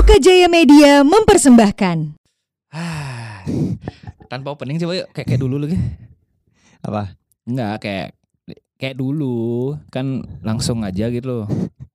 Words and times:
Loka 0.00 0.16
Jaya 0.16 0.48
Media 0.48 1.04
mempersembahkan. 1.04 2.16
Ah, 2.72 3.44
tanpa 4.32 4.48
opening 4.48 4.80
coba 4.80 4.96
yuk 4.96 5.12
kayak 5.12 5.28
kayak 5.28 5.40
dulu 5.44 5.60
lagi. 5.60 5.76
Apa? 6.80 7.12
Enggak 7.44 7.84
kayak 7.84 8.06
kayak 8.80 8.96
dulu 8.96 9.36
kan 9.92 10.24
langsung 10.40 10.80
aja 10.80 11.12
gitu 11.12 11.44
loh. 11.44 11.46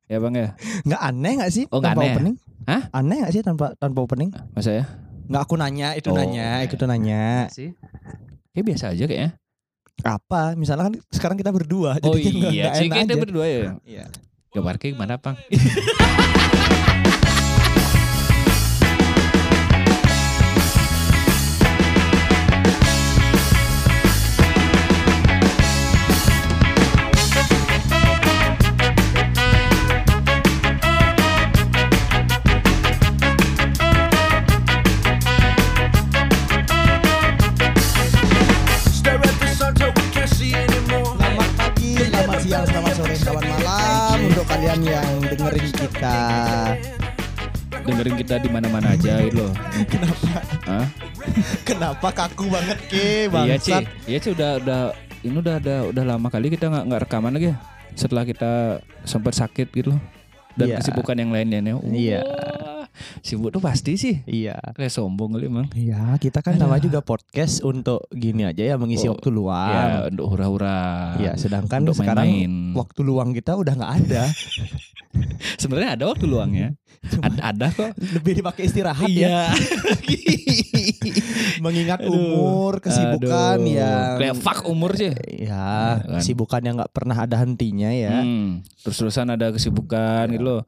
Ya 0.05 0.21
bang 0.21 0.37
ya, 0.37 0.47
Nggak 0.85 1.01
aneh 1.01 1.31
nggak 1.33 1.49
sih 1.49 1.65
Oh, 1.73 1.81
tanpa 1.81 1.97
aneh 1.97 2.05
ya? 2.05 2.13
opening? 2.13 2.35
Hah? 2.69 2.81
Aneh 2.93 3.15
nggak 3.25 3.33
sih 3.33 3.41
tanpa 3.41 3.73
tanpa 3.73 3.99
opening? 4.05 4.29
masa 4.53 4.69
ya? 4.69 4.85
Nggak 5.25 5.41
aku 5.41 5.55
nanya, 5.57 5.97
itu 5.97 6.07
Oh, 6.07 6.13
nanya, 6.13 6.61
iya. 6.61 6.69
itu 6.69 6.85
nanya. 6.85 7.25
Sih. 7.49 7.73
Kayak 8.53 8.65
biasa 8.69 8.85
aja 8.93 9.03
kayaknya. 9.03 9.31
Apa? 10.05 10.53
Misalnya 10.53 10.93
kan 10.93 11.01
sekarang 11.09 11.41
kita 11.41 11.49
berdua, 11.49 11.97
Oh 12.05 12.13
jadi 12.13 12.21
nggak- 12.21 12.53
iya, 12.53 12.65
enak 12.69 12.97
kita 13.01 13.01
aja. 13.09 13.15
berdua 13.17 13.45
ya. 13.49 13.61
Iya. 13.81 14.05
Gambar 14.53 14.77
kayak 14.77 14.93
gimana 14.93 15.17
bang? 15.17 15.35
kalian 44.75 44.91
yang 44.91 45.11
dengerin 45.31 45.71
kita. 45.71 46.17
Dengerin 47.85 48.15
kita 48.19 48.35
di 48.43 48.49
mana-mana 48.51 48.91
aja 48.91 49.23
gitu 49.23 49.39
loh. 49.39 49.53
Kenapa? 49.87 50.31
Hah? 50.67 50.87
Kenapa 51.63 52.07
kaku 52.11 52.51
banget 52.51 52.77
ke 52.91 52.99
Iya 53.23 53.31
bangsat? 53.31 53.83
iya 54.03 54.17
Ci 54.19 54.35
udah 54.35 54.59
udah 54.59 54.79
ini 55.23 55.35
udah 55.39 55.55
ada 55.63 55.75
udah 55.87 56.03
lama 56.03 56.27
kali 56.27 56.51
kita 56.51 56.67
nggak 56.67 56.83
nggak 56.91 57.01
rekaman 57.07 57.31
lagi 57.31 57.55
ya. 57.55 57.57
Setelah 57.95 58.27
kita 58.27 58.51
sempat 59.07 59.31
sakit 59.31 59.71
gitu 59.71 59.95
loh. 59.95 60.01
Dan 60.59 60.71
Iya. 60.71 60.83
kesibukan 60.83 61.15
yang 61.15 61.31
lainnya. 61.31 61.59
Iya. 61.87 62.19
Wah, 62.19 62.64
Sibuk 63.19 63.49
tuh 63.49 63.59
pasti 63.59 63.95
sih. 63.95 64.21
Iya. 64.23 64.55
Kayak 64.71 64.91
sombong 64.91 65.33
kali 65.33 65.45
emang. 65.45 65.65
Iya, 65.71 66.15
kita 66.15 66.39
kan 66.39 66.55
namanya 66.55 66.81
juga 66.81 66.99
podcast 66.99 67.61
untuk 67.61 68.05
gini 68.09 68.43
aja 68.43 68.63
ya 68.63 68.75
mengisi 68.75 69.05
Oh, 69.05 69.11
waktu 69.11 69.27
luang. 69.29 69.69
Ya, 69.69 70.07
untuk 70.07 70.25
hura-hura. 70.27 71.13
Iya, 71.17 71.31
sedangkan 71.35 71.83
Untuk 71.83 71.97
sekarang 71.97 72.25
main-main. 72.25 72.73
waktu 72.73 72.99
luang 73.01 73.29
kita 73.31 73.53
udah 73.53 73.73
nggak 73.73 73.91
ada. 74.01 74.23
Sebenarnya 75.55 75.95
ada 75.95 76.03
waktu 76.05 76.25
luangnya. 76.25 76.67
Ada, 77.21 77.41
ada 77.53 77.65
kok. 77.69 77.93
Lebih 77.95 78.41
dipakai 78.41 78.65
istirahat 78.65 79.05
Iya. 79.05 79.47
ya. 79.47 79.53
Mengingat 81.57 81.99
Aduh. 82.01 82.11
umur, 82.11 82.79
kesibukan 82.79 83.57
Aduh. 83.57 83.69
yang 83.69 84.17
kayak 84.17 84.35
fuck 84.35 84.59
umur 84.65 84.91
sih. 84.93 85.13
Ya, 85.37 86.01
kan. 86.01 86.19
kesibukan 86.19 86.61
yang 86.61 86.75
nggak 86.75 86.91
pernah 86.91 87.15
ada 87.15 87.35
hentinya 87.37 87.89
ya. 87.89 88.21
Hmm, 88.21 88.61
terus-terusan 88.81 89.29
ada 89.29 89.51
kesibukan 89.51 90.25
gitu 90.29 90.43
loh. 90.43 90.61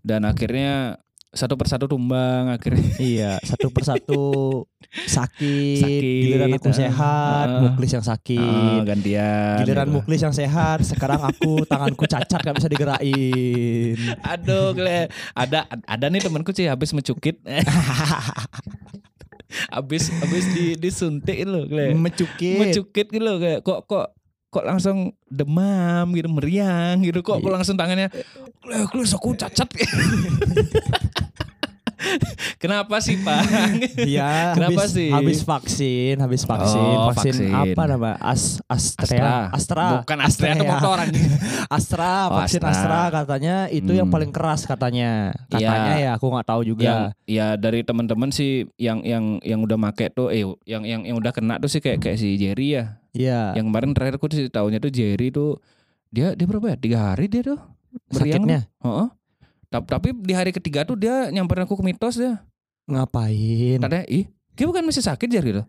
Dan 0.00 0.24
akhirnya 0.24 0.98
satu 1.32 1.56
persatu 1.56 1.88
tumbang 1.88 2.52
akhirnya. 2.52 2.84
Iya, 3.00 3.40
satu 3.40 3.72
persatu 3.72 4.24
sakit, 4.92 5.80
Sakit, 5.80 6.02
giliran 6.04 6.52
aku 6.52 6.68
ah, 6.68 6.76
sehat, 6.76 7.46
ah. 7.48 7.60
muklis 7.64 7.90
yang 7.96 8.04
sakit. 8.04 8.84
gantian. 8.84 9.56
Giliran 9.64 9.88
gitu. 9.88 9.96
muklis 9.96 10.20
yang 10.20 10.36
sehat, 10.36 10.84
sekarang 10.84 11.24
aku 11.24 11.62
tanganku 11.70 12.04
cacat 12.04 12.40
gak 12.44 12.56
bisa 12.60 12.68
digerakin. 12.68 13.96
Aduh, 14.20 14.76
Kle. 14.76 15.08
ada 15.32 15.64
ada 15.88 16.06
nih 16.12 16.20
temanku 16.20 16.52
sih 16.52 16.68
habis 16.68 16.92
mencukit. 16.92 17.40
habis 19.74 20.12
habis 20.20 20.44
di 20.52 20.76
disuntik 20.76 21.48
Kle. 21.48 21.96
Mencukit. 21.96 22.60
Mencukit 22.60 23.06
gitu 23.08 23.32
kayak 23.40 23.64
kok 23.64 23.88
kok 23.88 24.12
kok 24.52 24.62
langsung 24.62 24.98
demam 25.26 26.12
gitu, 26.12 26.28
meriang 26.28 27.00
gitu 27.00 27.24
kok 27.24 27.40
kok 27.40 27.48
langsung 27.50 27.72
tangannya 27.72 28.12
Kle, 28.60 28.84
aku 28.84 29.32
cacat. 29.34 29.64
Kenapa 32.58 32.98
sih, 32.98 33.14
Pak? 33.16 33.42
Iya, 33.96 34.58
Kenapa 34.58 34.82
habis, 34.82 34.90
sih? 34.90 35.08
habis 35.08 35.40
vaksin, 35.40 36.14
habis 36.18 36.42
vaksin, 36.42 36.94
Oh, 36.98 37.10
vaksin, 37.10 37.34
vaksin. 37.38 37.54
apa 37.54 37.82
nama? 37.86 38.10
As, 38.18 38.58
Astrea, 38.66 39.50
Astra, 39.50 40.02
Bukan 40.02 40.18
Astra 40.20 40.50
itu 40.52 40.62
ya. 40.62 40.70
motor 40.72 40.96
anjing. 40.98 41.30
Astra, 41.70 42.26
Oh, 42.26 42.38
vaksin 42.38 42.58
Astra. 42.58 42.70
Astra. 42.74 43.00
katanya 43.16 43.66
itu 43.66 43.90
yang 43.92 44.06
Hmm. 44.06 44.14
paling 44.14 44.30
keras 44.30 44.62
katanya. 44.62 45.30
Katanya 45.46 45.94
Iya. 45.94 46.04
ya, 46.04 46.10
aku 46.14 46.26
nggak 46.28 46.46
tahu 46.48 46.60
yang 46.62 46.68
juga. 46.68 46.90
ya 47.24 47.46
dari 47.54 47.80
teman-teman 47.82 48.30
sih 48.30 48.66
yang 48.76 49.02
yang 49.02 49.38
yang 49.40 49.62
udah 49.62 49.78
make 49.78 50.10
tuh 50.10 50.28
eh 50.28 50.42
yang 50.64 50.82
yang 50.82 51.02
yang 51.02 51.16
udah 51.16 51.30
kena 51.30 51.58
tuh 51.58 51.66
sih 51.66 51.78
kayak 51.78 51.98
kayak 51.98 52.18
si 52.18 52.34
Jerry 52.34 52.78
ya. 52.78 53.01
Iya. 53.12 53.52
Yang 53.54 53.66
kemarin 53.68 53.90
terakhir 53.92 54.14
aku 54.16 54.26
sih 54.28 54.48
tahunya 54.48 54.78
tuh 54.78 54.88
Jerry 54.88 55.28
tuh 55.28 55.60
dia 56.08 56.32
dia 56.32 56.46
berapa 56.48 56.72
ya? 56.72 56.76
Tiga 56.76 56.98
hari 57.12 57.28
dia 57.28 57.42
tuh 57.44 57.60
meriang. 58.10 58.44
Sakitnya 58.44 58.60
Heeh. 58.80 59.08
Tapi, 59.68 59.86
tapi 59.88 60.08
di 60.12 60.32
hari 60.32 60.50
ketiga 60.52 60.84
tuh 60.84 60.96
dia 60.96 61.28
nyamperin 61.28 61.64
aku 61.64 61.76
ke 61.76 61.84
mitos 61.84 62.16
ya. 62.16 62.44
ngapain? 62.84 63.78
Katanya, 63.78 64.04
ih, 64.04 64.26
dia 64.52 64.64
bukan 64.66 64.84
masih 64.84 65.00
sakit 65.00 65.28
Jerry 65.28 65.54
gitu. 65.54 65.64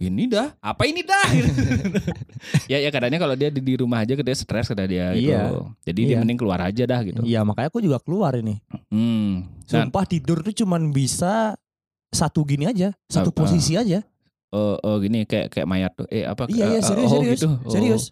Ini 0.00 0.24
dah, 0.26 0.56
apa 0.58 0.82
ini 0.88 1.04
dah? 1.04 1.26
Gitu. 1.30 1.52
ya 2.72 2.80
ya 2.80 2.90
katanya 2.90 3.20
kalau 3.20 3.36
dia 3.36 3.52
di, 3.52 3.62
di 3.62 3.76
rumah 3.76 4.02
aja 4.02 4.16
dia 4.16 4.34
stres 4.34 4.66
kata 4.66 4.82
dia 4.82 5.12
gitu. 5.14 5.30
Iya. 5.30 5.42
Jadi 5.84 6.00
dia 6.02 6.10
Iya. 6.16 6.18
mending 6.18 6.38
keluar 6.40 6.58
aja 6.58 6.82
dah 6.82 7.00
gitu. 7.04 7.22
Iya, 7.22 7.44
makanya 7.44 7.68
aku 7.70 7.78
juga 7.78 8.02
keluar 8.02 8.34
ini. 8.34 8.58
Hmm. 8.90 9.46
Nah, 9.68 9.86
Sumpah 9.86 10.04
tidur 10.08 10.42
tuh 10.42 10.54
cuman 10.56 10.90
bisa 10.90 11.54
satu 12.10 12.42
gini 12.42 12.66
aja, 12.66 12.90
satu 13.06 13.30
Apa? 13.30 13.46
posisi 13.46 13.78
aja. 13.78 14.02
Oh, 14.52 14.76
oh 14.78 14.96
gini 14.98 15.24
kayak 15.24 15.48
kayak 15.48 15.66
mayat 15.66 15.92
tuh. 15.92 16.06
Eh 16.06 16.22
apa? 16.22 16.46
Iya, 16.46 16.64
iya, 16.68 16.78
eh, 16.78 16.82
serius, 16.82 17.08
oh, 17.08 17.18
serius. 17.18 17.38
gitu. 17.40 17.48
Serius. 17.66 18.04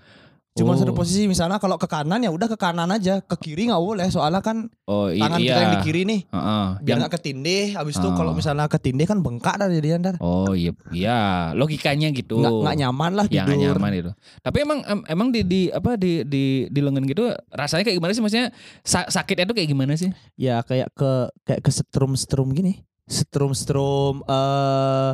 Cuma 0.50 0.74
Oh. 0.74 0.76
satu 0.76 0.90
posisi 0.90 1.24
misalnya 1.24 1.56
kalau 1.56 1.78
ke 1.78 1.86
kanan 1.86 2.18
ya 2.18 2.28
udah 2.28 2.50
ke 2.50 2.58
kanan 2.58 2.90
aja, 2.90 3.22
ke 3.22 3.36
kiri 3.38 3.70
nggak 3.70 3.78
boleh 3.78 4.10
soalnya 4.10 4.42
kan 4.42 4.66
Oh 4.82 5.06
i- 5.06 5.16
tangan 5.16 5.38
iya. 5.38 5.46
kita 5.46 5.60
yang 5.62 5.70
di 5.70 5.80
kiri 5.80 6.02
nih 6.02 6.20
Heeh. 6.26 6.66
biar 6.74 6.82
Yang- 6.82 7.00
nggak 7.00 7.12
ketindih. 7.14 7.64
Habis 7.78 7.94
itu 7.94 8.08
Oh. 8.10 8.14
kalau 8.18 8.32
misalnya 8.34 8.66
ketindih 8.66 9.06
kan 9.06 9.22
bengkak 9.22 9.54
dah 9.54 9.70
dia 9.70 9.94
ntar. 9.96 10.18
Oh 10.18 10.50
iya, 10.50 10.74
iya 10.90 11.18
logikanya 11.54 12.10
gitu. 12.10 12.42
Nggak 12.42 12.50
nggak 12.66 12.76
nyaman 12.76 13.10
lah 13.14 13.26
Ya 13.30 13.46
tidur. 13.46 13.78
nyaman 13.78 13.92
itu. 13.94 14.10
Tapi 14.42 14.56
emang 14.58 14.78
em- 14.82 15.06
emang 15.06 15.28
di, 15.30 15.40
di 15.44 15.60
apa 15.70 15.94
di 15.94 16.26
di 16.26 16.44
di 16.66 16.80
lengan 16.82 17.06
gitu 17.06 17.30
rasanya 17.48 17.86
kayak 17.86 17.96
gimana 17.96 18.10
sih 18.10 18.20
maksudnya 18.20 18.50
sa- 18.82 19.06
sakitnya 19.06 19.46
tuh 19.46 19.54
kayak 19.54 19.70
gimana 19.70 19.94
sih? 19.94 20.10
Ya 20.34 20.66
kayak 20.66 20.90
ke 20.92 21.10
kayak 21.46 21.62
ke 21.62 21.70
setrum-setrum 21.70 22.50
gini. 22.50 22.82
Setrum-setrum 23.06 24.26
eh 24.26 25.10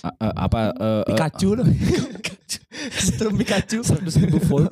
A- 0.00 0.16
a- 0.18 0.36
apa 0.42 0.58
eh, 0.70 0.72
eh, 0.72 1.02
Pikachu 1.10 1.48
loh. 1.54 1.66
setrum 2.92 3.34
Pikachu. 3.34 3.80
100 3.80 4.00
ribu 4.20 4.38
volt. 4.42 4.70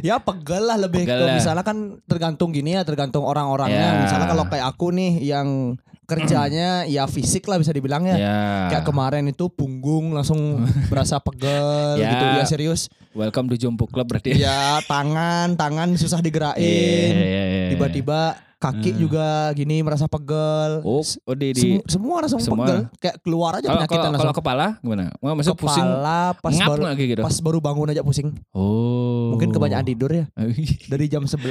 ya 0.00 0.18
pegel 0.18 0.64
lah 0.64 0.78
lebih 0.78 1.04
Pegel 1.04 1.14
ke 1.14 1.24
lah. 1.24 1.34
misalnya 1.34 1.62
kan 1.62 1.76
tergantung 2.02 2.50
gini 2.50 2.72
ya 2.72 2.82
tergantung 2.82 3.22
orang-orangnya 3.22 3.88
Ya. 3.90 4.00
misalnya 4.00 4.26
kalau 4.26 4.44
kayak 4.44 4.66
aku 4.66 4.90
nih 4.90 5.22
yang 5.22 5.76
kerjanya 6.04 6.84
ya 6.84 7.04
fisik 7.04 7.44
lah 7.44 7.56
bisa 7.56 7.70
dibilang 7.70 8.04
ya 8.04 8.14
ya. 8.14 8.36
kayak 8.70 8.84
kemarin 8.84 9.24
itu 9.26 9.48
punggung 9.48 10.10
langsung 10.10 10.62
berasa 10.90 11.18
pegel 11.18 11.96
Ya. 11.96 12.10
gitu 12.10 12.24
ya 12.32 12.44
serius 12.44 12.80
Welcome 13.12 13.46
to 13.46 13.56
Jompo 13.56 13.86
Club 13.86 14.06
berarti. 14.06 14.34
ya 14.34 14.78
tangan 14.82 15.54
tangan 15.54 15.94
susah 15.94 16.18
digerakin 16.18 16.60
iya, 16.60 17.14
iya, 17.16 17.44
iya. 17.46 17.68
tiba-tiba 17.70 18.34
kaki 18.56 18.90
Hmm. 18.90 18.98
juga 18.98 19.26
gini 19.52 19.80
merasa 19.80 20.04
pegel 20.04 20.80
Oh, 20.80 21.04
oh 21.04 21.34
di, 21.34 21.52
di 21.52 21.60
semu- 21.76 21.84
semua 21.86 22.16
langsung 22.18 22.40
semua. 22.40 22.64
pegel 22.64 22.78
kayak 22.98 23.16
keluar 23.20 23.52
aja 23.54 23.68
penyakitnya 23.68 23.92
kalau 23.98 24.08
langsung 24.10 24.24
kalau 24.26 24.40
kepala 24.40 24.66
gimana? 24.78 25.04
Wah, 25.18 25.32
maksudnya 25.32 25.58
pusing 25.58 25.84
kepala 25.86 26.20
pas 26.34 26.52
ngap 26.54 26.68
baru 26.70 26.82
gitu? 26.96 27.20
pas 27.20 27.36
baru 27.38 27.58
bangun 27.60 27.88
aja 27.88 28.00
pusing 28.00 28.28
Oh. 28.50 29.30
mungkin 29.30 29.50
kebanyakan 29.50 29.84
tidur 29.84 30.10
ya 30.10 30.24
dari 30.90 31.06
jam 31.06 31.22
11 31.22 31.44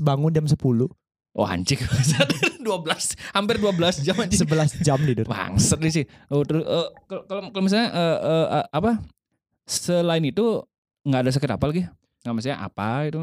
bangun 0.00 0.30
jam 0.30 0.44
10 0.44 0.58
Oh 1.32 1.44
anjing 1.44 1.78
12 2.58 2.64
hampir 3.30 3.56
12 3.56 4.02
jam 4.02 4.16
anjing. 4.16 4.40
11 4.42 4.82
jam 4.82 4.98
tidur 4.98 5.24
Bangsat 5.24 5.78
nih 5.78 5.92
sih. 5.92 6.04
Oh, 6.26 6.42
terus 6.42 6.62
eh, 6.62 6.86
kalau 7.06 7.22
kalau 7.48 7.62
misalnya 7.62 7.88
eh, 7.90 8.16
eh, 8.52 8.64
apa 8.68 8.98
selain 9.64 10.22
itu 10.22 10.64
nggak 11.02 11.20
ada 11.22 11.30
sakit 11.30 11.50
apa 11.50 11.64
lagi? 11.64 11.82
Nggak 12.20 12.32
maksudnya 12.32 12.58
apa 12.58 12.88
itu? 13.04 13.20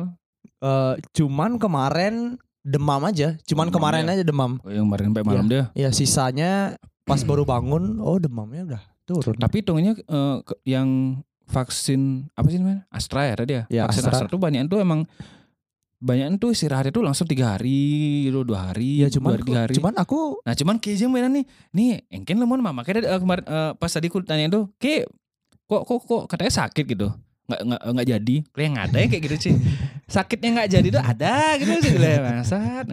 Eh, 0.58 0.94
cuman 1.14 1.58
kemarin 1.58 2.40
demam 2.62 2.98
aja 3.04 3.38
cuman 3.44 3.70
Demam 3.70 3.76
kemarin 3.76 4.04
ya? 4.04 4.12
aja 4.12 4.24
demam 4.24 4.52
Oh, 4.60 4.72
yang 4.72 4.90
kemarin 4.90 5.06
sampai 5.08 5.22
malam 5.24 5.46
dia. 5.46 5.70
ya 5.78 5.90
sisanya 5.92 6.74
pas 7.04 7.22
baru 7.22 7.46
bangun 7.46 8.02
oh 8.02 8.18
demamnya 8.18 8.66
udah 8.66 8.82
turun 9.06 9.38
Tapi 9.38 9.62
hitungannya 9.62 9.94
eh, 10.00 10.38
ke- 10.42 10.62
yang 10.66 11.22
vaksin 11.46 12.26
apa 12.32 12.48
sih 12.48 12.58
namanya? 12.58 12.82
Astra 12.90 13.22
ya 13.24 13.34
tadi 13.36 13.54
ya? 13.54 13.64
Ya, 13.70 13.82
vaksin 13.86 14.02
Astra. 14.02 14.18
Astra. 14.18 14.28
tuh 14.28 14.42
banyak 14.42 14.66
tuh 14.66 14.82
emang 14.82 15.06
banyak 16.02 16.38
tuh 16.38 16.52
istirahatnya 16.52 16.92
tuh 16.92 17.04
langsung 17.04 17.26
tiga 17.26 17.56
hari, 17.56 18.28
gitu, 18.30 18.44
dua 18.44 18.70
hari, 18.72 19.02
ya 19.02 19.08
dua 19.08 19.16
cuman 19.18 19.32
hari, 19.32 19.44
tiga 19.48 19.60
hari. 19.66 19.74
cuman 19.80 19.94
aku 19.96 20.20
Nah 20.44 20.54
cuman 20.54 20.76
kayaknya 20.78 21.08
mainan 21.08 21.32
nih, 21.40 21.46
nih 21.72 21.90
engken 22.12 22.38
lemon 22.38 22.60
mama 22.60 22.84
makanya 22.84 23.16
eh, 23.16 23.20
kemarin 23.20 23.46
eh, 23.48 23.72
pas 23.80 23.92
tadi 23.92 24.08
aku 24.12 24.20
tanya 24.28 24.46
itu, 24.52 24.62
ke 24.78 25.08
kok 25.66 25.82
kok 25.88 26.00
kok 26.06 26.22
katanya 26.30 26.54
sakit 26.54 26.86
gitu. 26.86 27.10
nggak 27.46 27.62
nggak 27.62 27.82
nggak 27.94 28.08
jadi 28.10 28.36
kayak 28.58 28.70
nggak 28.74 28.86
ada 28.90 28.98
ya 28.98 29.08
kayak 29.14 29.24
gitu 29.30 29.38
sih 29.38 29.54
sakitnya 30.06 30.50
nggak 30.56 30.70
jadi 30.72 30.88
tuh 30.92 31.04
ada 31.04 31.36
gitu 31.58 31.72
sih 31.82 31.98
lah 31.98 32.16
bangsat 32.22 32.86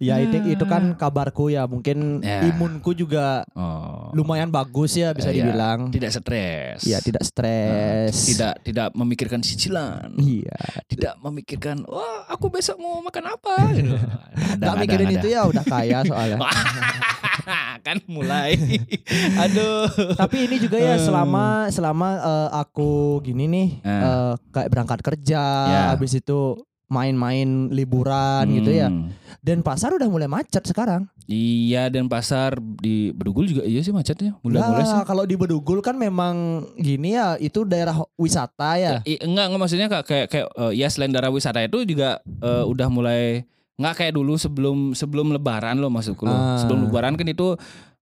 Ya 0.00 0.16
itu 0.16 0.32
Nah. 0.32 0.48
itu 0.48 0.64
kan 0.64 0.82
kabarku 0.94 1.48
ya 1.48 1.64
mungkin 1.64 2.20
Ya. 2.20 2.40
imunku 2.42 2.92
juga 2.92 3.44
oh 3.52 4.08
lumayan 4.12 4.48
bagus 4.48 4.96
ya 4.96 5.12
bisa 5.12 5.28
Eh, 5.28 5.36
iya. 5.36 5.44
dibilang. 5.44 5.92
tidak 5.92 6.10
stres 6.10 6.80
Ya 6.82 6.98
tidak 6.98 7.20
Nah, 7.20 7.28
stres. 7.28 8.14
tidak 8.26 8.54
tidak 8.62 8.88
memikirkan 8.92 9.38
cicilan 9.38 10.08
Iya. 10.16 10.56
tidak 10.86 11.20
memikirkan 11.20 11.84
wah 11.84 12.24
aku 12.26 12.48
besok 12.48 12.76
mau 12.76 12.98
makan 13.00 13.28
apa 13.28 13.54
gitu 13.76 13.92
Ada, 13.92 14.56
Gak 14.56 14.72
ada, 14.72 14.80
mikirin 14.80 15.06
ada. 15.06 15.14
itu 15.14 15.26
ya 15.28 15.40
udah 15.44 15.64
kaya 15.64 15.98
soalnya. 16.02 16.38
kan 17.80 17.96
mulai 18.06 18.54
aduh 19.42 19.88
Tapi 20.14 20.36
ini 20.44 20.56
juga 20.58 20.76
ya 20.76 20.96
selama 20.96 21.68
selama 21.68 22.08
eh, 22.14 22.48
aku 22.54 22.90
gini 23.20 23.44
nih 23.46 23.68
Eh. 23.80 23.90
eh, 23.90 24.32
kayak 24.50 24.68
berangkat 24.70 25.00
kerja, 25.02 25.42
Ya. 25.66 25.80
habis 25.90 26.12
itu 26.12 26.29
main-main 26.90 27.70
liburan 27.70 28.44
gitu 28.50 28.74
ya. 28.74 28.90
Hmm. 28.90 29.14
Dan 29.38 29.62
pasar 29.62 29.94
udah 29.94 30.10
mulai 30.10 30.26
macet 30.26 30.66
sekarang. 30.66 31.06
Iya 31.30 31.86
dan 31.86 32.10
pasar 32.10 32.58
di 32.58 33.14
Bedugul 33.14 33.46
juga 33.46 33.62
iya 33.62 33.78
sih 33.86 33.94
macetnya 33.94 34.34
mulai-mulai 34.42 34.82
sih. 34.82 34.98
Kalau 35.06 35.22
di 35.22 35.38
Bedugul 35.38 35.78
kan 35.78 35.94
memang 35.94 36.66
gini 36.74 37.14
ya, 37.14 37.38
itu 37.38 37.62
daerah 37.62 37.94
wisata 38.18 38.74
ya. 38.74 38.98
I- 39.06 39.22
enggak 39.22 39.46
enggak 39.46 39.60
maksudnya 39.62 39.86
kayak 39.86 40.04
kayak, 40.10 40.26
kayak 40.26 40.48
eh, 40.50 40.72
ya 40.82 40.90
selain 40.90 41.14
daerah 41.14 41.30
wisata 41.30 41.62
itu 41.62 41.86
juga 41.86 42.18
eh, 42.26 42.64
udah 42.66 42.88
mulai 42.90 43.46
nggak 43.78 43.94
kayak 43.94 44.12
dulu 44.18 44.34
sebelum 44.34 44.92
sebelum 44.92 45.30
lebaran 45.30 45.78
loh 45.78 45.94
maksudku 45.94 46.26
loh. 46.26 46.34
Ah. 46.34 46.58
Sebelum 46.58 46.90
lebaran 46.90 47.14
kan 47.14 47.30
itu 47.30 47.54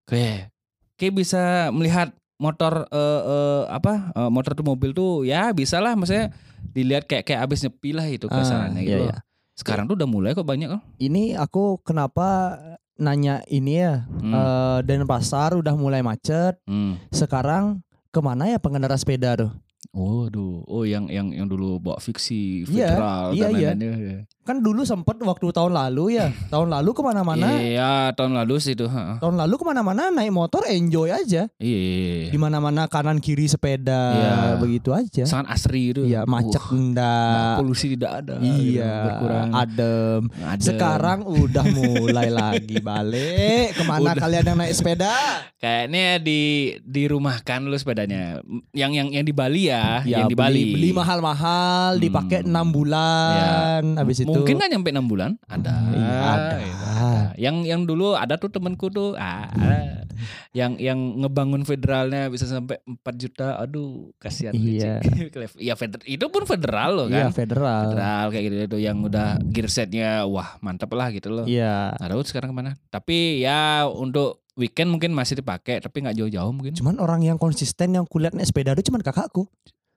kayak 0.09 0.49
kayak 0.97 1.13
bisa 1.13 1.69
melihat 1.77 2.17
motor 2.41 2.89
eh, 2.89 3.21
eh, 3.29 3.63
apa 3.69 4.17
eh, 4.17 4.31
motor 4.33 4.57
tuh 4.57 4.65
mobil 4.65 4.97
tuh 4.97 5.29
ya 5.29 5.53
bisa 5.53 5.85
lah 5.85 5.93
maksudnya 5.93 6.33
dilihat 6.69 7.05
kayak 7.05 7.25
kayak 7.25 7.41
abis 7.43 7.65
nyepi 7.65 7.91
lah 7.93 8.07
itu 8.07 8.27
Ah, 8.27 8.37
kesannya 8.37 8.83
gitu. 8.83 8.99
iya, 9.01 9.11
iya. 9.11 9.19
Sekarang 9.53 9.87
tuh 9.87 9.99
udah 9.99 10.07
mulai 10.07 10.33
kok 10.33 10.43
banyak 10.43 10.69
loh. 10.69 10.83
Ini 10.97 11.35
aku 11.35 11.83
kenapa 11.83 12.55
nanya 12.95 13.43
ini 13.47 13.79
ya, 13.79 14.07
Hmm. 14.09 14.31
eh, 14.31 14.79
Denpasar 14.83 15.55
udah 15.55 15.75
mulai 15.75 15.99
macet. 16.01 16.59
Hmm. 16.65 16.99
Sekarang 17.11 17.83
ke 18.09 18.21
mana 18.21 18.47
ya 18.47 18.59
pengendara 18.59 18.95
sepeda 18.95 19.35
tuh? 19.37 19.51
Oh, 19.91 20.27
aduh. 20.27 20.63
Oh, 20.65 20.85
yang 20.85 21.09
yang 21.09 21.33
yang 21.33 21.45
dulu 21.45 21.77
bawa 21.79 21.97
fiksi 21.99 22.63
Iya, 22.65 22.93
federal 22.93 23.25
iya, 23.31 23.41
dan 23.41 23.51
iya. 23.51 23.69
lain-lainnya. 23.73 24.19
Kan 24.43 24.57
dulu 24.59 24.81
sempet 24.81 25.17
waktu 25.19 25.49
tahun 25.51 25.73
lalu 25.73 26.17
ya, 26.17 26.29
tahun 26.53 26.69
lalu 26.71 26.91
ke 26.91 27.03
mana-mana, 27.03 27.49
Iya, 27.55 27.93
tahun 28.13 28.33
lalu 28.35 28.55
sih 28.59 28.73
itu. 28.73 28.85
ha. 28.87 29.17
tahun 29.19 29.37
lalu 29.37 29.55
ke 29.55 29.65
mana-mana 29.67 30.09
naik 30.09 30.31
motor 30.31 30.65
enjoy 30.65 31.09
aja, 31.09 31.49
Iya. 31.55 32.29
di 32.29 32.39
mana-mana 32.39 32.85
kanan 32.87 33.19
kiri 33.19 33.45
sepeda, 33.45 34.03
Iya. 34.13 34.35
begitu 34.57 34.93
aja. 34.93 35.25
Sangat 35.25 35.53
asri 35.53 35.91
itu. 35.91 36.05
Iya 36.05 36.25
macet 36.25 36.57
Uh, 36.59 36.73
enggak, 36.75 37.57
polusi 37.59 37.87
tidak 37.91 38.13
ada. 38.23 38.35
gitu, 38.39 38.61
iya 38.73 38.95
berkurang. 39.05 39.49
adem. 39.53 40.23
Ada. 40.39 40.63
Sekarang 40.63 41.19
udah 41.25 41.65
mulai 41.67 42.29
lagi 42.31 42.77
balik. 42.89 43.73
Ke 43.73 43.83
mana 43.83 44.13
Udah. 44.13 44.23
kalian 44.23 44.45
yang 44.47 44.59
naik 44.59 44.75
sepeda? 44.75 45.13
kayaknya 45.59 46.23
di 46.23 46.41
dirumahkan 46.81 47.67
lu 47.67 47.75
sepedanya. 47.75 48.39
Yang 48.71 48.93
yang 48.95 49.09
yang 49.11 49.25
di 49.25 49.35
Bali 49.35 49.67
ya, 49.67 49.78
Ya, 50.01 50.19
yang 50.21 50.27
di 50.27 50.35
Bali. 50.35 50.53
beli, 50.55 50.73
beli 50.73 50.91
mahal-mahal, 50.93 51.95
Hmm. 51.95 52.03
dipakai 52.03 52.39
enam 52.43 52.67
bulan, 52.69 53.83
habis 53.95 54.19
itu 54.19 54.29
Mungkin 54.29 54.55
nggak 54.55 54.71
nyampe 54.71 54.89
6 54.91 55.07
bulan? 55.07 55.31
Ada. 55.45 55.75
Iya, 55.89 56.19
ada. 56.25 56.55
Ada. 56.59 57.23
Yang 57.37 57.57
yang 57.65 57.81
dulu 57.83 58.13
ada 58.13 58.35
tuh 58.35 58.49
temenku 58.49 58.89
tuh, 58.89 59.15
ah, 59.15 59.47
ada. 59.49 60.03
yang 60.51 60.75
yang 60.77 60.99
ngebangun 61.17 61.63
federalnya 61.63 62.27
bisa 62.27 62.43
sampai 62.43 62.83
4 62.83 63.15
juta. 63.17 63.55
Aduh, 63.57 64.11
kasihan. 64.17 64.51
Iya. 64.51 64.99
ya 65.61 65.75
feder, 65.75 66.03
itu 66.03 66.27
pun 66.27 66.43
federal 66.43 66.91
loh 66.97 67.07
Iya 67.07 67.31
kan. 67.31 67.39
federal. 67.39 67.85
Federal 67.89 68.25
kayak 68.29 68.45
gitu 68.45 68.57
itu 68.67 68.79
yang 68.81 68.99
udah 69.01 69.39
gear 69.45 69.71
setnya 69.71 70.27
wah 70.27 70.59
mantep 70.59 70.91
lah 70.91 71.15
gitu 71.15 71.31
loh. 71.31 71.47
Iya. 71.47 71.95
Tahu 71.95 72.23
sekarang 72.25 72.51
ke 72.51 72.57
mana. 72.57 72.75
Tapi 72.89 73.39
ya 73.39 73.87
untuk 73.87 74.43
weekend 74.59 74.91
mungkin 74.91 75.15
masih 75.15 75.39
dipakai 75.39 75.79
tapi 75.79 76.03
nggak 76.03 76.19
jauh-jauh 76.19 76.51
mungkin. 76.51 76.75
Cuman 76.75 76.99
orang 76.99 77.23
yang 77.23 77.39
konsisten 77.39 77.95
yang 77.95 78.05
kulihat 78.05 78.35
naik 78.35 78.45
sepeda 78.45 78.75
itu 78.75 78.91
cuman 78.91 79.01
kakakku. 79.01 79.47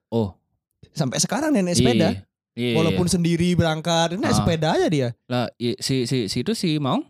Oh. 0.07 0.37
Sampai 0.93 1.17
sekarang 1.17 1.51
naik 1.51 1.73
sepeda. 1.73 2.13
Iya, 2.13 2.21
iya, 2.53 2.75
Walaupun 2.77 3.07
sendiri 3.07 3.57
berangkat, 3.57 4.15
naik 4.15 4.29
Ah. 4.29 4.37
sepeda 4.37 4.67
aja 4.77 4.87
dia. 4.87 5.09
lah 5.25 5.49
si 5.57 6.05
si 6.05 6.29
si 6.29 6.37
itu 6.37 6.53
si 6.53 6.77
Maung 6.77 7.03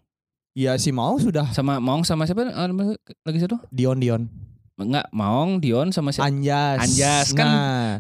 Ya 0.52 0.76
si 0.76 0.92
mau 0.92 1.16
sudah 1.16 1.48
sama 1.52 1.80
Maung 1.80 2.04
sama 2.04 2.28
siapa 2.28 2.44
eh, 2.44 2.68
lagi 3.24 3.40
satu? 3.40 3.56
Dion 3.72 4.00
Dion. 4.00 4.28
Enggak, 4.76 5.08
Maung, 5.12 5.62
Dion 5.62 5.94
sama 5.94 6.12
siapa? 6.12 6.28
Anjas. 6.28 6.80
Anjas, 6.82 7.28
kan 7.32 7.48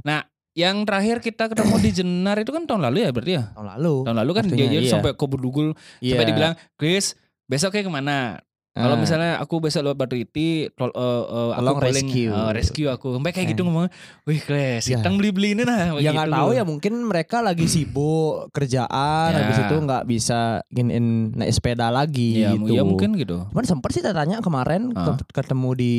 Nah, 0.02 0.26
Yang 0.52 0.84
terakhir 0.84 1.18
kita 1.22 1.44
ketemu 1.48 1.76
di 1.80 1.92
Jenar 1.96 2.36
itu 2.36 2.52
kan 2.52 2.68
tahun 2.68 2.84
lalu 2.84 3.08
ya 3.08 3.16
berarti 3.16 3.34
ya? 3.40 3.44
tahun 3.56 3.68
lalu. 3.72 3.96
Tahun 4.04 4.18
lalu 4.20 4.32
kan 4.36 4.44
Waktunya, 4.44 4.60
dia, 4.60 4.74
dia 4.74 4.82
iya. 4.84 4.92
sampai 4.92 5.12
ke 5.16 5.26
Bedugul 5.26 5.68
Iya. 6.04 6.12
sampai 6.12 6.26
dibilang, 6.28 6.54
"Chris, 6.76 7.16
besok 7.48 7.72
kayak 7.72 7.88
ke 7.88 7.94
mana?" 7.94 8.44
Kalau 8.72 8.96
Ah. 8.96 9.00
misalnya 9.00 9.32
aku 9.36 9.60
besok 9.60 9.84
lewat 9.84 9.98
Batu 9.98 10.16
Iti, 10.16 10.72
tol, 10.72 10.90
eh, 10.90 10.96
eh, 10.96 11.20
aku 11.52 11.60
Tolong 11.60 11.76
paling, 11.78 12.08
rescue. 12.08 12.32
eh, 12.32 12.52
rescue 12.52 12.88
aku. 12.88 13.08
Sampai 13.14 13.32
kayak 13.32 13.44
Eh. 13.44 13.52
gitu 13.52 13.62
ngomong, 13.62 13.92
"Wih, 14.24 14.40
Kles, 14.40 14.84
Ya. 14.86 14.96
kita 14.96 15.12
beli-beli 15.12 15.54
ini 15.54 15.64
nah." 15.64 15.92
ya 15.94 16.00
Gitu 16.02 16.16
nggak 16.16 16.32
tahu 16.32 16.48
loh. 16.48 16.56
ya 16.56 16.64
mungkin 16.64 16.94
mereka 17.04 17.38
lagi 17.40 17.68
sibuk 17.68 18.48
kerjaan 18.50 19.30
Ya. 19.30 19.38
habis 19.38 19.60
itu 19.60 19.76
nggak 19.76 20.04
bisa 20.06 20.40
giniin 20.68 21.08
naik 21.34 21.52
sepeda 21.52 21.88
lagi 21.90 22.40
Ya, 22.40 22.56
gitu. 22.56 22.72
ya 22.72 22.82
mungkin 22.82 23.12
gitu. 23.14 23.44
Cuman 23.46 23.66
sempet 23.66 23.92
sih 23.92 24.02
tanya 24.02 24.40
kemarin 24.40 24.90
ke- 24.90 25.28
ketemu 25.34 25.70
di 25.74 25.94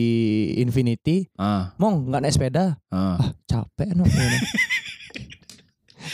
Infinity, 0.57 1.29
Ah, 1.35 1.77
Mong 1.77 2.09
nggak 2.09 2.21
naik 2.21 2.33
sepeda, 2.33 2.81
ah. 2.89 3.21
capek 3.45 3.93
no. 3.93 4.05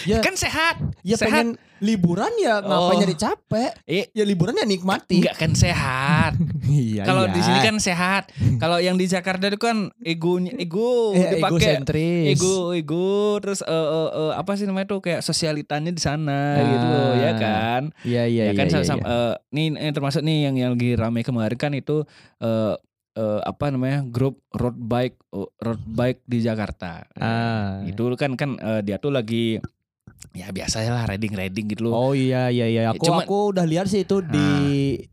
ya, 0.05 0.19
Kan 0.21 0.35
sehat. 0.35 0.77
ya 1.01 1.15
sehat. 1.15 1.31
pengen 1.31 1.49
liburan 1.79 2.33
ya 2.37 2.59
ngapain 2.59 2.91
Oh. 2.91 2.99
nyari 2.99 3.15
capek? 3.15 3.71
Eh, 3.85 4.11
Ya 4.11 4.23
liburan 4.23 4.53
ya 4.53 4.65
nikmati. 4.65 5.19
enggak 5.19 5.37
kan 5.37 5.53
sehat. 5.53 6.35
Iya, 6.69 7.01
Kalau 7.03 7.25
iya. 7.25 7.33
di 7.33 7.41
sini 7.41 7.59
kan 7.59 7.77
sehat. 7.79 8.23
Kalau 8.61 8.77
yang 8.77 8.95
di 8.95 9.09
Jakarta 9.09 9.49
itu 9.49 9.57
kan 9.57 9.89
egonya 9.99 10.53
ego 10.55 11.17
eh, 11.17 11.33
dipakai 11.35 11.81
ego 12.29 12.71
ego 12.71 13.41
terus 13.41 13.63
eh, 13.63 13.73
eh, 13.73 14.11
eh, 14.13 14.33
apa 14.37 14.53
sih 14.53 14.69
namanya 14.69 14.91
tuh 14.91 15.01
kayak 15.01 15.21
sosialitanya 15.21 15.89
di 15.89 15.99
sana 15.99 16.41
Ah. 16.55 16.67
gitu 16.67 16.87
loh 16.87 17.13
ya 17.17 17.33
kan. 17.35 17.83
Iya 18.05 18.23
iya 18.27 18.43
ya 18.49 18.53
kan 18.55 18.67
iya, 18.69 18.85
sama, 18.85 19.01
iya. 19.01 19.09
eh, 19.09 19.35
nih 19.51 19.67
ini 19.73 19.91
termasuk 19.91 20.21
nih 20.21 20.39
yang 20.45 20.55
yang 20.57 20.71
lagi 20.75 20.91
ramai 20.93 21.23
kemarin 21.23 21.57
kan 21.57 21.73
itu 21.73 22.05
eh 22.39 22.75
eh, 23.15 23.41
apa 23.43 23.65
namanya 23.69 24.05
grup 24.05 24.45
road 24.53 24.77
bike 24.77 25.17
oh, 25.31 25.49
road 25.59 25.81
bike 25.85 26.21
di 26.23 26.39
Jakarta. 26.39 27.09
Ah. 27.17 27.81
Itu 27.83 28.13
kan 28.15 28.37
kan 28.37 28.55
eh, 28.57 28.81
dia 28.83 28.99
tuh 28.99 29.11
lagi 29.11 29.57
ya 30.31 30.49
biasa 30.49 30.83
lah 30.85 31.05
riding 31.05 31.33
riding 31.33 31.67
gitu 31.69 31.87
loh. 31.87 31.93
Oh 31.93 32.13
iya 32.13 32.49
iya 32.49 32.67
iya. 32.67 32.83
Aku 32.91 33.05
Cuman- 33.05 33.25
aku 33.25 33.39
udah 33.51 33.65
lihat 33.65 33.87
sih 33.87 34.03
itu 34.03 34.21
di 34.21 34.49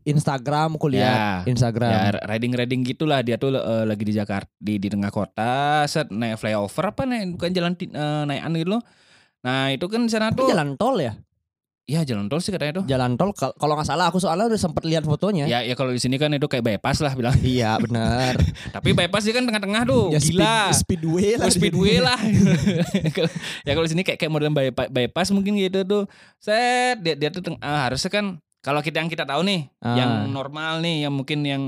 Instagram 0.04 0.74
aku 0.74 0.86
lihat 0.88 1.42
Ya. 1.42 1.48
Instagram. 1.48 1.90
Ya 1.90 2.02
riding 2.24 2.52
riding 2.52 2.80
gitulah 2.82 3.20
dia 3.20 3.36
tuh 3.36 3.50
eh, 3.50 3.84
lagi 3.84 4.02
di 4.02 4.12
Jakarta 4.12 4.50
di 4.56 4.76
di 4.76 4.88
tengah 4.88 5.08
kota 5.08 5.82
set 5.84 6.08
naik 6.08 6.36
flyover 6.36 6.84
apa 6.88 7.02
naik 7.02 7.34
bukan 7.34 7.50
jalan 7.50 7.72
ti- 7.74 7.90
eh, 7.90 8.22
naik 8.24 8.42
anu 8.42 8.56
gitu 8.56 8.70
loh. 8.72 8.82
Nah 9.42 9.70
itu 9.70 9.86
kan 9.86 10.02
sana 10.06 10.30
Tapi 10.30 10.38
tuh 10.38 10.46
jalan 10.48 10.74
tol 10.74 10.96
ya? 10.96 11.14
Ya 11.86 12.02
jalan 12.02 12.26
tol 12.26 12.38
sih 12.38 12.50
katanya 12.50 12.82
tuh. 12.82 12.84
Jalan 12.84 13.14
tol 13.14 13.30
kal- 13.30 13.54
kalau 13.54 13.74
nggak 13.74 13.86
salah 13.86 14.06
aku 14.06 14.18
soalnya 14.18 14.46
udah 14.46 14.58
sempet 14.58 14.82
lihat 14.82 15.02
fotonya. 15.02 15.46
Ya 15.46 15.62
ya 15.62 15.72
kalau 15.72 15.90
di 15.90 15.98
sini 15.98 16.14
kan 16.14 16.28
itu 16.30 16.44
kayak 16.44 16.62
bypass 16.62 16.98
lah 16.98 17.14
bilang. 17.14 17.38
Iya 17.38 17.78
benar. 17.78 18.34
Tapi 18.74 18.90
bypass 18.92 19.22
dia 19.22 19.32
kan 19.32 19.44
tengah-tengah 19.44 19.82
tuh 19.84 20.10
ya 20.10 20.18
gila. 20.18 20.70
speed, 20.70 20.82
speedway 21.00 21.30
lah. 21.32 21.46
Oh, 21.46 21.52
speedway 21.52 21.96
lah. 22.02 22.18
Ya 23.62 23.72
kalau 23.72 23.84
di 23.84 23.92
sini 23.92 24.02
kayak 24.02 24.18
kayak 24.18 24.32
model 24.32 24.50
bypass, 24.50 24.88
bypass 24.88 25.28
mungkin 25.30 25.54
gitu 25.56 25.82
tuh. 25.82 26.02
Set 26.36 26.98
dia 27.00 27.14
dia 27.14 27.30
tuh 27.30 27.40
teng- 27.40 27.60
ah, 27.60 27.86
harusnya 27.86 28.10
kan 28.10 28.26
kalau 28.60 28.82
kita 28.82 28.98
yang 28.98 29.06
kita 29.06 29.22
tahu 29.22 29.40
nih, 29.40 29.70
Ah. 29.78 29.94
yang 29.94 30.10
normal 30.28 30.78
nih, 30.80 31.06
yang 31.06 31.14
mungkin 31.14 31.40
yang 31.40 31.62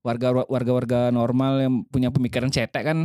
warga 0.00 0.32
warga-warga 0.42 1.12
normal 1.12 1.60
yang 1.60 1.74
punya 1.84 2.08
pemikiran 2.08 2.48
cetek 2.48 2.80
kan 2.82 2.98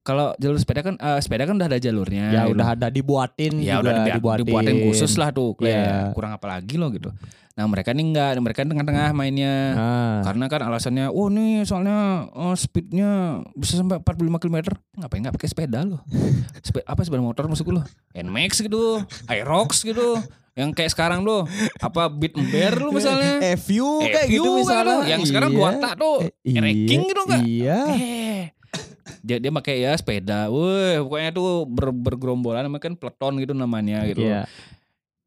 kalau 0.00 0.32
jalur 0.36 0.56
sepeda 0.56 0.80
kan 0.80 0.94
eh, 0.94 1.20
sepeda 1.20 1.44
kan 1.44 1.54
udah 1.54 1.68
ada 1.68 1.78
jalurnya. 1.78 2.24
Ya 2.30 2.42
gitu. 2.44 2.56
udah 2.56 2.66
ada 2.72 2.86
dibuatin 2.88 3.60
ya 3.60 3.76
juga 3.76 3.80
udah 3.80 3.92
dibuat- 4.08 4.38
dibuatin. 4.40 4.44
dibuatin 4.44 4.76
khusus 4.88 5.12
lah 5.16 5.28
tuh. 5.30 5.52
Iya. 5.60 5.70
Ya, 5.70 5.96
kurang 6.12 6.32
apa 6.32 6.46
lagi 6.46 6.74
loh 6.74 6.88
gitu. 6.88 7.12
Nah, 7.50 7.68
mereka 7.68 7.92
nih 7.92 8.04
enggak, 8.08 8.40
mereka 8.40 8.64
tengah-tengah 8.64 9.12
mainnya. 9.12 9.54
Ah. 9.76 10.18
Karena 10.24 10.48
kan 10.48 10.64
alasannya, 10.64 11.12
oh 11.12 11.28
nih 11.28 11.68
soalnya 11.68 12.24
oh, 12.32 12.56
speednya 12.56 13.42
bisa 13.52 13.76
sampai 13.76 14.00
45 14.00 14.40
km. 14.40 14.56
Ngapain 14.96 15.20
nggak 15.20 15.36
pakai 15.36 15.48
sepeda 15.50 15.84
loh? 15.84 16.00
Sepe- 16.64 16.86
apa 16.86 17.00
sepeda 17.04 17.20
motor 17.20 17.44
maksudku 17.44 17.68
loh? 17.68 17.84
Nmax 18.10 18.64
gitu, 18.64 19.04
Aerox 19.28 19.84
gitu. 19.84 20.16
Yang 20.50 20.72
kayak 20.72 20.90
sekarang 20.90 21.20
loh, 21.20 21.44
apa 21.78 22.08
Beat 22.08 22.32
Bear 22.48 22.80
lu 22.80 22.90
misalnya. 22.90 23.38
FU 23.54 24.02
kayak 24.02 24.26
gitu 24.26 24.50
misalnya. 24.56 24.96
Yang 25.04 25.22
sekarang 25.28 25.50
Iya. 25.52 25.56
dua 25.56 25.68
tak 25.76 25.94
tuh, 25.94 26.16
Eh, 26.24 26.56
ranking 26.56 27.00
gitu 27.04 27.20
enggak? 27.22 27.42
Iya. 27.44 27.78
Eh. 27.92 28.42
Dia 29.20 29.36
dia 29.36 29.50
pakai 29.52 29.84
ya 29.84 29.92
sepeda. 29.94 30.48
Wih, 30.48 31.04
pokoknya 31.04 31.30
tuh 31.34 31.68
ber, 31.68 31.92
bergerombolan 31.92 32.64
namanya 32.66 32.88
kan 32.88 32.94
peleton 32.96 33.38
gitu 33.42 33.52
namanya 33.52 34.04
gitu. 34.08 34.24
Iya. 34.24 34.48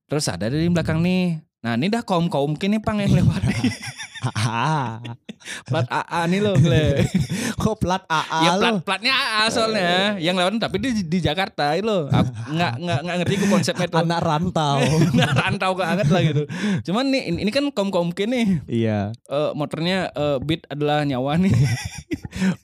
Terus 0.09 0.25
ada 0.29 0.49
dari 0.49 0.65
belakang 0.69 0.99
nih. 1.01 1.39
Nah, 1.63 1.79
ini 1.79 1.87
dah 1.87 2.03
kaum-kaum 2.03 2.59
kini 2.59 2.83
pang 2.83 2.99
yang 2.99 3.15
lewat. 3.15 3.39
AA. 4.23 5.03
Plat 5.67 5.87
AA 5.91 6.19
nih 6.31 6.39
lo, 6.39 6.55
Gle. 6.55 7.03
Kok 7.63 7.75
plat 7.83 8.03
AA 8.07 8.39
ya 8.47 8.51
lo? 8.55 8.61
plat 8.63 8.75
platnya 8.83 9.13
AA 9.13 9.43
soalnya. 9.51 9.93
Yang 10.19 10.35
lewat 10.39 10.51
tapi 10.63 10.75
di, 10.79 10.89
di 11.03 11.19
Jakarta. 11.19 11.75
Aku 11.75 12.31
nggak 12.53 12.73
nggak 12.79 12.99
nggak 13.03 13.15
ngerti 13.23 13.33
gue 13.43 13.49
konsepnya 13.51 13.87
tuh. 13.91 13.99
Anak 14.03 14.21
rantau. 14.23 14.79
Nah, 15.13 15.29
rantau 15.35 15.71
banget 15.77 16.07
lah 16.09 16.21
gitu. 16.25 16.43
Cuman 16.89 17.11
nih 17.13 17.43
ini 17.43 17.51
kan 17.53 17.69
kaum 17.75 17.93
kaum 17.93 18.09
nih. 18.15 18.63
iya. 18.65 19.11
Eh, 19.29 19.51
motornya 19.53 20.09
eh, 20.15 20.37
Beat 20.41 20.65
adalah 20.71 21.05
nyawa 21.05 21.37
nih. 21.37 21.53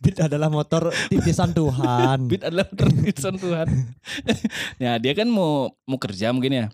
Beat 0.02 0.18
adalah 0.24 0.50
motor 0.50 0.90
titisan 1.12 1.54
Tuhan. 1.54 2.26
Beat 2.26 2.48
adalah 2.48 2.68
terlisan 2.72 3.36
Tuhan. 3.38 3.68
ya 4.82 4.98
dia 4.98 5.14
kan 5.14 5.28
mau 5.30 5.76
mau 5.86 6.00
kerja 6.00 6.32
mungkin 6.34 6.54
ya. 6.56 6.66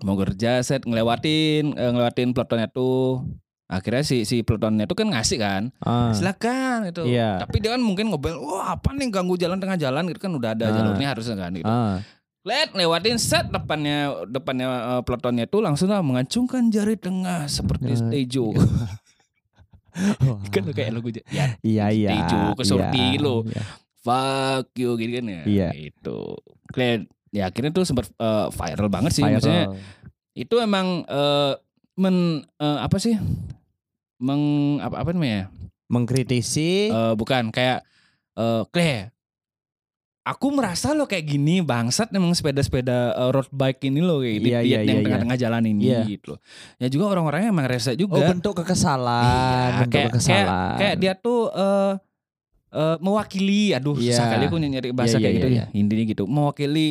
Mau 0.00 0.16
kerja 0.16 0.64
set 0.64 0.88
ngelewatin 0.88 1.76
eh, 1.76 1.90
ngelewatin 1.90 2.32
pelotonnya 2.32 2.68
tuh. 2.70 3.24
Akhirnya 3.70 4.02
si 4.02 4.26
si 4.26 4.42
pelotonnya 4.42 4.84
tuh 4.84 4.98
kan 4.98 5.06
ngasih 5.06 5.38
kan. 5.38 5.62
Ah. 5.78 6.10
Silakan 6.10 6.90
itu. 6.90 7.06
Iya. 7.06 7.38
Tapi 7.38 7.62
dia 7.62 7.70
kan 7.70 7.78
mungkin 7.78 8.10
ngobel, 8.10 8.34
wah 8.36 8.74
apa 8.74 8.90
nih 8.90 9.08
ganggu 9.08 9.38
jalan 9.38 9.56
tengah 9.56 9.78
jalan 9.78 10.10
gitu 10.10 10.18
kan 10.18 10.32
udah 10.32 10.50
ada 10.52 10.64
Ah. 10.66 10.74
jalurnya 10.74 11.08
harusnya 11.08 11.38
kan 11.38 11.54
gitu. 11.54 11.70
Ah. 11.70 12.02
Let 12.40 12.72
lewatin 12.72 13.14
set 13.16 13.46
depannya 13.48 14.26
depannya 14.26 14.66
eh, 14.66 15.02
pelotonnya 15.04 15.46
tuh 15.46 15.60
langsung 15.60 15.86
lah 15.86 16.00
mengacungkan 16.00 16.66
jari 16.68 16.96
tengah 16.96 17.46
seperti 17.46 17.94
Nah, 17.94 17.98
stejo. 18.00 18.50
Wah. 20.22 20.38
kan 20.48 20.64
kayak 20.70 20.90
lagu 20.94 21.10
ya 21.10 21.58
Iya 21.60 21.86
iya. 21.90 22.10
Tejo 22.16 22.40
ke 22.54 22.62
sorti 22.64 23.18
iya, 23.18 23.20
lo. 23.20 23.42
iya. 23.44 23.62
fuck 24.00 24.72
you 24.74 24.96
gitu 24.96 25.12
kan 25.12 25.26
ya. 25.28 25.42
Iya. 25.44 25.68
Itu. 25.76 26.38
Kayak 26.70 27.06
ya 27.28 27.46
akhirnya 27.46 27.70
tuh 27.70 27.84
sempat 27.84 28.08
eh, 28.08 28.46
viral 28.48 28.88
banget 28.88 29.12
sih 29.12 29.22
Viral. 29.22 29.36
maksudnya. 29.36 29.64
Itu 30.32 30.56
emang 30.58 31.04
eh, 31.04 31.52
men 31.94 32.16
eh, 32.56 32.78
apa 32.80 32.96
sih? 32.96 33.14
Meng 34.20 34.42
apa 34.78 35.00
apa 35.00 35.10
namanya? 35.10 35.48
Mengkritisi. 35.88 36.92
Eh, 36.92 37.14
bukan 37.16 37.48
kayak 37.48 37.82
eh 38.36 38.62
Kle, 38.68 39.10
aku 40.22 40.46
merasa 40.52 40.92
lo 40.92 41.08
kayak 41.08 41.26
gini 41.26 41.58
bangsat 41.60 42.12
emang 42.12 42.30
sepeda-sepeda 42.30 43.16
eh, 43.16 43.30
road 43.32 43.48
bike 43.50 43.80
ini 43.82 43.98
lo 43.98 44.20
kayak 44.20 44.38
Iya, 44.38 44.60
di, 44.60 44.68
iya, 44.70 44.78
yang 44.84 45.00
iya, 45.00 45.04
tengah-tengah 45.08 45.38
jalan 45.40 45.64
ini 45.66 45.84
Iya. 45.88 46.00
gitu. 46.06 46.32
Ya 46.76 46.86
juga 46.86 47.10
orang-orangnya 47.10 47.50
emang 47.50 47.66
rese 47.66 47.90
oh 47.90 47.96
juga. 47.96 48.28
bentuk 48.28 48.54
kekesalan. 48.60 49.24
Iya, 49.24 49.64
bentuk 49.82 49.90
kayak, 49.90 49.90
kayak 49.90 50.08
kekesalan. 50.14 50.76
kayak 50.78 50.94
dia 51.00 51.12
tuh 51.16 51.40
eh 51.50 51.92
eh, 52.70 52.96
mewakili, 53.02 53.74
aduh 53.74 53.96
susah 53.96 54.24
Iya. 54.28 54.32
kali 54.36 54.44
aku 54.46 54.56
nyari 54.60 54.88
bahasa 54.92 55.16
Iya, 55.16 55.24
kayak 55.24 55.32
iya, 55.32 55.38
gitu 55.40 55.48
iya, 55.50 55.64
ya. 55.66 55.74
Intinya 55.74 56.04
gitu, 56.06 56.24
mewakili 56.28 56.86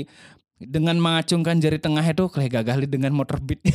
dengan 0.60 1.00
mengacungkan 1.00 1.56
jari 1.56 1.80
tengah 1.80 2.04
itu 2.04 2.28
kayak 2.28 2.52
gagali 2.52 2.84
dengan 2.84 3.16
motor 3.16 3.40
beat. 3.40 3.64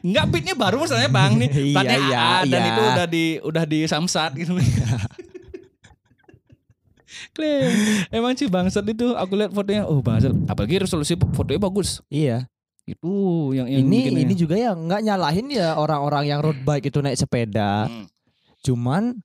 Enggak 0.00 0.24
beatnya 0.28 0.54
baru 0.54 0.76
masalahnya 0.78 1.10
bang 1.10 1.32
nih 1.36 1.48
Iya, 1.74 1.94
iya, 1.98 2.18
A 2.18 2.36
dan 2.44 2.60
iya. 2.60 2.70
itu 2.70 2.82
udah 2.82 3.06
di 3.06 3.24
udah 3.40 3.64
di 3.64 3.78
samsat 3.84 4.30
gitu. 4.36 4.52
Kle, 7.34 7.72
emang 8.12 8.36
sih 8.36 8.46
bangsat 8.46 8.84
itu 8.84 9.16
aku 9.16 9.32
lihat 9.38 9.50
fotonya 9.50 9.88
oh 9.88 9.98
bangsat 9.98 10.34
apalagi 10.46 10.84
resolusi 10.84 11.16
fotonya 11.16 11.60
bagus 11.60 12.04
Iya. 12.08 12.46
itu 12.88 13.12
yang 13.52 13.68
yang 13.68 13.84
ini 13.84 13.98
bikinnya. 14.08 14.20
ini 14.24 14.32
juga 14.32 14.56
ya 14.56 14.72
nggak 14.72 15.00
nyalahin 15.04 15.46
ya 15.52 15.76
orang-orang 15.76 16.24
yang 16.24 16.40
road 16.40 16.56
bike 16.64 16.88
itu 16.88 17.04
naik 17.04 17.20
sepeda. 17.20 17.84
Hmm, 17.84 18.08
Cuman 18.64 19.20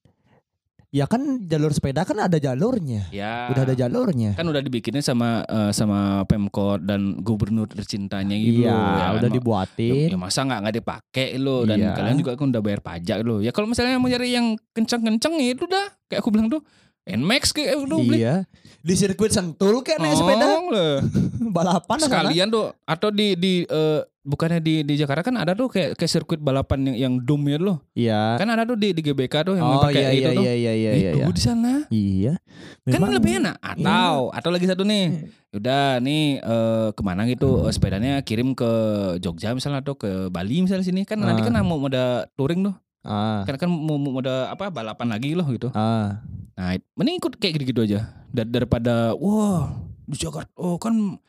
ya 0.94 1.06
kan 1.06 1.20
jalur 1.42 1.74
sepeda 1.74 2.06
kan 2.06 2.14
ada 2.20 2.38
jalurnya. 2.38 3.10
ya 3.10 3.50
Udah 3.50 3.66
ada 3.66 3.74
jalurnya. 3.74 4.32
kan 4.32 4.46
udah 4.46 4.62
dibikinnya 4.62 5.02
sama 5.02 5.42
eh, 5.42 5.72
sama 5.72 6.22
pemkot 6.24 6.80
dan 6.80 7.18
gubernur 7.18 7.66
tercintanya 7.66 8.32
gitu 8.32 8.62
Iya, 8.62 8.70
ya 8.70 8.78
kan? 9.04 9.14
udah 9.18 9.28
Ma- 9.28 9.36
dibuatin. 9.36 10.08
ya 10.08 10.16
masa 10.16 10.40
nggak 10.44 10.60
nggak 10.62 10.76
dipakai 10.78 11.28
lo 11.36 11.66
dan 11.66 11.78
Iya. 11.80 11.92
kalian 11.94 12.16
juga 12.16 12.32
kan 12.36 12.46
udah 12.48 12.62
bayar 12.62 12.80
pajak 12.80 13.18
lo 13.20 13.38
ya 13.40 13.50
kalau 13.50 13.66
misalnya 13.66 13.98
mau 13.98 14.06
nyari 14.06 14.30
yang 14.32 14.54
kenceng-kenceng 14.72 15.34
ya 15.36 15.50
itu 15.52 15.66
udah 15.66 15.86
kayak 16.08 16.22
aku 16.22 16.30
bilang 16.30 16.48
tuh 16.48 16.62
Nmax 17.04 17.52
kayak 17.52 17.76
udah 17.80 17.98
beli 18.00 18.22
Iya. 18.22 18.36
Di 18.80 18.94
sirkuit 18.94 19.28
Sentul 19.30 19.82
kayak 19.82 19.98
naik 19.98 20.14
sepeda 20.14 20.46
Oh, 20.46 21.02
balapan 21.52 21.98
sekalian 21.98 22.48
tuh 22.48 22.72
atau 22.82 23.10
di 23.10 23.34
di 23.34 23.54
eh, 23.66 24.00
bukannya 24.24 24.60
di 24.60 24.82
di 24.82 24.96
Jakarta 24.96 25.20
kan 25.22 25.36
ada 25.36 25.52
tuh 25.52 25.68
kayak 25.68 25.94
kayak 25.94 26.08
sirkuit 26.10 26.40
balapan 26.40 26.88
yang 26.88 26.96
yang 26.98 27.14
dome 27.20 27.44
ya 27.46 27.60
loh 27.60 27.84
Iya. 27.92 28.40
kan 28.40 28.48
ada 28.48 28.64
tuh 28.64 28.76
di 28.76 28.90
di 28.90 29.04
GBK 29.04 29.36
tuh 29.44 29.56
yang 29.56 29.68
Oh 29.70 29.84
pakai 29.84 30.00
iya 30.00 30.10
itu 30.10 30.20
iya 30.24 30.30
tuh 30.32 30.44
iya 30.44 30.54
iya 30.56 30.72
iya 30.74 30.92
itu 31.12 31.20
iya. 31.20 31.28
di 31.30 31.42
sana 31.42 31.74
Iya. 31.88 32.34
kan 32.82 32.92
Memang- 32.98 33.14
lebih 33.14 33.32
enak 33.38 33.56
atau 33.60 34.32
atau 34.32 34.50
lagi 34.50 34.66
satu 34.66 34.84
nih 34.84 35.28
udah 35.52 36.00
nih 36.00 36.40
eh, 36.40 36.88
ke 36.90 37.02
mana 37.02 37.28
gitu 37.28 37.68
eh, 37.68 37.72
sepedanya 37.72 38.24
kirim 38.24 38.52
ke 38.54 38.72
Jogja 39.20 39.52
misalnya 39.52 39.84
atau 39.84 39.94
ke 39.94 40.08
Bali 40.28 40.64
misalnya 40.64 40.84
sini 40.84 41.04
kan 41.04 41.20
nanti 41.20 41.44
Ah. 41.44 41.52
kan 41.52 41.60
mau 41.62 41.84
ada 41.84 42.24
touring 42.34 42.64
tuh 42.64 42.76
Ah. 43.04 43.44
kan 43.44 43.56
kan 43.58 43.68
mau, 43.68 44.00
mau 44.00 44.18
ada 44.18 44.48
apa 44.50 44.72
balapan 44.72 45.08
lagi 45.10 45.36
loh 45.36 45.46
gitu 45.46 45.68
Ah. 45.72 46.24
nah 46.56 46.72
mending 46.96 47.20
ikut 47.20 47.36
kayak 47.36 47.60
gitu-gitu 47.60 47.84
aja 47.84 48.08
Dar- 48.32 48.48
daripada 48.48 49.12
wah 49.14 49.68
di 50.04 50.16
Jakarta 50.16 50.48
oh 50.56 50.76
kan 50.78 51.20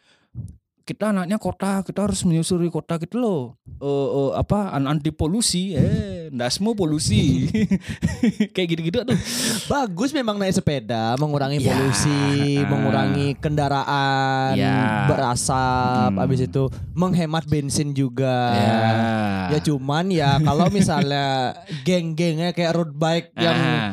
kita 0.85 1.11
anaknya 1.11 1.37
kota 1.37 1.81
kita 1.81 2.05
harus 2.05 2.21
menyusuri 2.23 2.69
kota 2.69 2.97
gitu 2.97 3.17
loh 3.17 3.43
Eh, 3.75 3.83
eh, 3.83 4.31
apa 4.35 4.71
an- 4.71 4.87
anti 4.87 5.09
polusi 5.09 5.73
eh 5.73 6.29
ndasmu 6.29 6.73
polusi 6.73 7.49
kayak 8.55 8.69
gitu-gitu 8.71 8.99
tuh 9.03 9.17
Bagus 9.65 10.13
memang 10.13 10.37
naik 10.37 10.53
sepeda, 10.55 11.17
mengurangi 11.17 11.59
Ya, 11.59 11.73
polusi, 11.73 12.21
ah. 12.59 12.69
mengurangi 12.69 13.33
kendaraan 13.35 14.53
Ya. 14.55 15.09
berasap, 15.09 16.11
Hmm. 16.11 16.21
habis 16.21 16.41
itu 16.43 16.63
menghemat 16.93 17.45
bensin 17.45 17.91
juga. 17.91 18.53
ya 18.53 18.79
Ya 19.51 19.59
cuman 19.59 20.05
ya 20.09 20.37
kalau 20.39 20.69
misalnya 20.69 21.57
geng-gengnya 21.87 22.53
kayak 22.53 22.73
road 22.75 22.93
bike 22.93 23.33
yang 23.37 23.57
Ah. 23.57 23.91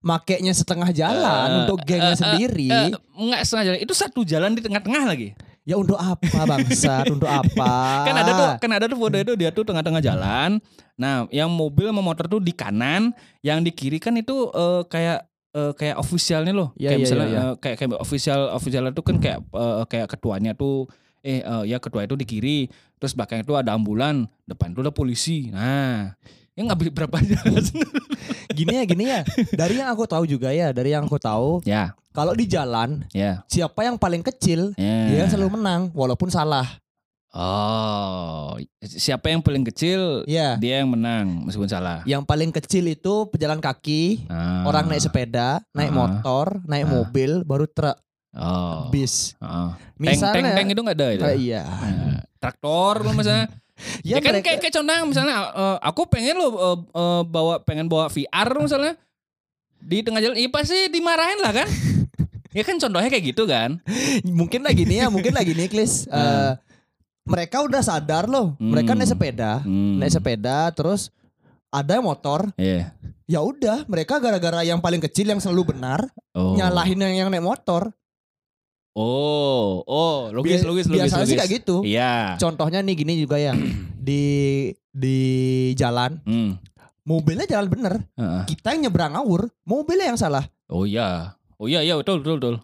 makainya 0.00 0.50
setengah 0.50 0.90
jalan 0.90 1.46
Eh, 1.46 1.56
untuk 1.60 1.78
gengnya 1.82 2.14
eh, 2.14 2.18
sendiri, 2.18 2.70
Eh, 2.70 2.88
enggak 3.14 3.40
setengah 3.44 3.64
jalan 3.66 3.80
itu 3.80 3.94
satu 3.94 4.20
jalan 4.22 4.54
di 4.54 4.60
tengah-tengah 4.60 5.04
lagi 5.04 5.34
ya 5.70 5.78
untuk 5.78 5.94
apa 5.94 6.42
bangsat? 6.50 7.06
untuk 7.14 7.30
apa? 7.30 7.72
kan 8.10 8.14
ada 8.18 8.30
tuh 8.34 8.48
kan 8.58 8.70
ada 8.74 8.84
tuh 8.90 8.98
foto 8.98 9.14
itu 9.14 9.32
dia 9.38 9.54
tuh 9.54 9.62
tengah-tengah 9.62 10.02
jalan 10.02 10.58
nah 10.98 11.30
yang 11.30 11.46
mobil 11.48 11.86
sama 11.88 12.02
motor 12.02 12.26
tuh 12.26 12.42
di 12.42 12.50
kanan 12.50 13.14
yang 13.40 13.62
di 13.62 13.70
kiri 13.70 14.02
kan 14.02 14.18
itu 14.18 14.50
eh, 14.50 14.82
kayak 14.90 15.30
eh, 15.54 15.72
kayak 15.78 15.96
officialnya 15.96 16.52
loh 16.52 16.68
Iya, 16.74 16.92
kayak 16.92 16.98
iya, 16.98 17.04
misalnya 17.06 17.28
iya, 17.30 17.38
iya. 17.38 17.42
eh, 17.46 17.54
kayak 17.62 17.76
kayak 17.78 17.90
official 18.02 18.40
officialnya 18.52 18.92
tuh 18.92 19.04
kan 19.06 19.16
kayak 19.22 19.38
eh, 19.46 19.84
kayak 19.86 20.08
ketuanya 20.10 20.52
tuh 20.58 20.90
eh 21.20 21.40
eh, 21.44 21.64
ya 21.68 21.78
ketua 21.78 22.04
itu 22.04 22.16
di 22.16 22.26
kiri 22.26 22.58
terus 22.96 23.12
belakang 23.12 23.44
itu 23.44 23.52
ada 23.56 23.76
ambulan 23.76 24.28
depan 24.44 24.72
itu 24.72 24.80
ada 24.84 24.92
polisi 24.92 25.48
nah 25.52 26.16
ya 26.60 26.68
nggak 26.68 26.92
berapa 26.92 27.16
jalan 27.18 27.64
Gini 28.50 28.76
ya, 28.76 28.84
gini 28.84 29.04
ya. 29.06 29.22
Dari 29.50 29.78
yang 29.78 29.88
aku 29.88 30.04
tahu 30.04 30.26
juga 30.26 30.50
ya, 30.50 30.68
dari 30.70 30.90
yang 30.90 31.06
aku 31.06 31.16
tahu, 31.16 31.62
ya 31.62 31.96
kalau 32.10 32.34
di 32.34 32.44
jalan 32.44 33.06
ya 33.08 33.40
siapa 33.46 33.86
yang 33.86 33.94
paling 33.94 34.20
kecil 34.20 34.74
ya 34.74 35.06
dia 35.06 35.24
selalu 35.26 35.56
menang 35.56 35.88
walaupun 35.94 36.26
salah. 36.28 36.66
oh 37.30 38.58
siapa 38.82 39.30
yang 39.30 39.38
paling 39.38 39.62
kecil 39.64 40.26
Ya. 40.26 40.58
dia 40.58 40.82
yang 40.82 40.90
menang 40.90 41.46
meskipun 41.46 41.70
salah 41.70 42.02
Yang 42.02 42.26
paling 42.26 42.50
kecil 42.50 42.84
itu 42.84 43.30
pejalan 43.30 43.62
kaki, 43.62 44.26
Ah. 44.26 44.66
orang 44.66 44.90
naik 44.90 44.98
sepeda, 45.00 45.62
naik 45.70 45.90
Ah. 45.90 45.96
motor, 45.96 46.46
naik 46.66 46.84
Ah. 46.84 46.92
mobil, 46.92 47.30
baru 47.42 47.64
truk, 47.64 47.94
oh 48.34 48.90
bis. 48.90 49.38
Oh. 49.38 49.70
Tank, 49.70 50.18
Misalnya, 50.18 50.34
tank, 50.34 50.46
tank 50.58 50.68
itu 50.68 50.80
nggak 50.82 50.98
ada 50.98 51.08
itu. 51.12 51.22
Ah, 51.22 51.34
iya. 51.38 51.62
Nah, 51.62 52.20
traktor 52.36 53.06
misalnya. 53.12 53.46
ya, 54.00 54.16
Ya, 54.16 54.16
kan 54.18 54.32
mereka- 54.34 54.46
kayak 54.46 54.58
kayak 54.60 54.74
contoh 54.74 54.94
misalnya 55.06 55.36
eh, 55.50 55.76
aku 55.80 56.02
pengen 56.06 56.36
lo 56.36 56.46
eh, 56.48 56.78
eh, 56.92 57.22
bawa 57.24 57.54
pengen 57.60 57.86
bawa 57.86 58.06
VR 58.06 58.48
misalnya 58.56 58.94
di 59.76 60.00
tengah 60.00 60.20
jalan, 60.20 60.36
iya 60.36 60.48
pasti 60.48 60.88
dimarahin 60.88 61.40
lah 61.40 61.52
kan? 61.54 61.68
ya 62.56 62.62
kan 62.62 62.76
contohnya 62.76 63.08
kayak 63.08 63.24
gitu 63.26 63.44
kan? 63.44 63.80
mungkin 64.26 64.60
lagi 64.60 64.84
nih 64.84 65.02
ya, 65.02 65.06
mungkin 65.08 65.32
lagi 65.32 65.52
nih, 65.52 65.66
Klis. 65.66 66.04
Eh, 66.10 66.52
mereka 67.22 67.62
udah 67.62 67.78
sadar 67.78 68.26
loh, 68.26 68.56
mereka 68.56 68.92
Hmm. 68.92 68.98
naik 68.98 69.08
sepeda, 69.08 69.62
Hmm. 69.62 69.96
naik 69.96 70.10
sepeda, 70.10 70.68
terus 70.70 71.08
ada 71.70 71.94
yang 71.94 72.04
motor, 72.04 72.50
Iya. 72.56 72.90
ya 73.24 73.40
udah, 73.40 73.86
mereka 73.86 74.18
gara-gara 74.18 74.60
yang 74.60 74.82
paling 74.82 74.98
kecil 75.00 75.28
yang 75.28 75.38
selalu 75.38 75.72
benar, 75.72 76.10
Oh. 76.34 76.58
nyalahin 76.58 76.98
yang, 76.98 77.14
yang 77.16 77.28
naik 77.30 77.44
motor. 77.44 77.94
Oh, 78.92 79.86
oh, 79.86 80.34
logis, 80.34 80.66
logis, 80.66 80.86
logis, 80.86 80.86
biasanya 80.90 81.22
logis. 81.22 81.30
sih 81.30 81.38
kayak 81.38 81.52
gitu. 81.62 81.76
Iya. 81.82 82.34
Contohnya 82.36 82.82
nih 82.82 82.94
gini 82.96 83.12
juga 83.16 83.38
ya, 83.38 83.54
di 83.98 84.22
di 84.90 85.18
jalan, 85.74 86.18
Hmm. 86.26 86.58
mobilnya 87.02 87.46
jalan 87.46 87.70
bener, 87.70 87.94
Heeh. 88.18 88.42
kita 88.50 88.74
yang 88.74 88.90
nyebrang 88.90 89.14
ngawur, 89.14 89.46
mobilnya 89.62 90.10
yang 90.10 90.18
salah. 90.18 90.42
Oh 90.66 90.82
iya. 90.82 91.38
Oh 91.54 91.68
iya, 91.68 91.80
iya 91.80 91.94
betul, 91.94 92.18
betul, 92.18 92.36
betul. 92.40 92.56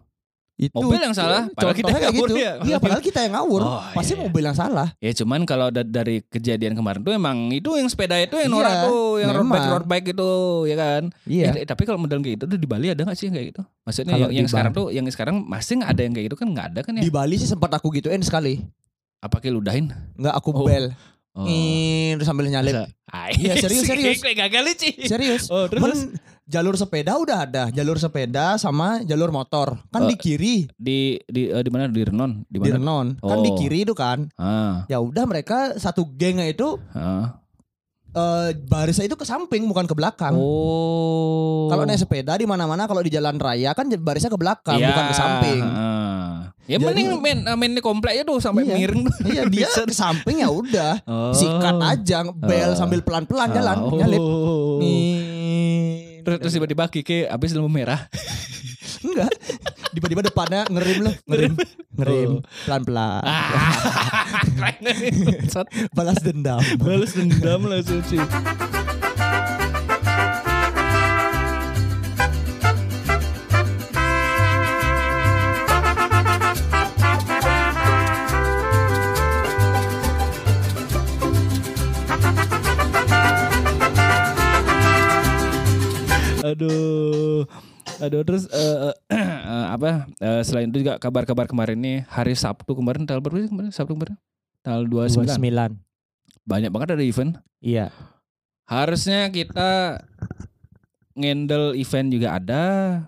Itu 0.57 0.73
Mobil 0.73 0.97
yang 0.99 1.13
salah, 1.13 1.53
padahal 1.53 1.77
kita 1.77 1.93
kayak 1.93 2.11
ngawur 2.11 2.29
gitu. 2.29 2.41
ya. 2.41 2.53
Iya, 2.65 2.77
padahal 2.81 3.03
kita 3.05 3.19
yang 3.21 3.35
ngawur. 3.37 3.61
Oh, 3.61 3.77
Pasti 3.93 4.13
iya. 4.13 4.25
mobil 4.25 4.41
yang 4.41 4.57
salah. 4.57 4.89
Ya 4.97 5.13
cuman 5.13 5.45
kalau 5.45 5.69
da- 5.69 5.85
dari 5.85 6.25
kejadian 6.25 6.73
kemarin 6.73 7.01
tuh 7.01 7.13
emang 7.13 7.53
itu 7.53 7.77
yang 7.77 7.85
sepeda 7.87 8.17
itu 8.17 8.33
yang 8.35 8.49
Iya, 8.49 8.57
norak 8.57 8.75
tuh, 8.83 9.21
yang 9.21 9.31
road 9.31 9.45
bike 9.47 9.69
road 9.69 9.85
bike 9.87 10.09
itu, 10.11 10.33
ya 10.65 10.77
kan? 10.77 11.03
Iya. 11.23 11.45
Eh, 11.55 11.67
tapi 11.67 11.85
kalau 11.85 12.01
model 12.01 12.19
kayak 12.19 12.41
gitu 12.41 12.45
tuh 12.47 12.57
di 12.57 12.65
Bali 12.65 12.89
ada 12.89 13.05
gak 13.05 13.13
sih 13.13 13.29
yang 13.29 13.37
kayak 13.37 13.49
gitu? 13.53 13.63
Maksudnya 13.85 14.13
Kalau 14.13 14.27
yang, 14.27 14.33
yang 14.33 14.49
sekarang 14.49 14.73
tuh, 14.73 14.87
yang 14.89 15.05
sekarang 15.07 15.37
masih 15.45 15.73
nggak 15.77 15.91
ada 15.93 16.01
yang 16.01 16.13
kayak 16.13 16.27
gitu 16.27 16.37
kan 16.37 16.49
nggak 16.49 16.67
ada 16.67 16.81
kan 16.81 16.93
ya? 16.95 17.03
Di 17.05 17.13
Bali 17.13 17.35
sih 17.37 17.47
sempat 17.47 17.71
aku 17.71 17.93
gituin 17.93 18.21
sekali. 18.21 18.65
Apa 19.19 19.37
kayak 19.39 19.55
ludahin? 19.55 19.93
Nggak 20.15 20.35
aku 20.35 20.51
Oh. 20.53 20.65
bel. 20.65 20.89
Oh. 21.37 21.45
Ngir 21.45 22.17
sambil 22.23 22.49
nyalip. 22.49 22.89
Ah, 23.05 23.29
Iya, 23.29 23.61
serius, 23.61 23.85
serius. 23.85 24.19
Kayak 24.19 24.49
gagal 24.49 24.73
Ci. 24.75 24.91
Serius. 25.05 25.53
Oh, 25.53 25.69
terus? 25.69 25.85
Men, 25.85 26.17
jalur 26.47 26.75
sepeda 26.75 27.19
udah 27.19 27.39
ada, 27.43 27.65
jalur 27.69 27.97
sepeda 27.97 28.55
sama 28.55 29.03
jalur 29.03 29.29
motor. 29.29 29.83
Kan 29.89 30.03
Oh. 30.03 30.09
di 30.09 30.15
kiri, 30.15 30.71
Di 30.73 31.19
di 31.23 31.51
eh, 31.51 31.61
di 31.61 31.71
mana 31.71 31.87
di 31.87 32.01
Renon? 32.01 32.47
Di 32.47 32.57
di 32.57 32.59
mana? 32.63 32.75
Renon. 32.75 33.07
Kan 33.19 33.39
di 33.41 33.51
Oh. 33.51 33.57
kiri 33.57 33.83
itu 33.83 33.93
kan. 33.93 34.31
Ah, 34.35 34.87
Ya 34.87 34.99
udah 34.99 35.25
mereka 35.25 35.75
satu 35.77 36.07
gengnya 36.09 36.47
itu 36.47 36.79
ah. 36.93 37.43
eh, 38.13 38.55
barisnya 38.63 39.05
itu 39.05 39.15
ke 39.15 39.23
samping 39.23 39.67
bukan 39.67 39.85
ke 39.85 39.93
belakang. 39.93 40.39
Oh. 40.39 41.67
Kalau 41.67 41.83
naik 41.83 41.99
sepeda 41.99 42.35
di 42.35 42.47
mana-mana 42.47 42.87
kalau 42.87 43.03
di 43.03 43.11
jalan 43.11 43.37
raya 43.37 43.75
kan 43.75 43.91
barisnya 43.93 44.31
ke 44.31 44.39
belakang 44.39 44.79
Iya, 44.79 44.89
bukan 44.89 45.05
ke 45.05 45.15
samping. 45.15 45.61
ah. 45.61 46.55
Ya 46.67 46.79
Jadi- 46.79 46.85
mending 46.85 47.09
main 47.21 47.39
mainnya 47.55 47.79
komplek 47.79 48.17
ya 48.17 48.23
tuh 48.23 48.39
sampai 48.39 48.65
Iya. 48.65 48.75
miring 48.77 49.03
tuh. 49.05 49.15
Iya 49.25 49.43
dia 49.53 49.67
ke 49.67 49.93
samping 49.93 50.41
ya 50.41 50.49
udah. 50.49 50.95
Oh. 51.05 51.31
Sikat 51.31 51.77
aja 51.77 52.27
bel 52.33 52.71
Oh. 52.71 52.75
sambil 52.75 53.03
pelan-pelan 53.03 53.51
jalan 53.51 53.77
Oh. 53.83 53.91
nyalip. 53.93 54.23
Nih. 54.79 55.36
Terus, 56.27 56.39
terus 56.43 56.53
tiba-tiba 56.59 56.91
Kiki 56.91 57.31
habis 57.31 57.55
lampu 57.55 57.71
merah. 57.71 58.11
Enggak. 59.07 59.31
Tiba-tiba 59.95 60.27
depannya 60.27 60.67
ngerim 60.67 60.99
loh, 61.07 61.15
ngerim. 61.31 61.53
Ngerim 61.97 62.31
Oh. 62.37 62.41
pelan-pelan. 62.67 63.23
Ah. 63.23 64.43
Balas 65.97 66.19
dendam. 66.21 66.61
Balas 66.83 67.15
dendam 67.15 67.63
langsung 67.65 68.03
sih. 68.05 68.21
Aduh 87.99 88.23
terus 88.23 88.45
eh, 88.47 88.93
eh, 89.13 89.67
apa 89.69 90.05
eh, 90.15 90.43
selain 90.43 90.69
itu 90.69 90.81
juga 90.81 90.97
kabar-kabar 90.97 91.45
kemarin 91.45 91.77
nih 91.77 91.99
hari 92.07 92.33
Sabtu 92.33 92.73
kemarin 92.73 93.05
tanggal 93.05 93.21
berapa 93.21 93.39
sih 93.39 93.49
kemarin 93.49 93.71
Sabtu 93.71 93.93
kemarin 93.93 94.17
tanggal 94.61 94.83
29 94.85 95.33
29. 95.33 95.81
banyak 96.45 96.71
banget 96.71 96.89
ada 96.93 97.03
event 97.03 97.33
Iya. 97.59 97.89
harusnya 98.65 99.27
kita 99.29 100.03
ngendel 101.17 101.73
event 101.73 102.13
juga 102.13 102.37
ada 102.37 102.63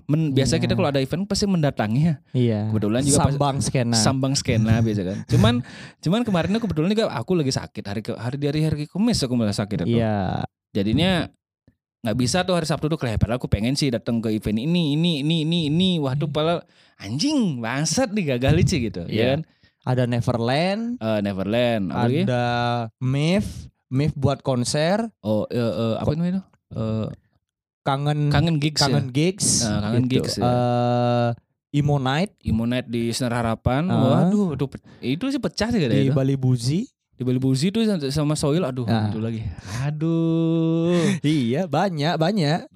Men, 0.05 0.33
biasa 0.33 0.57
Iya. 0.57 0.63
kita 0.65 0.73
kalau 0.73 0.89
ada 0.89 0.99
event 0.99 1.29
pasti 1.29 1.45
mendatangi 1.45 2.01
ya 2.01 2.15
Iya. 2.33 2.61
Kebetulan 2.73 3.01
juga 3.03 3.19
pas- 3.19 3.27
sambang 3.29 3.57
skena. 3.61 3.95
sambang 3.95 4.35
skena 4.35 4.75
biasa 4.87 5.03
kan 5.05 5.19
cuman 5.29 5.55
cuman 6.01 6.21
kemarin 6.23 6.51
aku 6.55 6.65
kebetulan 6.65 6.91
juga 6.91 7.13
aku 7.13 7.37
lagi 7.37 7.53
sakit 7.53 7.85
hari 7.85 8.01
ke 8.01 8.13
hari 8.15 8.37
dari 8.37 8.61
hari 8.63 8.85
Kamis 8.87 9.21
aku 9.21 9.37
malah 9.37 9.53
sakit 9.53 9.85
itu 9.85 10.01
Iya. 10.01 10.49
jadinya 10.73 11.29
nggak 11.99 12.17
bisa 12.17 12.47
tuh 12.47 12.55
hari 12.55 12.65
Sabtu 12.65 12.87
tuh 12.87 12.95
kayak 12.95 13.19
padahal 13.19 13.37
aku 13.37 13.51
pengen 13.51 13.75
sih 13.75 13.91
datang 13.91 14.23
ke 14.23 14.31
event 14.31 14.55
ini 14.57 14.95
ini 14.95 15.21
ini 15.21 15.43
ini 15.43 15.59
ini 15.67 15.91
waduh 15.99 16.27
pala 16.27 16.63
anjing 16.97 17.59
bangsat 17.59 18.15
nih 18.15 18.39
gagal 18.39 18.55
sih 18.65 18.79
gitu 18.87 19.03
ya 19.05 19.11
Iya. 19.11 19.27
kan 19.35 19.41
Ada 19.89 20.05
Neverland, 20.05 21.01
Eh, 21.01 21.21
Neverland 21.25 21.85
apa 21.89 22.05
lagi 22.05 22.23
ada 22.23 22.45
MIF, 23.01 23.47
MIF 23.89 24.13
buat 24.15 24.43
konser, 24.43 25.01
oh 25.23 25.49
eh, 25.49 25.59
eh, 25.59 25.95
apa 25.97 26.11
namanya 26.13 26.33
itu 26.35 26.43
Eh, 26.69 27.07
kangen 27.83 28.29
kangen 28.29 28.57
gigs 28.61 28.79
ya 28.79 28.85
kangen 28.85 29.07
gigs, 29.09 29.49
Ah, 29.65 29.81
kangen 29.81 30.05
gigs, 30.05 30.35
ya. 30.37 30.45
Eh, 30.45 31.29
Imo 31.75 31.97
Night 31.97 32.37
Imunite 32.43 32.89
di 32.89 33.13
Senar 33.13 33.41
Harapan. 33.41 33.89
Ah. 33.89 34.29
Waduh, 34.29 34.53
itu, 34.55 34.65
itu 35.01 35.25
sih 35.29 35.41
pecah 35.41 35.69
sih 35.69 35.81
di 35.81 36.09
itu. 36.09 36.13
Bali 36.13 36.37
Buzi. 36.37 36.85
Di 37.19 37.27
Bali 37.27 37.37
Buzi 37.37 37.69
tuh 37.69 37.83
sama 38.09 38.33
Soil 38.33 38.63
aduh 38.63 38.87
Ah. 38.87 39.11
itu 39.11 39.19
lagi. 39.19 39.43
Aduh. 39.83 40.95
Iya, 41.27 41.67
banyak, 41.67 42.15
banyak. 42.15 42.71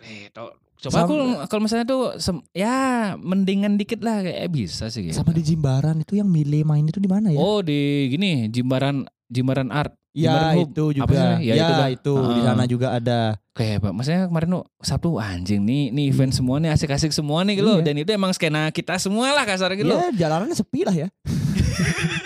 Eh, 0.00 0.32
coba 0.78 1.04
aku 1.04 1.14
kalau 1.46 1.60
misalnya 1.60 1.84
tuh 1.84 2.16
sem- 2.16 2.40
ya 2.50 2.70
mendingan 3.14 3.74
dikit 3.74 3.98
lah 3.98 4.22
kayak 4.22 4.40
eh, 4.40 4.48
bisa 4.48 4.88
sih 4.88 5.04
gitu. 5.04 5.14
Sama 5.14 5.30
di 5.30 5.42
Jimbaran 5.42 5.98
itu 5.98 6.14
yang 6.14 6.26
milih 6.26 6.62
main 6.62 6.82
itu 6.82 6.96
di 6.96 7.06
mana 7.06 7.28
ya? 7.28 7.36
Oh, 7.36 7.60
di 7.60 8.08
gini 8.08 8.48
Jimbaran 8.48 9.04
Jimbaran 9.26 9.68
Art. 9.68 9.92
ya 10.10 10.32
Jimbaran 10.32 10.54
itu 10.64 10.84
Apa 10.88 10.94
juga. 10.96 11.12
sih? 11.12 11.44
Ya, 11.44 11.52
Ya, 11.52 11.54
itu 11.60 11.72
dah. 11.74 11.88
itu 11.92 12.14
di 12.16 12.40
Ah. 12.40 12.44
sana 12.46 12.64
juga 12.64 12.86
ada. 12.92 13.20
Kayak 13.52 13.76
Pak, 13.80 13.92
maksudnya 13.92 14.22
kemarin 14.24 14.48
tuh 14.50 14.64
Sabtu 14.80 15.10
anjing 15.14 15.60
nih, 15.60 15.90
nih 15.90 16.04
event 16.08 16.30
semua 16.30 16.56
nih 16.56 16.70
asik-asik 16.70 17.10
semua 17.10 17.42
nih 17.42 17.58
gitu. 17.58 17.74
Iya. 17.74 17.84
Dan 17.84 17.94
itu 17.98 18.10
emang 18.10 18.30
skena 18.30 18.70
kita 18.70 18.96
semua 18.96 19.28
lah 19.30 19.44
kasar 19.44 19.74
gitu. 19.74 19.90
Ya, 19.90 20.08
jalanannya 20.16 20.54
sepi 20.54 20.82
lah 20.82 20.94
ya. 20.96 21.08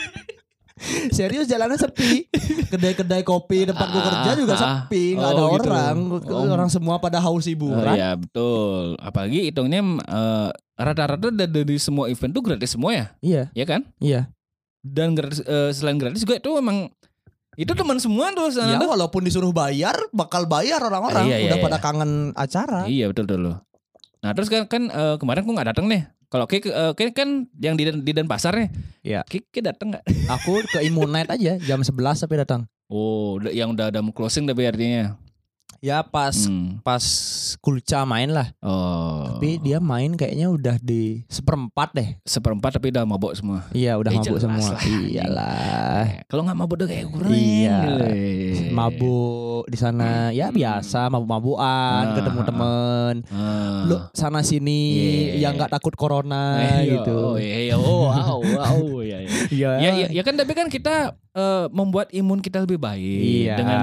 Serius 1.17 1.47
jalannya 1.47 1.77
sepi. 1.77 2.27
Kedai-kedai 2.67 3.23
kopi 3.23 3.65
tempat 3.65 3.85
Ah, 3.85 4.03
kerja 4.03 4.31
juga 4.35 4.53
ah. 4.53 4.61
sepi, 4.61 5.15
nggak 5.15 5.29
ada 5.29 5.39
Oh, 5.39 5.49
gitu. 5.53 5.69
orang. 5.69 5.97
Oh. 6.25 6.45
Orang 6.49 6.69
semua 6.69 6.99
pada 6.99 7.19
haus 7.19 7.43
Oh, 7.43 7.49
hiburan. 7.49 7.93
iya 7.93 8.15
betul. 8.15 8.97
Apalagi 8.99 9.47
hitungnya 9.47 9.81
eh, 10.03 10.49
rata-rata 10.75 11.29
da- 11.29 11.47
dari 11.47 11.77
semua 11.77 12.07
event 12.07 12.33
tuh 12.33 12.43
gratis 12.43 12.71
semua 12.71 12.91
ya, 12.91 13.07
Iya, 13.19 13.43
ya 13.53 13.65
kan? 13.65 13.87
iya. 13.99 14.29
Dan 14.79 15.13
gratis, 15.13 15.39
eh, 15.41 15.71
selain 15.71 15.95
gratis 15.95 16.21
juga 16.21 16.37
itu 16.37 16.51
emang 16.55 16.91
itu 17.53 17.71
teman 17.71 18.01
semua 18.01 18.33
tuh 18.33 18.49
sana 18.49 18.75
Ya 18.75 18.79
tuh. 18.81 18.89
walaupun 18.89 19.23
disuruh 19.23 19.53
bayar, 19.53 19.95
bakal 20.11 20.45
bayar 20.45 20.81
orang-orang. 20.81 21.29
Iya, 21.29 21.37
iya, 21.37 21.47
Udah 21.47 21.59
iya. 21.61 21.65
pada 21.65 21.79
kangen 21.79 22.11
acara. 22.33 22.81
Iya 22.85 23.05
betul 23.07 23.25
betul 23.25 23.41
loh. 23.45 23.57
Nah 24.19 24.33
terus 24.33 24.49
kan 24.49 24.65
kan 24.65 24.83
eh, 24.87 25.17
kemarin 25.17 25.43
aku 25.43 25.53
nggak 25.53 25.69
datang 25.71 25.87
nih. 25.87 26.09
Kalau 26.33 26.49
Ki 26.49 26.65
eh, 26.65 26.93
Ki 26.97 27.13
kan 27.13 27.45
yang 27.61 27.77
di 27.77 27.85
di 27.93 28.13
Denpasar 28.17 28.57
nih. 28.57 28.69
Iya. 29.05 29.21
Ki, 29.29 29.45
Ki 29.53 29.61
datang 29.61 29.93
nggak? 29.93 30.01
Aku 30.33 30.65
ke 30.65 30.81
Immunite 30.81 31.29
aja 31.29 31.61
jam 31.61 31.85
11 31.85 31.93
sampai 32.17 32.41
datang. 32.41 32.65
Oh, 32.89 33.37
yang 33.53 33.77
udah 33.77 33.93
ada 33.93 34.01
closing 34.17 34.49
tapi 34.49 34.65
artinya. 34.65 35.21
Ya 35.79 36.03
pas 36.03 36.35
Hmm. 36.45 36.79
pas 36.81 37.03
Kulca 37.59 38.03
main 38.03 38.29
lah. 38.29 38.51
Oh. 38.59 39.39
Tapi 39.39 39.57
dia 39.59 39.79
main 39.79 40.13
kayaknya 40.13 40.49
udah 40.49 40.77
di 40.77 41.23
seperempat 41.27 41.91
deh. 41.93 42.09
seperempat 42.23 42.75
tapi 42.75 42.91
udah 42.91 43.03
mabok 43.03 43.33
semua. 43.33 43.65
Iya 43.71 43.97
udah 43.97 44.11
Eh, 44.11 44.21
jelas 44.21 44.43
semua. 44.43 44.69
lah. 44.69 44.83
Iyalah. 44.83 46.03
Eh, 46.05 46.27
Kalau 46.27 46.43
nggak 46.43 46.57
mabok 46.57 46.77
udah 46.77 46.89
kayak 46.89 47.07
kurang. 47.09 47.31
Iya. 47.31 47.79
Mabuk 48.69 49.65
di 49.65 49.77
sana 49.77 50.31
ya 50.31 50.49
Hmm. 50.49 50.57
biasa 50.57 51.09
mabuk-mabukan 51.09 51.61
Ah, 51.63 52.15
ketemu 52.15 52.41
temen 52.43 53.15
Ah. 53.29 53.85
lu 53.85 53.97
sana 54.13 54.41
sini 54.41 54.81
Iya. 55.33 55.35
yang 55.41 55.53
nggak 55.55 55.71
takut 55.71 55.95
corona 55.95 56.59
Eh, 56.59 56.97
gitu. 56.97 57.15
Oh 57.15 57.37
iya, 57.37 57.57
iya. 57.65 57.75
oh 57.77 58.09
wow, 58.09 58.39
wow, 58.39 58.83
ya, 59.03 59.19
ya. 59.19 59.31
Iya. 59.49 59.71
ya, 59.79 59.91
ya, 59.97 60.07
ya 60.11 60.23
kan 60.23 60.35
tapi 60.35 60.53
kan 60.53 60.67
kita 60.67 61.15
eh, 61.33 61.67
membuat 61.69 62.09
imun 62.11 62.39
kita 62.39 62.61
lebih 62.61 62.77
baik 62.77 63.49
Iya. 63.49 63.57
dengan 63.57 63.81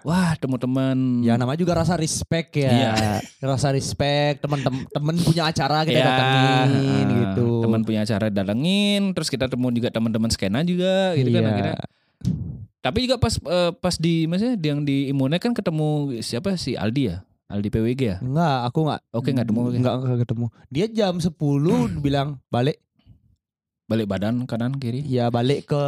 wah 0.00 0.32
teman-teman. 0.34 1.20
Ya 1.20 1.36
namanya 1.36 1.58
juga 1.58 1.76
rasa 1.76 1.94
respect 1.94 2.56
ya. 2.56 2.70
Iya. 2.70 2.92
Rasa 3.38 3.68
respect 3.70 4.40
teman-teman 4.40 5.14
punya 5.18 5.46
acara 5.46 5.84
kita 5.84 5.94
Ya, 5.94 6.06
datengin 6.06 6.68
ah, 7.04 7.12
gitu. 7.12 7.48
Teman 7.60 7.80
punya 7.82 8.00
acara 8.02 8.26
datengin, 8.26 9.12
terus 9.12 9.28
kita 9.28 9.46
temu 9.46 9.68
juga 9.70 9.88
teman-teman 9.88 10.28
skena 10.28 10.60
juga 10.60 11.12
gitu 11.14 11.28
kan 11.30 11.42
Iya. 11.42 11.50
akhirnya. 11.50 11.76
Tapi 12.80 12.98
juga 13.02 13.18
pas 13.18 13.34
eh, 13.34 13.72
pas 13.74 13.94
di 13.96 14.24
maksudnya 14.24 14.54
yang 14.56 14.80
di 14.80 15.10
imunnya 15.10 15.36
kan 15.36 15.50
ketemu 15.50 16.16
siapa 16.20 16.54
si 16.54 16.78
Aldi 16.78 17.02
ya? 17.04 17.18
Aldi 17.46 17.68
PWG 17.68 18.00
ya? 18.02 18.16
Enggak, 18.18 18.58
aku 18.64 18.78
enggak. 18.82 19.00
Oke, 19.10 19.28
nggak 19.30 19.46
ketemu, 19.46 19.60
oke. 19.62 19.76
Enggak, 19.78 19.94
enggak 20.00 20.18
ketemu. 20.26 20.46
Dia 20.66 20.86
jam 20.88 21.14
10 21.18 21.30
bilang 22.04 22.28
balik. 22.48 22.78
Balik 23.86 24.10
badan 24.10 24.50
kanan 24.50 24.74
kiri. 24.82 24.98
Ya 25.06 25.30
balik 25.30 25.70
ke 25.70 25.84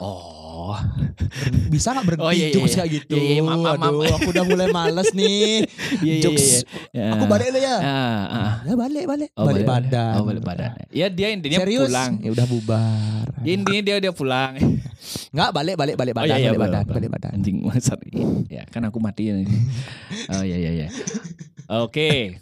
Oh. 0.00 0.72
bisa 1.72 1.92
nggak 1.92 2.06
berhenti 2.08 2.24
Oh, 2.24 2.32
iya, 2.32 2.48
iya, 2.48 2.56
jokes 2.56 2.72
iya. 2.72 2.78
kayak 2.80 2.90
gitu. 2.96 3.14
Iya, 3.20 3.24
iya, 3.36 3.42
maaf, 3.44 3.58
maaf, 3.60 3.76
maaf. 3.76 3.92
Aduh, 3.92 4.14
aku 4.16 4.28
udah 4.32 4.44
mulai 4.48 4.68
males 4.72 5.08
nih. 5.12 5.60
Iya, 6.00 6.14
iya, 6.16 6.22
jokes. 6.24 6.40
iya, 6.40 6.58
iya. 6.96 7.04
Aku 7.20 7.24
balik 7.28 7.52
dulu 7.52 7.60
ya. 7.60 7.76
Ah, 7.84 8.24
ah. 8.32 8.52
Ya 8.64 8.74
balik, 8.80 9.04
balik. 9.04 9.28
Oh, 9.36 9.44
balik, 9.44 9.64
badan. 9.68 10.14
Oh, 10.16 10.24
balik 10.24 10.40
badan. 10.40 10.72
Ya 10.88 11.06
dia 11.12 11.28
intinya 11.36 11.58
Serius? 11.60 11.92
pulang. 11.92 12.12
Ya 12.24 12.30
udah 12.32 12.46
bubar. 12.48 13.26
Ya, 13.44 13.50
intinya 13.60 13.82
dia 13.84 13.96
dia 14.00 14.12
pulang. 14.16 14.52
Enggak, 15.36 15.50
balik, 15.52 15.76
balik, 15.76 15.94
balik 16.00 16.14
badan, 16.16 16.32
oh 16.32 16.40
iya, 16.40 16.48
iya, 16.48 16.50
balik 16.56 16.64
badan, 16.64 16.84
balik 16.96 17.10
badan. 17.12 17.30
Anjing 17.36 17.56
masat. 17.68 18.00
Ya, 18.48 18.64
kan 18.72 18.88
aku 18.88 18.96
mati 19.04 19.28
ya. 19.28 19.36
oh 20.32 20.42
iya 20.48 20.56
iya 20.56 20.70
iya. 20.72 20.88
Oke. 21.68 22.40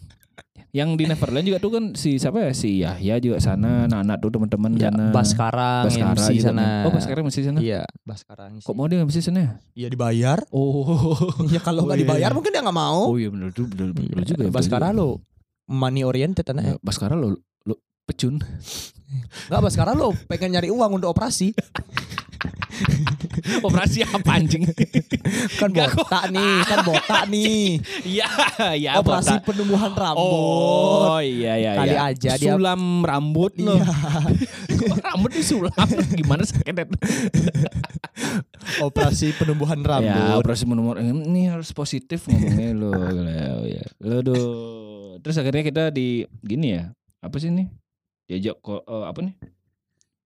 Yang 0.73 0.89
di 0.97 1.05
Neverland 1.05 1.45
juga 1.45 1.59
tuh 1.61 1.71
kan 1.71 1.85
si 1.93 2.17
siapa 2.17 2.41
ya? 2.43 2.53
Si 2.57 2.81
Yahya 2.81 3.21
juga 3.21 3.37
sana, 3.39 3.85
anak-anak 3.85 4.17
tuh 4.19 4.31
teman-teman 4.33 4.73
Ya, 4.75 4.89
sana. 4.89 5.05
Baskara, 5.13 5.85
Baskara 5.85 6.17
MC 6.17 6.29
juga 6.33 6.45
sana. 6.49 6.65
kan. 6.65 6.87
Oh, 6.89 6.91
Baskara 6.91 7.21
masih 7.21 7.43
sana. 7.45 7.59
Iya, 7.61 7.81
Baskara 8.03 8.45
ngisi. 8.49 8.65
Kok 8.65 8.75
mau 8.75 8.89
dia 8.89 8.99
MC 8.99 9.17
sana? 9.21 9.61
Iya 9.71 9.87
dibayar. 9.87 10.41
Oh. 10.49 11.13
Ya 11.47 11.61
kalau 11.61 11.85
nggak 11.85 11.93
Oh, 11.93 12.01
iya, 12.01 12.05
dibayar 12.09 12.25
iya. 12.25 12.35
mungkin 12.35 12.51
dia 12.51 12.63
nggak 12.65 12.79
mau. 12.79 13.01
Oh 13.05 13.17
iya 13.17 13.29
benar 13.29 13.53
tuh, 13.53 13.69
benar 13.69 13.93
benar 13.93 14.17
Iya, 14.17 14.25
juga 14.27 14.43
ya. 14.43 14.51
Baskara 14.51 14.89
lo 14.91 15.21
money 15.69 16.03
oriented 16.03 16.41
Ya, 16.43 16.51
anaknya. 16.51 16.75
Baskara 16.81 17.15
lo 17.15 17.37
lo 17.63 17.75
pecun. 18.03 18.41
Enggak, 19.53 19.61
Baskara 19.61 19.93
lo 19.93 20.17
pengen 20.25 20.57
nyari 20.57 20.73
uang 20.73 20.97
untuk 20.97 21.13
operasi. 21.13 21.53
Operasi 23.67 24.03
apa 24.03 24.31
anjing? 24.39 24.63
Kan 25.61 25.71
botak 25.71 26.25
nih, 26.29 26.55
kan 26.63 26.79
botak 26.83 27.25
nih. 27.29 27.79
Iya, 28.03 28.29
ya 28.75 28.91
Operasi 28.99 29.39
botak. 29.39 29.47
penumbuhan 29.47 29.93
rambut. 29.93 30.23
Oh 30.23 31.19
iya 31.19 31.57
iya 31.57 31.71
Kali 31.75 31.95
iya. 31.95 32.11
aja 32.11 32.31
dia- 32.37 32.55
sulam 32.55 33.03
rambut 33.03 33.53
loh. 33.59 33.79
Iya. 33.79 34.95
Rambut 35.07 35.31
disulam 35.31 35.89
gimana 36.13 36.43
sakit 36.43 36.75
itu? 36.75 36.97
Operasi 38.81 39.37
penumbuhan 39.37 39.79
Ya, 39.79 39.89
rambut. 39.89 40.43
operasi 40.43 40.65
menumur 40.65 40.97
ini 40.99 41.47
harus 41.47 41.71
positif 41.71 42.27
ngomongnya 42.27 42.73
lo. 42.73 42.91
Ya. 43.63 43.85
Lo 44.01 44.19
do. 44.21 44.37
Terus 45.21 45.37
akhirnya 45.39 45.63
kita 45.63 45.83
di 45.91 46.25
gini 46.41 46.75
ya. 46.75 46.91
Apa 47.21 47.39
sih 47.39 47.51
ini? 47.51 47.69
Diajak 48.27 48.59
eh, 48.59 49.05
apa 49.05 49.21
nih? 49.21 49.35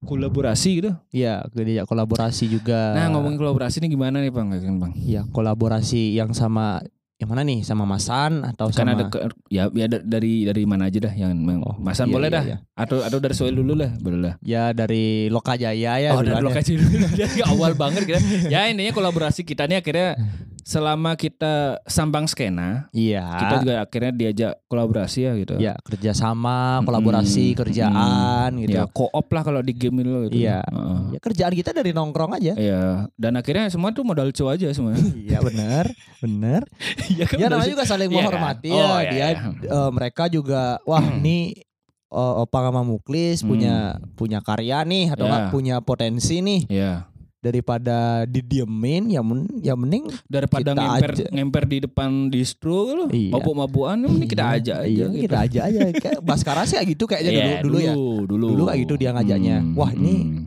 Kolaborasi 0.07 0.71
gitu. 0.79 0.91
Iya, 1.11 1.43
dia 1.53 1.83
kolaborasi 1.83 2.47
juga. 2.47 2.95
Nah, 2.95 3.11
ngomongin 3.11 3.37
kolaborasi 3.37 3.83
ini 3.83 3.91
gimana 3.91 4.23
nih, 4.23 4.31
Bang? 4.31 4.49
Bang. 4.79 4.95
Iya, 4.95 5.27
kolaborasi 5.29 6.15
yang 6.15 6.31
sama 6.31 6.79
yang 7.17 7.33
mana 7.33 7.43
nih? 7.43 7.65
Sama 7.65 7.89
Masan 7.89 8.45
atau 8.45 8.69
Kan 8.69 8.87
sama 8.87 8.93
ada 8.93 9.09
ke- 9.09 9.25
ya, 9.49 9.73
ya 9.73 9.89
da- 9.89 10.05
dari 10.05 10.45
dari 10.45 10.63
mana 10.69 10.93
aja 10.93 11.01
dah 11.01 11.11
yang 11.11 11.33
Oh, 11.65 11.73
Masan 11.81 12.07
iya, 12.07 12.15
boleh 12.15 12.29
iya, 12.29 12.37
dah. 12.37 12.45
iya. 12.45 12.57
Atau 12.77 13.01
atau 13.01 13.19
dari 13.19 13.33
Soil 13.33 13.57
dulu 13.57 13.73
lah, 13.73 13.89
boleh 13.97 14.21
lah. 14.21 14.35
Ya 14.45 14.77
dari 14.77 15.33
Lokajaya 15.33 15.97
ya 15.97 16.11
oh, 16.13 16.21
dari 16.21 16.37
ya. 16.37 16.45
lokasi 16.45 16.77
dulu 16.77 16.93
dari 17.17 17.41
awal 17.41 17.73
banget 17.73 18.05
kita. 18.05 18.21
Ya 18.53 18.69
intinya 18.69 18.93
kolaborasi 18.93 19.43
kita 19.43 19.65
nih 19.65 19.81
akhirnya 19.81 20.21
selama 20.67 21.15
kita 21.15 21.79
sambang 21.85 22.27
skena, 22.27 22.91
Iya. 22.91 23.23
kita 23.39 23.55
juga 23.63 23.75
akhirnya 23.81 24.13
diajak 24.13 24.53
kolaborasi 24.67 25.19
ya 25.21 25.33
gitu. 25.37 25.55
ya 25.59 25.79
kerjasama, 25.81 26.83
kolaborasi, 26.83 27.55
Mm-mm. 27.55 27.59
kerjaan 27.63 28.51
gitu. 28.59 28.75
Ya 28.75 28.85
co-op 28.89 29.31
lah 29.31 29.43
kalau 29.43 29.63
di 29.63 29.71
game 29.71 30.03
itu 30.03 30.11
gitu. 30.27 30.35
Iya. 30.37 30.61
Heeh. 30.61 30.99
Ya 31.15 31.19
kerjaan 31.21 31.55
kita 31.55 31.71
dari 31.71 31.91
nongkrong 31.91 32.35
aja. 32.35 32.53
Iya, 32.53 33.07
dan 33.15 33.33
akhirnya 33.37 33.71
semua 33.71 33.91
tuh 33.91 34.03
modal 34.03 34.27
co 34.29 34.51
aja 34.51 34.67
semua. 34.69 34.99
Iya 35.17 35.39
bener, 35.41 35.87
bener. 36.19 36.63
Iya 37.15 37.25
kan 37.25 37.37
Ya 37.37 37.47
namanya 37.47 37.71
juga 37.71 37.85
saling 37.85 38.07
Iya 38.07 38.11
kan? 38.11 38.19
menghormati 38.27 38.69
Oh, 38.69 38.77
ya. 38.77 38.91
iya, 38.99 39.07
Dia 39.07 39.27
iya. 39.31 39.71
eh, 39.71 39.91
mereka 39.95 40.27
juga 40.27 40.83
wah 40.83 41.05
ini 41.15 41.63
eh, 42.09 42.35
Opa 42.37 42.59
sama 42.61 42.83
Muklis 42.83 43.39
punya 43.41 43.75
punya 44.15 44.39
karya 44.41 44.83
nih 44.83 45.11
atau 45.11 45.23
Hmm. 45.23 45.31
Ya. 45.31 45.39
enggak 45.39 45.53
punya 45.53 45.77
potensi 45.81 46.39
nih 46.39 46.61
Iya. 46.67 46.93
Daripada 47.39 47.97
didiemin 48.25 49.09
ya 49.09 49.21
men, 49.21 49.47
ya 49.61 49.73
mending 49.73 50.09
Daripada 50.27 50.73
Kita 50.73 50.83
ngemper 50.83 51.13
aja. 51.13 51.25
ngemper 51.31 51.65
di 51.65 51.79
depan 51.81 52.09
distro 52.27 52.79
lo, 52.89 53.05
Iya. 53.09 53.31
mabuk-mabukan 53.31 53.97
ini 54.03 54.27
kita 54.27 54.43
Iya, 54.43 54.57
aja 54.57 54.75
aja 54.77 54.87
iya, 54.87 55.05
gitu. 55.07 55.23
kita 55.23 55.37
aja 55.41 55.61
aja 55.65 55.79
kayak 56.03 56.19
Baskara 56.21 56.63
sih 56.65 56.75
kayak 56.75 56.89
gitu 56.91 57.05
kayaknya 57.05 57.31
Iya, 57.31 57.57
dulu 57.61 57.63
dulu 57.63 57.79
ya 57.79 57.95
dulu. 58.25 58.47
Dulu 58.51 58.63
kayak 58.67 58.81
gitu 58.83 58.95
dia 58.97 59.11
ngajaknya. 59.13 59.57
Wah, 59.73 59.91
ini 59.91 60.15
hmm. 60.17 60.43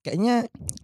kayaknya 0.00 0.34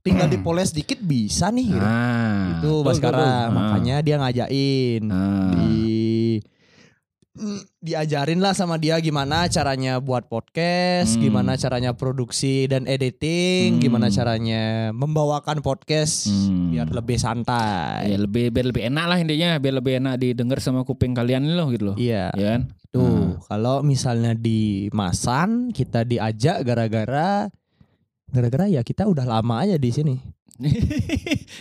tinggal 0.01 0.29
dipoles 0.29 0.71
dikit 0.71 1.01
bisa 1.01 1.49
nih 1.49 1.66
gitu. 1.66 1.83
Ah, 1.83 2.61
itu 2.61 2.71
betul, 2.71 2.85
Baskara 2.85 3.16
betul. 3.16 3.27
Ah. 3.27 3.47
makanya 3.51 3.97
dia 4.01 4.16
ngajakin 4.16 5.03
Ah. 5.09 5.51
di 5.51 5.75
diajarin 7.79 8.40
lah 8.40 8.57
sama 8.57 8.81
dia 8.81 8.96
gimana 8.99 9.46
caranya 9.46 10.01
buat 10.01 10.27
podcast, 10.27 11.16
Hmm. 11.16 11.22
gimana 11.29 11.55
caranya 11.55 11.92
produksi 11.92 12.64
dan 12.66 12.88
editing, 12.88 13.77
Hmm. 13.77 13.83
gimana 13.83 14.09
caranya 14.09 14.90
membawakan 14.96 15.61
podcast 15.61 16.27
Hmm. 16.27 16.72
biar 16.72 16.88
lebih 16.90 17.18
santai. 17.20 18.12
ya 18.12 18.18
lebih 18.18 18.51
biar 18.51 18.66
lebih 18.72 18.83
enak 18.88 19.05
lah 19.07 19.18
intinya, 19.20 19.51
biar 19.61 19.75
lebih 19.79 19.92
enak 20.01 20.14
didengar 20.18 20.59
sama 20.59 20.83
kuping 20.83 21.12
kalian 21.12 21.46
loh 21.57 21.68
gitu 21.68 21.92
loh. 21.92 21.96
Iya. 21.96 22.33
Ya 22.35 22.46
kan? 22.57 22.62
Tuh, 22.92 23.37
kalau 23.44 23.85
misalnya 23.85 24.33
di 24.33 24.88
Masan 24.92 25.68
kita 25.70 26.03
diajak 26.09 26.64
gara-gara 26.64 27.53
gara-gara 28.27 28.66
ya 28.66 28.83
kita 28.83 29.07
udah 29.07 29.22
lama 29.22 29.62
aja 29.62 29.77
di 29.79 29.90
sini. 29.92 30.16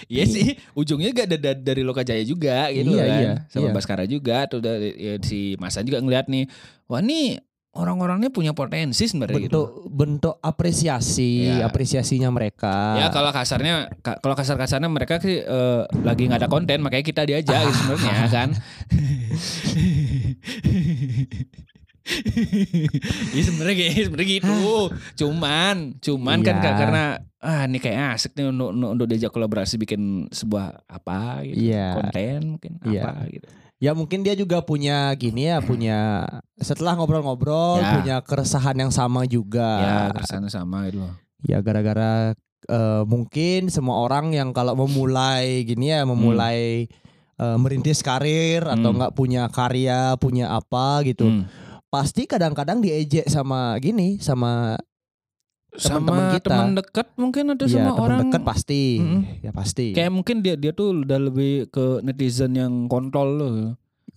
Iya 0.07 0.23
sih, 0.25 0.53
ujungnya 0.71 1.09
gak 1.11 1.25
ada 1.27 1.37
da- 1.39 1.61
dari 1.63 1.81
Lokajaya 1.81 2.21
juga 2.21 2.69
gitu 2.69 2.91
Iya, 2.91 3.01
kan. 3.01 3.17
iya, 3.17 3.31
Sama 3.47 3.63
iya. 3.63 3.71
Baskara 3.73 4.03
juga 4.05 4.45
tuh 4.45 4.59
dari 4.59 4.91
ya, 4.93 5.13
si 5.19 5.55
Masa 5.55 5.81
juga 5.81 5.97
ngeliat 5.97 6.25
nih. 6.25 6.45
Wah, 6.85 6.99
nih 6.99 7.39
orang-orangnya 7.71 8.29
punya 8.29 8.51
potensi 8.51 9.03
sebenarnya 9.03 9.41
gitu. 9.41 9.51
Bentuk 9.51 9.67
bentuk 9.91 10.33
apresiasi, 10.39 11.45
Iya. 11.45 11.65
apresiasinya 11.65 12.29
mereka. 12.29 12.95
Ya 12.95 13.09
kalau 13.09 13.29
kasarnya 13.29 13.89
ka- 13.99 14.17
kalau 14.17 14.33
kasar-kasarnya 14.33 14.87
mereka 14.87 15.19
sih 15.19 15.37
eh, 15.37 15.81
lagi 15.99 16.25
nggak 16.25 16.39
ada 16.39 16.47
konten 16.47 16.79
makanya 16.79 17.03
kita 17.03 17.21
diajak 17.23 17.59
gitu 17.65 17.93
sebenarnya 17.93 18.27
kan. 18.37 18.49
Iya 23.31 23.41
sebenarnya 23.43 23.75
kayak 23.75 23.93
sebenarnya 24.07 24.29
gitu. 24.37 24.57
Cuman 25.17 25.75
cuman 25.99 26.37
kan 26.41 26.55
Iya. 26.55 26.63
ka- 26.63 26.77
karena 26.77 27.03
ah 27.41 27.63
ini 27.65 27.77
kayak 27.77 28.17
asik 28.17 28.33
nih 28.33 28.49
untuk, 28.49 28.69
untuk, 28.71 28.89
untuk 28.93 29.05
diajak 29.07 29.31
kolaborasi 29.31 29.75
bikin 29.77 30.01
sebuah 30.29 30.85
apa 30.85 31.41
gitu. 31.43 31.69
Iya. 31.69 31.87
Konten 31.95 32.39
mungkin 32.57 32.71
Iya. 32.83 33.01
apa 33.03 33.13
gitu. 33.29 33.47
Ya 33.75 33.91
mungkin 33.91 34.23
dia 34.23 34.33
juga 34.33 34.63
punya 34.63 35.11
gini 35.13 35.51
ya, 35.51 35.59
punya 35.59 36.23
setelah 36.57 36.95
ngobrol-ngobrol 36.95 37.77
Ya. 37.77 37.91
punya 37.99 38.15
keresahan 38.21 38.77
yang 38.77 38.89
sama 38.89 39.27
juga. 39.27 39.69
Ya 39.81 39.97
kesannya 40.15 40.49
sama 40.49 40.87
gitu 40.87 41.03
loh. 41.03 41.13
Ya 41.41 41.59
gara-gara 41.59 42.33
eh, 42.65 43.03
mungkin 43.05 43.69
semua 43.69 44.01
orang 44.01 44.33
yang 44.33 44.49
kalau 44.49 44.73
memulai 44.73 45.61
gini 45.63 45.93
ya, 45.93 46.01
memulai 46.01 46.89
eh, 47.35 47.57
merintis 47.59 47.99
karir 47.99 48.63
atau 48.63 48.89
Hmm. 48.89 48.95
enggak 48.95 49.13
punya 49.13 49.43
karya, 49.49 50.15
punya 50.15 50.49
apa 50.49 51.03
gitu. 51.03 51.27
Hmm. 51.29 51.45
Pasti 51.95 52.21
kadang-kadang 52.25 52.79
diejek 52.79 53.23
sama 53.25 53.79
gini, 53.79 54.19
sama 54.19 54.75
Sama 55.71 56.31
kita. 56.33 56.47
teman 56.49 56.71
dekat 56.73 57.07
mungkin 57.15 57.51
atau 57.51 57.63
ya, 57.65 57.71
sama 57.73 57.89
teman 57.89 57.99
orang 58.01 58.19
dekat 58.25 58.41
pasti. 58.43 58.83
Mm-mm. 58.97 59.21
Ya 59.41 59.51
pasti. 59.51 59.85
kayak 59.91 60.07
mungkin 60.09 60.39
dia 60.39 60.55
dia 60.55 60.71
tuh 60.71 60.95
udah 60.97 61.19
lebih 61.21 61.67
ke 61.69 61.99
netizen 62.01 62.51
yang 62.53 62.73
kontrol 62.85 63.29
loh. 63.33 63.55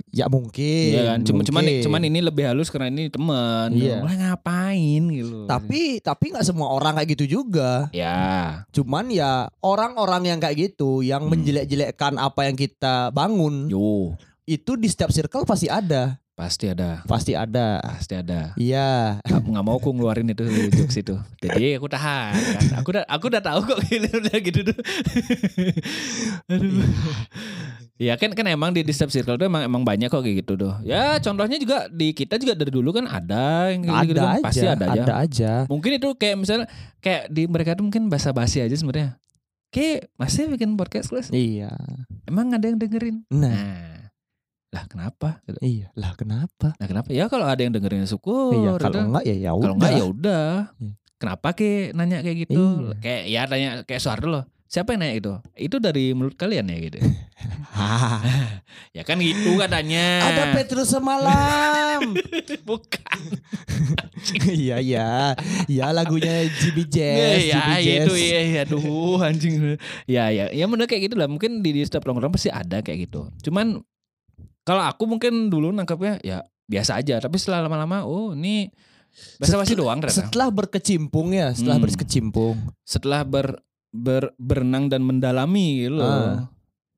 ya 0.08 0.24
mungkin. 0.24 0.88
Iya 0.88 1.02
kan, 1.04 1.18
cuma 1.20 1.42
cuman 1.42 1.62
cuman 1.80 2.02
ini 2.02 2.18
lebih 2.20 2.46
halus 2.46 2.70
karena 2.70 2.88
ini 2.88 3.06
teman. 3.08 3.68
Iya. 3.70 4.00
Lah 4.00 4.14
ngapain 4.16 5.02
gitu. 5.04 5.44
tapi 5.44 5.98
tapi 6.00 6.24
nggak 6.30 6.42
semua 6.44 6.70
orang 6.70 6.96
kayak 6.96 7.12
gitu 7.12 7.24
juga. 7.36 7.90
ya, 7.92 8.62
Cuman 8.70 9.10
ya 9.10 9.50
orang-orang 9.60 10.22
yang 10.26 10.38
kayak 10.38 10.56
gitu 10.72 11.02
yang 11.02 11.22
Hmm. 11.22 11.34
menjelek-jelekkan 11.34 12.16
apa 12.16 12.40
yang 12.44 12.54
kita 12.54 13.10
bangun 13.10 13.66
yo 13.66 14.14
itu 14.46 14.72
di 14.74 14.88
setiap 14.88 15.10
circle 15.10 15.44
pasti 15.44 15.68
ada, 15.68 16.16
pasti 16.38 16.70
ada, 16.70 17.02
pasti 17.02 17.34
ada. 17.34 17.82
pasti 17.82 18.14
ada. 18.14 18.54
Iya. 18.54 19.18
Aku 19.26 19.50
nggak 19.50 19.64
mau 19.66 19.74
aku 19.82 19.90
ngeluarin 19.90 20.30
itu 20.30 20.46
jokes 20.70 21.02
itu. 21.02 21.18
Jadi 21.42 21.74
aku 21.74 21.90
tahan. 21.90 22.30
Kan. 22.38 22.64
Aku 22.78 22.94
udah 22.94 23.02
aku 23.10 23.24
udah 23.26 23.42
tahu 23.42 23.60
kok 23.66 23.78
gitu 23.90 24.06
udah 24.06 24.38
gitu 24.38 24.60
tuh. 24.70 24.78
Aduh. 26.46 26.86
Ya 27.98 28.14
kan 28.14 28.30
kan 28.30 28.46
emang 28.46 28.70
di, 28.70 28.86
di 28.86 28.94
setiap 28.94 29.10
circle 29.10 29.34
tuh 29.34 29.50
emang 29.50 29.66
emang 29.66 29.82
banyak 29.82 30.06
kok 30.06 30.22
kayak 30.22 30.46
gitu 30.46 30.54
tuh. 30.54 30.78
Ya 30.86 31.18
contohnya 31.18 31.58
juga 31.58 31.90
di 31.90 32.14
kita 32.14 32.38
juga 32.38 32.54
dari 32.54 32.70
dulu 32.70 32.94
kan 32.94 33.10
ada 33.10 33.74
yang 33.74 33.90
Ada 33.90 34.06
gitu, 34.06 34.20
aja, 34.22 34.38
pasti 34.46 34.62
ada 34.62 34.86
aja. 34.86 35.02
ada 35.02 35.14
aja. 35.18 35.52
Mungkin 35.66 35.98
itu 35.98 36.08
kayak 36.14 36.36
misalnya 36.38 36.66
kayak 37.02 37.26
di 37.34 37.50
mereka 37.50 37.74
tuh 37.74 37.82
mungkin 37.82 38.06
basa-basi 38.06 38.62
aja 38.62 38.78
sebenarnya. 38.78 39.18
Kayak 39.74 40.14
masih 40.14 40.46
bikin 40.54 40.78
podcast 40.78 41.10
kelas. 41.10 41.34
Iya. 41.34 41.74
Emang 42.30 42.54
ada 42.54 42.62
yang 42.70 42.78
dengerin? 42.78 43.26
Nah, 43.34 43.50
Nah, 43.50 43.97
lah 44.68 44.84
kenapa? 44.84 45.40
Gitu. 45.48 45.58
iya. 45.64 45.86
Lah 45.96 46.12
kenapa? 46.12 46.76
Nah 46.76 46.86
kenapa? 46.86 47.08
Ya 47.08 47.24
kalau 47.32 47.48
ada 47.48 47.60
yang 47.60 47.72
dengerin 47.72 48.04
syukur. 48.04 48.52
iya, 48.52 48.76
kalau 48.76 49.00
gitu. 49.00 49.08
enggak 49.08 49.24
ya 49.24 49.36
ya 49.36 49.50
Kalau 49.56 49.74
enggak 49.80 49.92
ya 49.96 50.04
udah. 50.04 50.50
Iya. 50.76 50.92
Kenapa 51.18 51.48
ke 51.56 51.90
nanya 51.96 52.20
kayak 52.20 52.36
gitu? 52.46 52.62
Iya. 52.62 52.94
Kayak 53.00 53.22
ya 53.26 53.42
tanya 53.48 53.70
kayak 53.88 54.00
Soeharto 54.04 54.28
loh. 54.28 54.44
Siapa 54.68 54.92
yang 54.92 55.00
nanya 55.00 55.16
itu? 55.16 55.32
Itu 55.56 55.76
dari 55.80 56.12
mulut 56.12 56.36
kalian 56.36 56.68
ya 56.68 56.78
gitu. 56.84 56.98
Ya 58.96 59.06
kan 59.06 59.22
gitu 59.22 59.54
katanya. 59.54 60.26
ada 60.26 60.42
Petrus 60.52 60.90
semalam. 60.90 62.02
Bukan. 62.68 63.20
iya 64.50 64.82
iya. 64.82 65.38
Ya 65.70 65.94
lagunya 65.94 66.50
GB 66.50 66.90
Jazz, 66.90 67.46
ya, 67.46 67.78
ya 67.78 67.94
itu 68.02 68.14
ya, 68.18 68.40
ya 68.42 68.60
aduh 68.66 69.22
anjing. 69.22 69.78
Ya 70.10 70.34
ya, 70.34 70.50
ya 70.50 70.64
bener 70.66 70.90
kayak 70.90 71.08
gitu 71.08 71.14
lah. 71.14 71.30
Mungkin 71.30 71.62
di, 71.62 71.78
di 71.78 71.82
setiap 71.86 72.04
nongkrong 72.10 72.34
pasti 72.34 72.50
ada 72.50 72.82
kayak 72.82 73.08
gitu. 73.08 73.30
Cuman 73.46 73.78
kalau 74.68 74.84
aku 74.84 75.08
mungkin 75.08 75.48
dulu 75.48 75.72
nangkapnya 75.72 76.20
ya 76.20 76.38
biasa 76.68 77.00
aja. 77.00 77.16
Tapi 77.16 77.40
setelah 77.40 77.64
lama-lama, 77.64 78.04
oh 78.04 78.36
ini 78.36 78.68
basa-basi 79.40 79.72
Setelah- 79.72 79.80
doang 79.80 79.98
ternyata. 79.98 80.20
Setelah 80.20 80.48
berkecimpung 80.52 81.28
ya, 81.32 81.48
setelah 81.56 81.80
Hmm. 81.80 81.84
berkecimpung. 81.88 82.56
setelah 82.84 83.24
ber, 83.24 83.64
ber 83.88 84.36
berenang 84.36 84.92
dan 84.92 85.00
mendalami 85.00 85.88
gitu 85.88 85.96
loh. 85.96 86.04
Ah. 86.04 86.36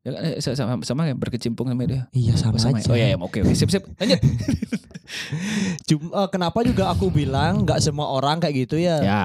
Ya 0.00 0.10
kan, 0.10 0.22
eh, 0.26 0.40
sama, 0.40 0.80
sama 0.80 1.02
ya 1.06 1.14
berkecimpung 1.14 1.68
sama 1.68 1.84
dia. 1.84 2.08
Iya 2.10 2.32
sama, 2.34 2.56
Oh, 2.56 2.60
sama 2.60 2.80
ya? 2.80 2.82
aja. 2.82 2.90
Oh 2.90 2.96
ya, 2.96 3.06
ya, 3.12 3.16
oke 3.16 3.38
oke 3.44 3.52
sip 3.54 3.68
sip. 3.68 3.84
Lanjut. 3.94 4.16
Cum- 5.88 6.10
eh, 6.10 6.28
kenapa 6.28 6.62
juga 6.62 6.88
aku 6.88 7.10
bilang 7.10 7.62
nggak 7.62 7.80
semua 7.80 8.08
orang 8.08 8.38
kayak 8.38 8.66
gitu 8.66 8.76
ya? 8.80 8.96
ya. 9.00 9.22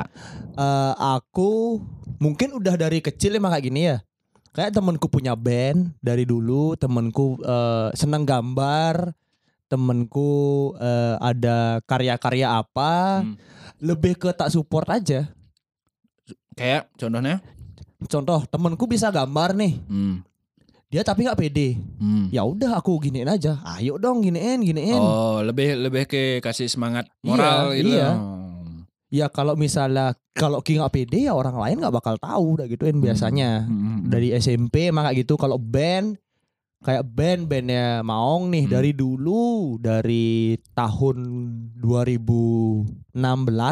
Eh, 0.53 0.93
aku 0.99 1.79
mungkin 2.17 2.53
udah 2.53 2.75
dari 2.75 2.99
kecil 2.99 3.33
emang 3.33 3.51
kayak 3.51 3.65
gini 3.65 3.81
ya. 3.87 3.97
Kayak 4.55 4.71
temenku 4.71 5.11
punya 5.11 5.35
band 5.35 5.91
dari 5.99 6.23
dulu, 6.23 6.79
temenku 6.79 7.35
eh, 7.43 7.91
seneng 7.91 8.23
gambar, 8.23 9.11
temenku 9.67 10.31
eh, 10.79 11.15
ada 11.19 11.83
karya-karya 11.83 12.63
apa, 12.63 13.19
Hmm. 13.19 13.35
lebih 13.83 14.15
ke 14.15 14.31
tak 14.31 14.47
support 14.47 14.87
aja. 14.87 15.27
Kayak 16.55 16.87
contohnya. 16.95 17.43
Contoh 18.07 18.47
temenku 18.47 18.87
bisa 18.87 19.11
gambar 19.11 19.59
nih, 19.59 19.75
Hmm. 19.91 20.23
dia 20.87 21.03
tapi 21.03 21.27
nggak 21.27 21.35
pede. 21.35 21.75
Hmm. 21.99 22.31
Ya 22.31 22.47
udah 22.47 22.79
aku 22.79 22.95
giniin 23.01 23.27
aja. 23.27 23.59
Ayo 23.67 23.99
dong 23.99 24.23
giniin, 24.23 24.63
giniin. 24.63 24.95
Oh, 24.95 25.43
lebih 25.43 25.75
lebih 25.75 26.07
ke 26.07 26.39
kasih 26.39 26.71
semangat 26.71 27.11
moral 27.19 27.75
Iya, 27.75 27.77
gitu. 27.83 27.89
iya. 27.91 28.09
Ya 29.15 29.27
kalau 29.27 29.55
misalnya 29.55 30.11
kalau 30.33 30.59
Ki 30.59 30.75
nggak 30.75 30.91
pede 30.91 31.23
ya 31.23 31.31
orang 31.31 31.55
lain 31.55 31.79
nggak 31.79 31.95
bakal 31.95 32.15
tahu 32.17 32.59
udah 32.59 32.67
gituin 32.67 32.99
biasanya. 32.99 33.63
Hmm, 33.63 33.79
hmm, 34.03 34.11
dari 34.11 34.35
SMP 34.35 34.91
emang 34.91 35.07
kayak 35.07 35.23
gitu 35.23 35.33
kalau 35.35 35.55
band 35.55 36.19
kayak 36.81 37.07
band-bandnya 37.07 38.03
Maong 38.03 38.51
nih 38.51 38.67
Hmm. 38.67 38.73
dari 38.73 38.91
dulu 38.91 39.43
dari 39.79 40.27
tahun 40.75 41.17
2016 41.79 42.83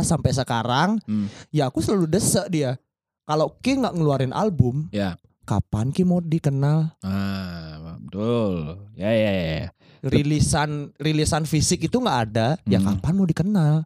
sampai 0.08 0.32
sekarang 0.32 0.90
Hmm. 1.04 1.28
ya 1.50 1.68
aku 1.68 1.80
selalu 1.80 2.08
desek 2.10 2.48
dia 2.50 2.80
kalau 3.24 3.52
Ki 3.60 3.76
nggak 3.76 3.94
ngeluarin 3.94 4.32
album 4.32 4.88
Ya. 4.90 5.20
kapan 5.44 5.92
Ki 5.92 6.02
mau 6.02 6.20
dikenal 6.20 6.96
Ah, 7.02 7.78
betul. 8.00 8.80
Ya 8.96 9.12
ya 9.12 9.32
ya. 9.34 9.68
rilisan 10.02 10.92
rilisan 10.98 11.44
fisik 11.44 11.84
itu 11.84 11.96
nggak 11.96 12.20
ada 12.26 12.48
ya 12.66 12.76
Hmm. 12.78 12.88
kapan 12.94 13.14
mau 13.14 13.24
dikenal 13.26 13.84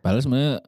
Padahal 0.00 0.22
sebenarnya 0.24 0.64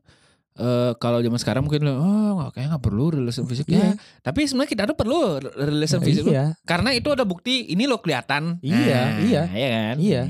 eh, 0.55 0.93
kalau 0.97 1.19
zaman 1.19 1.37
sekarang 1.37 1.63
mungkin 1.63 1.81
oh 1.87 2.31
nggak 2.37 2.51
kayak 2.53 2.69
nggak 2.71 2.85
perlu 2.85 3.05
rilisan 3.11 3.45
fisik 3.45 3.67
Iya. 3.67 3.79
ya. 3.79 3.91
Tapi 4.21 4.45
sebenarnya 4.45 4.71
kita 4.71 4.83
tuh 4.85 4.95
perlu 4.95 5.21
rilisan 5.41 6.01
fisik 6.01 6.23
tuh. 6.23 6.33
iya 6.33 6.53
karena 6.63 6.93
itu 6.93 7.09
ada 7.09 7.23
bukti 7.23 7.67
ini 7.67 7.85
lo 7.85 7.99
kelihatan. 7.99 8.61
Iya, 8.61 8.77
Nah, 8.77 9.09
iya. 9.21 9.43
Iya 9.49 9.69
kan? 9.71 9.97
Iya. 9.97 10.23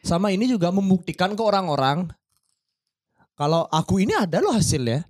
sama 0.00 0.30
ini 0.30 0.44
juga 0.44 0.70
membuktikan 0.70 1.32
ke 1.32 1.42
orang-orang 1.42 2.06
kalau 3.34 3.64
aku 3.66 3.98
ini 3.98 4.12
ada 4.12 4.38
loh 4.38 4.52
hasilnya 4.52 5.08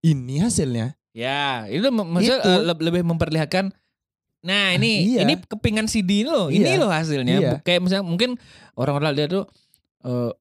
ini 0.00 0.38
hasilnya 0.38 0.94
Ya, 1.10 1.66
itu 1.66 1.82
maksudnya 1.90 2.38
Itu. 2.38 2.46
eh, 2.48 2.60
le- 2.62 2.78
lebih 2.80 3.02
memperlihatkan 3.02 3.74
Nah, 4.40 4.72
ini 4.72 5.04
Iya. 5.10 5.26
ini 5.26 5.36
kepingan 5.36 5.84
CD 5.84 6.24
lo. 6.24 6.48
Ini 6.48 6.64
Iya. 6.64 6.80
loh 6.80 6.88
hasilnya. 6.88 7.36
Iya. 7.36 7.52
Kayak 7.60 7.84
misalnya 7.84 8.06
mungkin 8.06 8.40
orang-orang 8.72 9.12
lihat 9.12 9.28
tuh 9.30 9.44
eh 10.00 10.32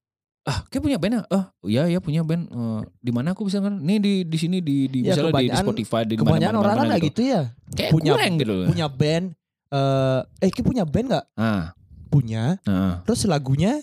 ah, 0.49 0.57
kayak 0.65 0.81
punya 0.81 0.97
band 0.97 1.13
ya? 1.13 1.21
Oh, 1.29 1.43
iya 1.63 1.83
ya 1.87 1.99
punya 1.99 2.21
band. 2.21 2.43
Eh, 2.45 2.79
di 2.99 3.11
mana 3.11 3.31
aku 3.31 3.45
bisa 3.45 3.59
kan? 3.59 3.77
Nih 3.77 3.97
di 3.97 4.13
di 4.23 4.35
sini 4.35 4.57
di 4.57 4.85
di 4.85 4.99
Ya, 5.01 5.13
misalnya 5.13 5.37
di, 5.37 5.45
di 5.45 5.55
Spotify 5.55 6.01
di 6.03 6.15
kebanyakan 6.15 6.41
mana-mana- 6.51 6.59
orang 6.59 6.75
kan 6.75 6.87
kayak 6.91 7.03
gitu 7.07 7.21
ya 7.23 7.41
Kayak 7.71 7.91
punya- 7.91 8.13
kurang 8.13 8.33
gitu 8.35 8.53
loh. 8.55 8.67
punya 8.67 8.85
band 8.89 9.25
eh 9.69 10.19
eh 10.39 10.49
Ki 10.49 10.61
punya 10.61 10.83
band 10.83 11.05
nggak 11.07 11.25
Ah, 11.35 11.63
punya 12.07 12.57
ah, 12.63 13.05
terus 13.05 13.21
lagunya 13.23 13.77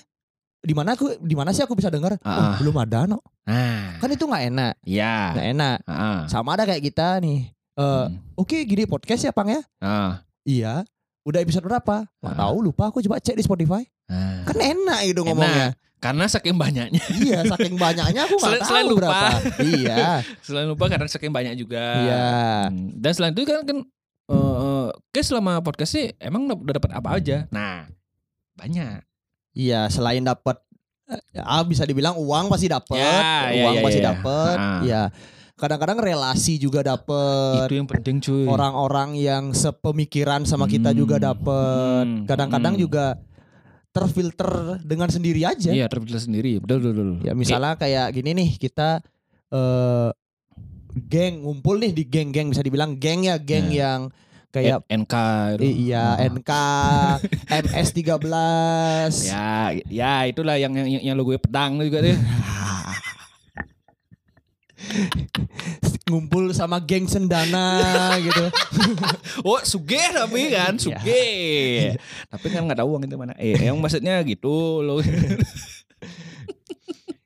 di 0.59 0.75
mana 0.75 0.93
aku 0.93 1.15
di 1.17 1.33
mana 1.33 1.55
sih 1.55 1.63
aku 1.63 1.73
bisa 1.73 1.87
dengar 1.87 2.19
Ah, 2.21 2.27
oh, 2.27 2.43
ah. 2.45 2.55
belum 2.59 2.75
ada 2.77 3.07
no 3.07 3.23
ah, 3.45 3.95
kan 3.97 4.11
itu 4.11 4.27
nggak 4.27 4.45
enak 4.51 4.73
ya. 4.83 5.31
nggak 5.31 5.47
enak 5.53 5.77
Ah, 5.81 5.95
ah. 5.95 6.19
sama 6.27 6.53
ada 6.53 6.65
kayak 6.65 6.83
kita 6.85 7.19
nih 7.19 7.55
Eh, 7.73 7.83
Hmm. 8.09 8.19
oke 8.35 8.57
gini 8.59 8.83
podcast 8.85 9.21
ya 9.21 9.31
pang 9.31 9.47
ya 9.47 9.63
Ah, 9.79 10.25
iya 10.43 10.83
udah 11.23 11.39
episode 11.39 11.63
berapa 11.63 12.09
nggak 12.17 12.35
Ah. 12.35 12.41
tahu 12.41 12.57
lupa 12.65 12.89
aku 12.89 12.99
coba 13.01 13.17
cek 13.17 13.37
di 13.37 13.43
Spotify 13.43 13.85
ah. 14.07 14.43
kan 14.43 14.57
enak 14.57 15.01
gitu 15.05 15.21
Enak. 15.21 15.27
ngomongnya 15.29 15.69
Karena 15.97 16.25
saking 16.27 16.55
banyaknya. 16.55 17.01
iya 17.19 17.41
saking 17.47 17.75
banyaknya 17.75 18.21
aku 18.23 18.37
nggak 18.37 18.53
tahu 18.59 18.69
selain 18.69 18.87
lupa. 18.87 19.01
berapa 19.01 19.27
iya 19.63 20.21
Selain 20.45 20.67
lupa 20.67 20.85
karena 20.87 21.07
saking 21.07 21.31
banyak 21.31 21.55
juga. 21.57 21.85
iya 21.99 22.27
Hmm, 22.67 22.93
Dan 22.95 23.11
selain 23.11 23.33
itu 23.33 23.45
kan 23.45 23.63
kan 23.63 23.79
eh 24.27 24.87
kayak 25.11 25.25
selama 25.25 25.61
podcast 25.61 25.93
sih 25.93 26.13
emang 26.19 26.47
udah 26.47 26.75
dapat 26.75 26.91
apa 26.93 27.09
aja. 27.15 27.47
Nah, 27.49 27.89
banyak. 28.55 29.01
iya 29.53 29.87
selain 29.87 30.21
dapat 30.21 30.61
eh, 31.07 31.23
ah 31.39 31.63
bisa 31.63 31.83
dibilang 31.83 32.13
uang 32.15 32.47
pasti 32.47 32.67
dapat 32.67 32.99
Ya, 32.99 33.49
ya, 33.49 33.63
uang 33.63 33.75
ya, 33.75 33.83
pasti 33.83 34.01
ya. 34.01 34.07
dapat 34.07 34.57
Ah. 34.59 34.81
ya 34.83 35.03
kadang-kadang 35.55 35.97
relasi 35.99 36.59
juga 36.59 36.85
dapat 36.85 37.65
Itu 37.65 37.75
yang 37.75 37.89
penting 37.89 38.21
cuy. 38.21 38.45
orang-orang 38.45 39.17
yang 39.17 39.45
sepemikiran 39.51 40.45
sama 40.45 40.67
kita 40.67 40.91
Hmm. 40.91 40.99
juga 40.99 41.17
dapat. 41.17 42.05
Hmm. 42.05 42.27
Kadang-kadang 42.27 42.77
Hmm. 42.77 42.83
juga 42.83 43.07
terfilter 43.97 44.53
dengan 44.85 45.09
sendiri 45.09 45.41
aja. 45.43 45.73
Iya, 45.73 45.89
terpilih 45.89 46.21
sendiri. 46.21 46.61
Betul, 46.61 46.85
betul, 46.85 46.93
betul. 46.93 47.11
Ya 47.25 47.33
misalnya 47.33 47.75
kayak 47.75 48.13
gini 48.13 48.37
nih 48.37 48.49
kita 48.55 49.01
eh 49.49 50.11
geng 50.97 51.41
ngumpul 51.41 51.77
nih 51.77 51.93
di 51.93 52.05
geng-geng 52.05 52.49
bisa 52.49 52.61
dibilang 52.61 52.97
geng 52.97 53.25
ya 53.25 53.37
geng 53.37 53.69
Ya. 53.69 53.97
yang 53.97 54.01
kayak 54.49 54.81
N- 54.89 55.05
NK 55.05 55.15
iya 55.61 56.17
Ah. 56.17 56.25
NK 56.25 56.51
MS13 57.53 58.27
Ya, 59.23 59.77
ya 59.87 60.15
itulah 60.25 60.57
yang 60.57 60.73
yang, 60.73 61.05
yang 61.05 61.17
logo 61.17 61.37
pedang 61.37 61.77
juga 61.77 62.01
deh. 62.01 62.17
ngumpul 66.07 66.55
sama 66.55 66.79
geng 66.79 67.05
Sendana 67.05 67.75
gitu. 68.23 68.47
Oh, 69.43 69.59
suge 69.61 69.99
tapi 70.09 70.49
kan, 70.49 70.79
suge. 70.79 71.27
tapi 72.31 72.47
kan 72.47 72.63
nggak 72.63 72.79
tahu 72.79 72.95
uang 72.95 73.03
itu 73.05 73.17
mana. 73.17 73.35
Eh, 73.37 73.59
yang 73.59 73.75
maksudnya 73.77 74.23
gitu 74.23 74.81
loh. 74.81 75.03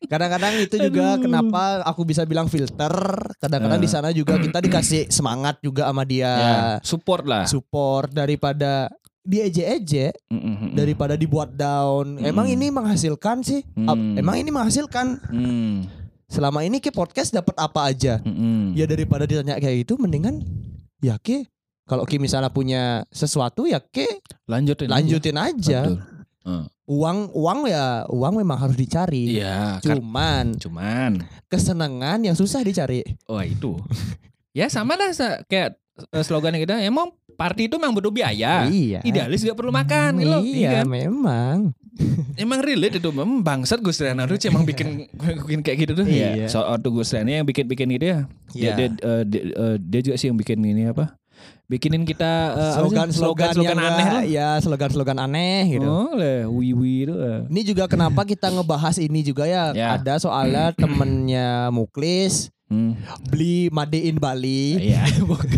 Kadang-kadang 0.02 0.58
itu 0.58 0.74
juga 0.80 1.14
Aduh. 1.14 1.22
kenapa 1.22 1.62
aku 1.84 2.02
bisa 2.02 2.24
bilang 2.24 2.48
filter. 2.48 2.90
Kadang-kadang 3.36 3.78
Ya. 3.78 3.84
di 3.84 3.90
sana 3.90 4.08
juga 4.10 4.40
kita 4.40 4.58
dikasih 4.58 5.06
semangat 5.06 5.60
juga 5.60 5.86
sama 5.86 6.02
dia. 6.02 6.32
ya, 6.32 6.56
support 6.80 7.22
lah. 7.22 7.44
support 7.44 8.10
daripada 8.10 8.88
diejek-ejek 9.20 10.16
Mm, 10.26 10.40
mm, 10.40 10.54
mm. 10.56 10.70
daripada 10.72 11.14
dibuat 11.14 11.52
down. 11.52 12.16
Emang 12.18 12.48
Hmm. 12.48 12.56
ini 12.56 12.72
menghasilkan 12.72 13.44
sih? 13.44 13.60
Hmm. 13.76 14.16
Emang 14.16 14.34
ini 14.34 14.48
menghasilkan? 14.48 15.20
Hmm, 15.28 15.84
Selama 16.30 16.62
ini 16.62 16.78
ke 16.78 16.94
podcast 16.94 17.34
dapat 17.34 17.58
apa 17.58 17.90
aja? 17.90 18.22
mm, 18.22 18.30
mm. 18.30 18.64
Ya 18.78 18.86
daripada 18.86 19.26
ditanya 19.26 19.58
kayak 19.58 19.82
gitu 19.82 19.98
mendingan 19.98 20.46
ya 21.02 21.18
ke 21.18 21.42
kalau 21.90 22.06
Ki 22.06 22.22
misalnya 22.22 22.54
punya 22.54 23.02
sesuatu 23.10 23.66
ya 23.66 23.82
ke 23.82 24.22
lanjutin. 24.46 24.86
aja. 24.86 24.94
lanjutin 24.94 25.36
aja. 25.36 25.80
Betul. 25.90 25.98
Heeh. 26.46 26.64
Uang 26.86 27.18
uang 27.34 27.58
ya 27.66 28.06
uang 28.06 28.38
memang 28.38 28.58
harus 28.62 28.78
dicari. 28.78 29.42
Iya, 29.42 29.82
kan. 29.82 29.98
Cuman 29.98 30.44
cuman 30.54 31.12
kesenangan 31.50 32.22
yang 32.22 32.38
susah 32.38 32.62
dicari. 32.62 33.02
oh 33.26 33.42
itu. 33.42 33.74
ya 34.54 34.70
sama 34.70 34.94
lah 34.94 35.10
kayak 35.50 35.74
eh, 36.14 36.22
slogan 36.22 36.54
kita 36.54 36.78
emang 36.78 37.10
party 37.34 37.66
itu 37.66 37.74
memang 37.74 37.98
butuh 37.98 38.14
biaya. 38.14 38.70
Iya. 38.70 39.02
Idealis 39.02 39.42
gak 39.42 39.58
perlu 39.58 39.74
makan 39.74 40.22
gitu 40.22 40.30
loh. 40.30 40.42
Iya, 40.46 40.82
kan? 40.82 40.86
memang. 40.86 41.58
Emang 42.36 42.64
relate 42.64 42.96
itu 42.98 43.08
memang 43.12 43.44
bangsat 43.44 43.78
Gus 43.84 44.00
Riana 44.00 44.24
tuh 44.24 44.40
emang 44.48 44.64
bikin 44.64 45.06
bikin 45.48 45.60
kayak 45.60 45.78
gitu 45.84 45.92
tuh. 46.00 46.06
Iya. 46.08 46.44
Ya, 46.44 46.46
soal 46.48 46.80
tuh 46.80 46.90
Gus 46.96 47.12
Riana 47.12 47.42
yang 47.42 47.46
bikin-bikin 47.46 47.88
gitu 47.96 48.06
ya. 48.06 48.18
Dia, 48.50 48.60
Iya. 48.60 48.72
dia, 48.76 48.88
eh, 48.88 49.22
dia, 49.28 49.42
eh, 49.52 49.76
dia 49.78 50.00
juga 50.00 50.16
sih 50.16 50.26
yang 50.32 50.38
bikin 50.40 50.58
ini 50.64 50.88
apa? 50.88 51.14
Bikinin 51.70 52.02
kita 52.02 52.26
apa 52.50 52.58
sih? 52.58 52.76
slogan-slogan 52.82 53.54
slogan 53.54 53.76
yang 53.78 53.78
aneh 53.78 54.08
lah. 54.10 54.24
Ya, 54.26 54.48
slogan-slogan 54.58 55.18
aneh 55.22 55.78
gitu. 55.78 55.86
Oh, 55.86 56.10
lah, 56.18 56.50
wiwi 56.50 57.06
itu. 57.06 57.14
Ini 57.46 57.60
juga 57.62 57.86
kenapa 57.86 58.26
kita 58.26 58.50
ngebahas 58.50 58.98
ini 58.98 59.22
juga 59.22 59.46
ya. 59.46 59.70
Ya. 59.70 59.94
Ada 59.94 60.18
soalnya 60.18 60.74
temennya 60.80 61.70
Muklis 61.70 62.50
Hmm. 62.70 62.94
beli 63.26 63.66
Made 63.74 63.98
in 63.98 64.22
Bali. 64.22 64.78
Iya, 64.78 65.02
bukan. 65.30 65.50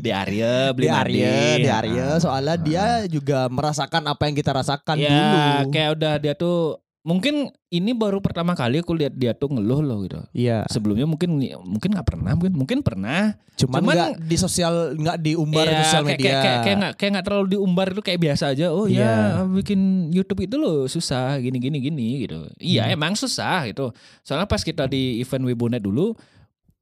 di 0.00 0.10
Arya 0.10 0.72
beli 0.72 0.88
Di 0.88 0.92
Made. 0.96 1.04
Arya, 1.04 1.34
di 1.60 1.68
Arya. 1.68 2.06
Ah. 2.08 2.18
Soalnya 2.18 2.56
dia 2.56 2.84
juga 3.04 3.52
merasakan 3.52 4.08
apa 4.08 4.24
yang 4.24 4.32
kita 4.32 4.56
rasakan 4.56 4.96
ya, 4.96 5.12
dulu. 5.12 5.76
kayak 5.76 5.90
udah 6.00 6.14
dia 6.16 6.32
tuh 6.32 6.80
mungkin 7.00 7.48
ini 7.68 7.96
baru 7.96 8.20
pertama 8.20 8.52
kali 8.52 8.84
aku 8.84 8.92
lihat 8.92 9.16
dia 9.16 9.32
tuh 9.32 9.48
ngeluh 9.48 9.80
loh 9.80 10.04
gitu. 10.04 10.20
Iya. 10.36 10.68
Sebelumnya 10.68 11.08
mungkin 11.08 11.40
mungkin 11.64 11.96
nggak 11.96 12.04
pernah, 12.04 12.36
mungkin 12.36 12.52
mungkin 12.52 12.78
pernah. 12.84 13.40
Cuman 13.56 13.80
Cuman- 13.80 14.20
di 14.20 14.36
sosial 14.36 14.92
nggak 14.94 15.16
diumbar 15.18 15.64
di 15.64 15.72
Iya, 15.72 15.80
sosial 15.80 16.02
kayak- 16.04 16.12
media. 16.12 16.28
Kayak 16.28 16.42
kayak 16.44 16.58
kayak 16.60 16.76
nggak 16.76 16.94
kayak 17.00 17.10
nggak 17.16 17.26
terlalu 17.26 17.46
diumbar 17.50 17.86
itu 17.92 18.02
kayak 18.04 18.20
biasa 18.20 18.44
aja. 18.52 18.66
Oh 18.68 18.84
Iya. 18.84 19.00
ya 19.00 19.12
bikin 19.48 19.80
YouTube 20.10 20.44
itu 20.44 20.56
loh 20.60 20.84
susah 20.86 21.40
gini 21.40 21.56
gini 21.56 21.78
gini 21.80 22.08
gitu. 22.28 22.44
Iya 22.60 22.88
Hmm. 22.88 22.94
emang 22.94 23.12
susah 23.16 23.64
gitu. 23.66 23.96
Soalnya 24.20 24.44
pas 24.44 24.60
kita 24.60 24.84
di 24.84 25.18
event 25.18 25.48
Wibonet 25.48 25.80
dulu 25.80 26.12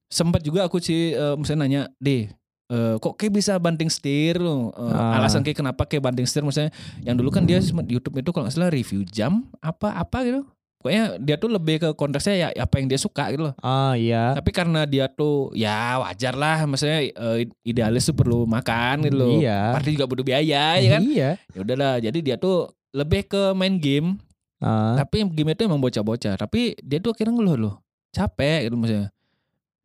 sempat 0.09 0.41
juga 0.41 0.65
aku 0.65 0.81
sih 0.81 1.13
eh, 1.13 1.35
misalnya 1.37 1.63
nanya 1.63 1.83
deh 1.99 2.27
eh, 2.69 2.95
kok 2.97 3.15
kayak 3.15 3.33
bisa 3.35 3.57
banting 3.57 3.89
setir 3.89 4.37
Eh, 4.37 4.69
Ah. 4.79 5.17
alasan 5.17 5.41
kayak 5.41 5.59
kenapa 5.59 5.85
kayak 5.85 6.03
banting 6.03 6.25
setir 6.25 6.43
misalnya 6.43 6.71
yang 7.01 7.15
dulu 7.15 7.29
kan 7.29 7.43
dia 7.43 7.59
sempat 7.59 7.85
YouTube 7.85 8.17
itu 8.17 8.29
kalau 8.29 8.45
nggak 8.45 8.55
salah 8.55 8.69
review 8.69 9.03
jam 9.05 9.49
apa 9.59 9.93
apa 9.95 10.19
gitu 10.23 10.41
pokoknya 10.79 11.19
dia 11.19 11.35
tuh 11.35 11.51
lebih 11.51 11.77
ke 11.77 11.89
konteksnya 11.93 12.35
ya 12.39 12.49
apa 12.55 12.79
yang 12.79 12.87
dia 12.87 12.97
suka 12.97 13.27
gitu 13.29 13.43
loh 13.43 13.55
Ah 13.59 13.93
iya. 13.93 14.31
tapi 14.33 14.51
karena 14.51 14.85
dia 14.85 15.09
tuh 15.09 15.51
ya 15.53 15.99
wajar 15.99 16.33
lah 16.33 16.63
maksudnya 16.65 17.03
eh, 17.05 17.39
idealis 17.63 18.07
tuh 18.07 18.15
perlu 18.15 18.45
makan 18.45 19.03
gitu 19.03 19.17
loh 19.17 19.33
Iya. 19.35 19.75
party 19.75 19.91
juga 19.93 20.07
butuh 20.07 20.23
biaya 20.23 20.79
ya 20.79 20.89
kan 20.91 21.03
Iya. 21.03 21.31
ya 21.35 21.59
udahlah 21.59 21.99
jadi 21.99 22.19
dia 22.23 22.37
tuh 22.37 22.69
lebih 22.91 23.27
ke 23.27 23.53
main 23.53 23.77
game 23.77 24.23
Ah. 24.59 24.95
tapi 24.97 25.23
game 25.25 25.51
itu 25.53 25.63
emang 25.65 25.79
bocah-bocah 25.79 26.35
tapi 26.37 26.79
dia 26.79 26.99
tuh 26.99 27.11
akhirnya 27.11 27.31
ngeluh 27.33 27.57
loh 27.57 27.75
capek 28.11 28.67
gitu 28.67 28.75
maksudnya 28.75 29.11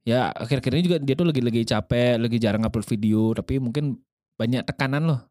ya 0.03 0.31
akhir-akhir 0.35 0.71
ini 0.75 0.83
juga 0.83 0.97
dia 0.99 1.15
tuh 1.15 1.27
lagi-lagi 1.27 1.63
capek 1.63 2.19
lagi 2.19 2.37
jarang 2.39 2.63
upload 2.67 2.87
video 2.87 3.31
tapi 3.31 3.59
mungkin 3.59 3.99
banyak 4.35 4.67
tekanan 4.67 5.03
loh 5.07 5.21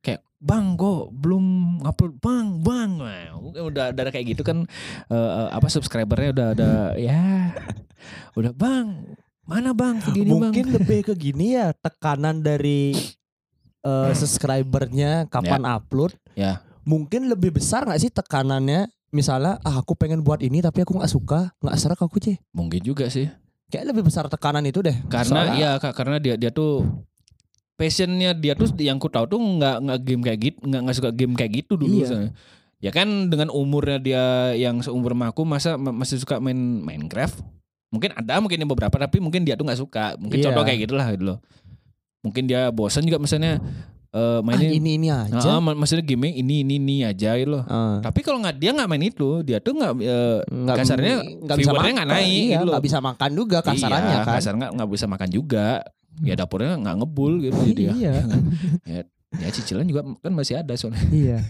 kayak 0.00 0.24
bang 0.40 0.78
kok 0.80 1.12
belum 1.12 1.44
upload 1.84 2.16
bang 2.22 2.46
bang 2.64 2.90
mungkin 3.36 3.62
udah 3.68 3.92
udah 3.92 4.12
kayak 4.12 4.32
gitu 4.32 4.42
kan 4.46 4.64
eh, 5.12 5.48
apa 5.52 5.68
subscribernya 5.68 6.32
udah 6.32 6.48
udah 6.56 6.76
ya 7.06 7.52
udah 8.32 8.52
bang 8.56 9.16
mana 9.48 9.72
bang 9.72 10.00
videonya 10.04 10.32
bang 10.32 10.52
Mungkin 10.52 10.66
lebih 10.76 11.00
ke 11.08 11.14
gini 11.16 11.56
ya 11.56 11.72
tekanan 11.76 12.40
dari 12.44 12.92
eh, 13.80 14.12
subscribernya 14.12 15.24
kapan 15.32 15.64
upload. 15.64 16.12
Ya. 16.36 16.60
Mungkin 16.84 17.32
lebih 17.32 17.56
besar 17.56 17.88
nggak 17.88 18.00
sih 18.00 18.12
tekanannya? 18.12 18.92
Misalnya, 19.08 19.56
ah 19.64 19.80
aku 19.80 19.96
pengen 19.96 20.20
buat 20.20 20.44
ini 20.44 20.60
tapi 20.60 20.84
aku 20.84 21.00
nggak 21.00 21.08
suka, 21.08 21.56
nggak 21.64 21.76
serak 21.80 22.00
aku 22.00 22.20
sih. 22.20 22.36
mungkin 22.52 22.84
juga 22.84 23.08
sih 23.08 23.32
Kayak 23.68 23.92
lebih 23.92 24.08
besar 24.08 24.24
tekanan 24.26 24.64
itu 24.64 24.80
deh. 24.80 24.96
karena 25.06 25.44
Soalnya- 25.44 25.56
ya 25.56 25.70
Kak, 25.76 25.92
karena 25.92 26.16
dia 26.16 26.34
dia 26.34 26.48
tuh 26.48 26.88
passionnya 27.76 28.34
dia 28.34 28.52
tuh 28.52 28.66
yang 28.76 28.98
ku 28.98 29.06
tahu 29.06 29.28
tuh 29.28 29.38
nggak 29.38 29.76
nggak 29.78 29.98
game 30.02 30.22
kayak 30.22 30.38
gitu 30.42 30.58
nggak 30.66 30.80
nggak 30.82 30.96
suka 30.98 31.10
game 31.14 31.32
kayak 31.32 31.62
gitu 31.62 31.78
dulu 31.78 32.02
Iya. 32.02 32.34
ya 32.80 32.90
kan 32.90 33.30
dengan 33.30 33.54
umurnya 33.54 33.98
dia 33.98 34.24
yang 34.54 34.82
seumur 34.82 35.14
sama 35.14 35.30
aku 35.30 35.46
masa 35.46 35.78
ma- 35.78 35.94
masih 35.94 36.18
suka 36.18 36.42
main 36.42 36.58
Minecraft 36.58 37.38
mungkin 37.88 38.10
ada 38.18 38.42
mungkin 38.42 38.58
yang 38.58 38.66
beberapa 38.66 38.98
tapi 38.98 39.22
mungkin 39.22 39.46
dia 39.46 39.54
tuh 39.54 39.62
nggak 39.62 39.78
suka 39.78 40.18
mungkin 40.18 40.42
Iya. 40.42 40.50
contoh 40.50 40.62
kayak 40.66 40.78
gitulah 40.84 41.06
gitu 41.06 41.24
loh 41.24 41.38
mungkin 42.18 42.50
dia 42.50 42.74
bosan 42.74 43.06
juga 43.06 43.22
misalnya 43.22 43.62
eh 44.08 44.16
Ah, 44.18 44.40
mainin 44.40 44.72
ini 44.74 44.90
ini 44.96 45.08
Ah, 45.08 45.28
aja. 45.28 45.58
mak- 45.58 45.76
maksudnya 45.76 46.00
gaming 46.00 46.32
ini 46.34 46.64
ini 46.64 46.74
ini 46.76 46.96
aja 47.02 47.36
gitu 47.36 47.50
loh. 47.50 47.64
Ah. 47.64 48.00
tapi 48.00 48.20
kalau 48.20 48.40
nggak 48.40 48.56
dia 48.56 48.72
nggak 48.72 48.88
main 48.88 49.04
itu 49.04 49.42
dia 49.42 49.58
tuh 49.58 49.74
nggak 49.74 49.92
eh, 49.98 50.38
Nggak- 50.46 50.76
kasarnya 50.78 51.14
nggak 51.38 51.58
bisa 51.58 51.72
makan. 51.72 51.92
nggak 51.92 52.08
naik 52.08 52.24
iya, 52.26 52.56
gitu 52.56 52.70
nggak 52.70 52.84
bisa 52.84 52.98
makan 52.98 53.30
juga 53.34 53.58
kasarannya 53.60 54.08
iya, 54.10 54.24
kan. 54.24 54.34
kasar 54.34 54.52
nggak 54.54 54.70
nggak 54.74 54.88
bisa 54.88 55.06
makan 55.06 55.28
juga. 55.28 55.68
Ya 56.18 56.34
dapurnya 56.34 56.74
nggak 56.74 56.96
ngebul 56.96 57.32
gitu 57.40 57.58
jadi 57.68 57.82
ya. 57.84 57.92
Iya. 57.94 58.14
Ya, 58.90 59.00
ya 59.30 59.48
cicilan 59.50 59.84
juga 59.84 60.00
kan 60.18 60.32
masih 60.32 60.56
ada 60.56 60.72
soalnya. 60.74 61.04
Iya. 61.08 61.38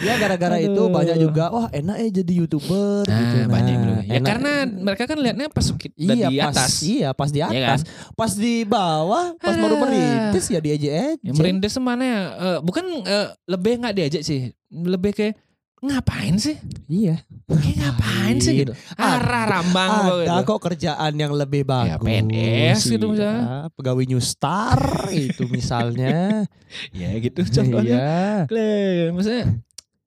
Ya 0.00 0.16
gara-gara 0.16 0.56
itu 0.56 0.80
banyak 0.88 1.20
juga 1.20 1.52
wah 1.52 1.68
enak 1.68 1.96
ya 1.98 2.08
jadi 2.22 2.32
youtuber 2.34 3.04
nah, 3.04 3.20
gitu. 3.20 3.36
banyak 3.52 3.74
yang 3.74 3.84
ya 4.00 4.16
enak. 4.16 4.24
karena 4.24 4.52
mereka 4.64 5.04
kan 5.04 5.18
lihatnya 5.20 5.46
pas 5.50 5.66
iya 5.92 6.14
di 6.24 6.36
pas 6.38 6.48
atas. 6.56 6.72
iya 6.80 7.08
pas 7.12 7.28
di 7.28 7.38
Iya 7.38 7.48
atas. 7.68 7.80
Pas 8.16 8.32
di 8.32 8.64
bawah 8.64 9.36
pas 9.36 9.52
baru 9.52 9.76
Ah. 9.76 9.80
merintis 9.82 10.48
ya 10.48 10.56
diejek 10.56 11.20
yang 11.20 11.36
merintis 11.36 11.76
mana 11.76 12.00
ya 12.02 12.20
Eh, 12.32 12.58
bukan 12.62 12.84
eh, 13.02 13.28
lebih 13.44 13.72
nggak 13.76 13.94
diajak 13.94 14.22
sih. 14.22 14.40
Lebih 14.70 15.12
kayak 15.12 15.34
ngapain 15.80 16.36
sih? 16.36 16.60
Iya. 16.86 17.24
Kayak 17.46 17.76
ngapain 17.80 18.36
sih? 18.36 18.54
Gitu 18.60 18.72
arah 18.94 19.44
rambang 19.48 19.90
ada 20.20 20.38
gitu. 20.38 20.46
kok 20.46 20.60
kerjaan 20.62 21.12
yang 21.14 21.32
lebih 21.32 21.64
Ya, 21.64 21.96
bagus. 21.96 22.04
PNS 22.04 22.80
gitu 22.86 23.06
Iya, 23.06 23.12
misalnya. 23.12 23.68
pegawai 23.72 24.04
New 24.04 24.20
Star 24.20 24.78
itu 25.10 25.42
misalnya. 25.48 26.44
Ya 26.94 27.16
gitu 27.16 27.40
contohnya. 27.42 28.04
Iya. 28.46 29.10
Maksudnya 29.10 29.44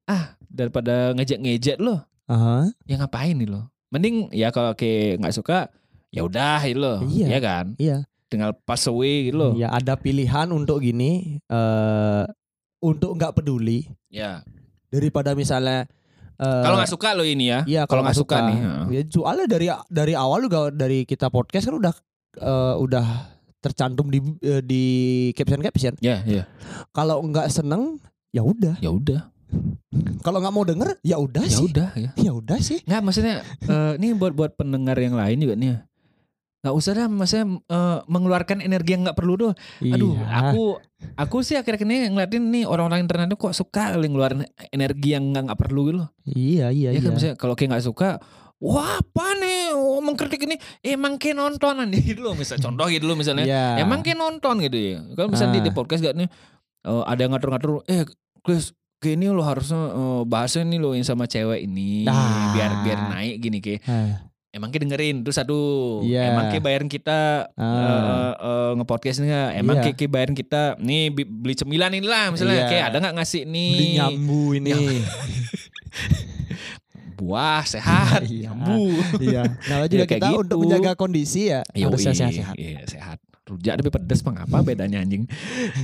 ah 0.06 0.36
daripada 0.44 1.12
ngejek-ngejek 1.14 1.78
loh. 1.78 2.06
Aha. 2.24 2.72
ya 2.86 2.96
ngapain 2.96 3.36
nih 3.36 3.52
lo 3.52 3.68
mending 3.90 4.32
ya 4.32 4.48
kalau 4.48 4.72
kayak 4.72 5.20
nggak 5.20 5.36
suka 5.36 5.68
ya 6.08 6.24
udah 6.24 6.62
gitu 6.62 6.80
loh. 6.80 6.98
Iya. 7.04 7.28
ya 7.28 7.40
kan? 7.40 7.66
Iya. 7.76 7.98
tinggal 8.26 8.54
pass 8.64 8.86
away 8.86 9.30
gitu 9.30 9.38
loh. 9.38 9.52
Ya 9.54 9.70
ada 9.70 9.94
pilihan 9.94 10.50
untuk 10.50 10.80
gini 10.80 11.38
eh 11.44 12.24
untuk 12.80 13.14
nggak 13.14 13.38
peduli. 13.38 13.90
Ya 14.08 14.42
daripada 14.94 15.34
misalnya 15.34 15.90
eh, 16.36 16.62
kalau 16.62 16.78
nggak 16.78 16.92
suka 16.92 17.10
lo 17.12 17.24
ini 17.24 17.50
ya 17.50 17.60
Iya 17.66 17.82
kalau 17.84 18.02
nggak 18.02 18.14
nggak 18.14 18.22
suka, 18.22 18.38
nih 18.44 18.58
ya. 18.58 18.72
Ya, 18.92 19.02
soalnya 19.08 19.46
dari 19.48 19.68
dari 19.90 20.14
awal 20.14 20.46
juga 20.46 20.70
dari 20.70 21.02
kita 21.04 21.28
podcast 21.28 21.66
kan 21.66 21.76
udah 21.76 21.94
eh, 22.36 22.76
udah 22.78 23.06
tercantum 23.58 24.08
di 24.08 24.20
eh, 24.42 24.62
di 24.62 24.84
caption 25.32 25.60
caption. 25.60 25.94
ya 26.00 26.22
ya 26.22 26.46
Kalau 26.90 27.20
nggak 27.20 27.50
seneng 27.50 27.98
ya 28.30 28.42
udah. 28.42 28.78
ya 28.78 28.90
udah 28.90 29.30
Kalau 30.20 30.42
nggak 30.42 30.50
mau 30.52 30.64
denger 30.64 30.98
ya 31.02 31.18
udah 31.18 31.44
ya 31.44 31.54
sih. 31.54 31.64
udah 31.64 31.90
ya 31.94 32.10
Ya 32.16 32.32
udah 32.32 32.58
sih. 32.60 32.82
nggak 32.84 33.02
maksudnya 33.02 33.36
eh, 33.64 33.92
ini 33.98 34.14
buat 34.14 34.32
buat 34.32 34.54
pendengar 34.54 34.98
yang 34.98 35.14
lain 35.14 35.38
juga 35.40 35.54
nih 35.56 35.70
ya. 35.70 35.78
Nggak 36.64 36.74
usah 36.74 36.92
dah 36.94 37.08
maksudnya 37.08 37.46
eh, 37.62 38.00
mengeluarkan 38.08 38.58
energi 38.60 38.96
yang 38.96 39.04
nggak 39.04 39.16
perlu 39.16 39.34
tuh 39.36 39.52
aduh 39.84 40.16
Iya. 40.16 40.28
aku 40.50 40.64
aku 41.14 41.38
sih 41.40 41.56
akhir-akhir 41.56 41.84
ini 41.84 42.08
ngeliatin 42.10 42.44
nih 42.50 42.64
orang-orang 42.64 43.04
internet 43.04 43.28
tuh 43.30 43.40
kok 43.42 43.54
suka 43.54 43.92
kali 43.92 44.08
ngeluarin 44.08 44.48
energi 44.70 45.12
yang 45.12 45.30
nggak 45.30 45.44
nggak 45.46 45.60
perlu 45.60 45.82
gitu 45.86 46.00
Iya 46.26 46.72
iya 46.72 46.90
ya 46.90 46.96
iya. 46.96 47.00
kan 47.00 47.12
misalnya 47.12 47.36
kalau 47.36 47.54
kayak 47.54 47.70
nggak 47.70 47.84
suka 47.84 48.10
wah 48.58 48.96
apa 48.96 49.28
nih 49.36 49.76
oh, 49.76 50.00
mengkritik 50.00 50.40
ini 50.42 50.56
emang 50.82 51.20
kayak 51.20 51.36
nontonan 51.36 51.92
gitu 52.00 52.24
loh 52.24 52.32
misalnya 52.32 52.64
contoh 52.64 52.88
gitu 52.88 53.06
loh 53.06 53.20
misalnya 53.20 53.44
Iya. 53.44 53.84
emang 53.84 54.00
kayak 54.00 54.16
nonton 54.18 54.64
gitu 54.64 54.78
ya 54.80 54.98
kalau 55.14 55.28
misalnya 55.30 55.54
di, 55.54 55.60
Ah. 55.60 55.66
di 55.68 55.72
podcast 55.74 56.00
gak 56.02 56.16
nih 56.16 56.28
eh, 56.84 57.04
ada 57.04 57.20
yang 57.20 57.32
ngatur-ngatur 57.32 57.84
eh 57.86 58.08
Chris 58.40 58.72
kayak 58.98 59.20
ini 59.20 59.28
lo 59.28 59.44
harusnya 59.44 59.76
eh, 59.92 60.22
bahasnya 60.24 60.64
nih 60.64 60.80
lo 60.80 60.96
yang 60.96 61.04
sama 61.04 61.28
cewek 61.28 61.60
ini 61.62 62.08
Ah. 62.08 62.56
biar 62.56 62.72
biar 62.82 63.00
naik 63.12 63.36
gini 63.38 63.60
kayak 63.60 63.84
Ah. 63.84 64.32
Emang 64.54 64.70
kayak 64.70 64.86
dengerin 64.86 65.16
terus 65.20 65.34
satu 65.36 65.60
Iya. 66.02 66.30
emang 66.30 66.46
kayak 66.48 66.62
bayarin 66.62 66.86
kita 66.88 67.50
Ah. 67.52 67.66
eh, 67.66 68.34
eh, 68.40 68.72
nge-podcast 68.78 69.18
nih 69.18 69.28
nggak 69.28 69.50
emang 69.58 69.76
kayak 69.82 70.06
bayarin 70.08 70.36
kita 70.36 70.62
nih 70.78 71.02
beli 71.10 71.54
cemilan 71.54 71.92
ini 71.92 72.06
lah 72.06 72.30
misalnya 72.30 72.56
Iya. 72.60 72.70
kayak 72.70 72.84
ada 72.88 72.98
nggak 73.00 73.16
ngasih 73.18 73.42
nih 73.44 73.72
Beli 73.74 73.88
nyambu 73.98 74.42
ini. 74.54 74.72
buah 77.14 77.64
sehat 77.64 78.26
Iya. 78.26 78.52
nyambu 78.52 78.84
iya. 79.20 79.44
Nah 79.64 79.86
juga 79.88 80.04
Ya, 80.04 80.08
kayak 80.08 80.20
kita 80.20 80.28
gitu. 80.30 80.42
untuk 80.44 80.58
menjaga 80.60 80.92
kondisi 80.94 81.42
ya 81.48 81.62
harusnya 81.66 82.12
Yoi, 82.12 82.20
sehat-sehat. 82.20 82.56
Iya 82.56 82.82
sehat. 82.86 83.18
Rujak 83.44 83.76
tapi 83.76 83.90
pedes 83.92 84.24
mah 84.24 84.40
apa 84.40 84.58
bedanya 84.62 85.00
anjing? 85.00 85.28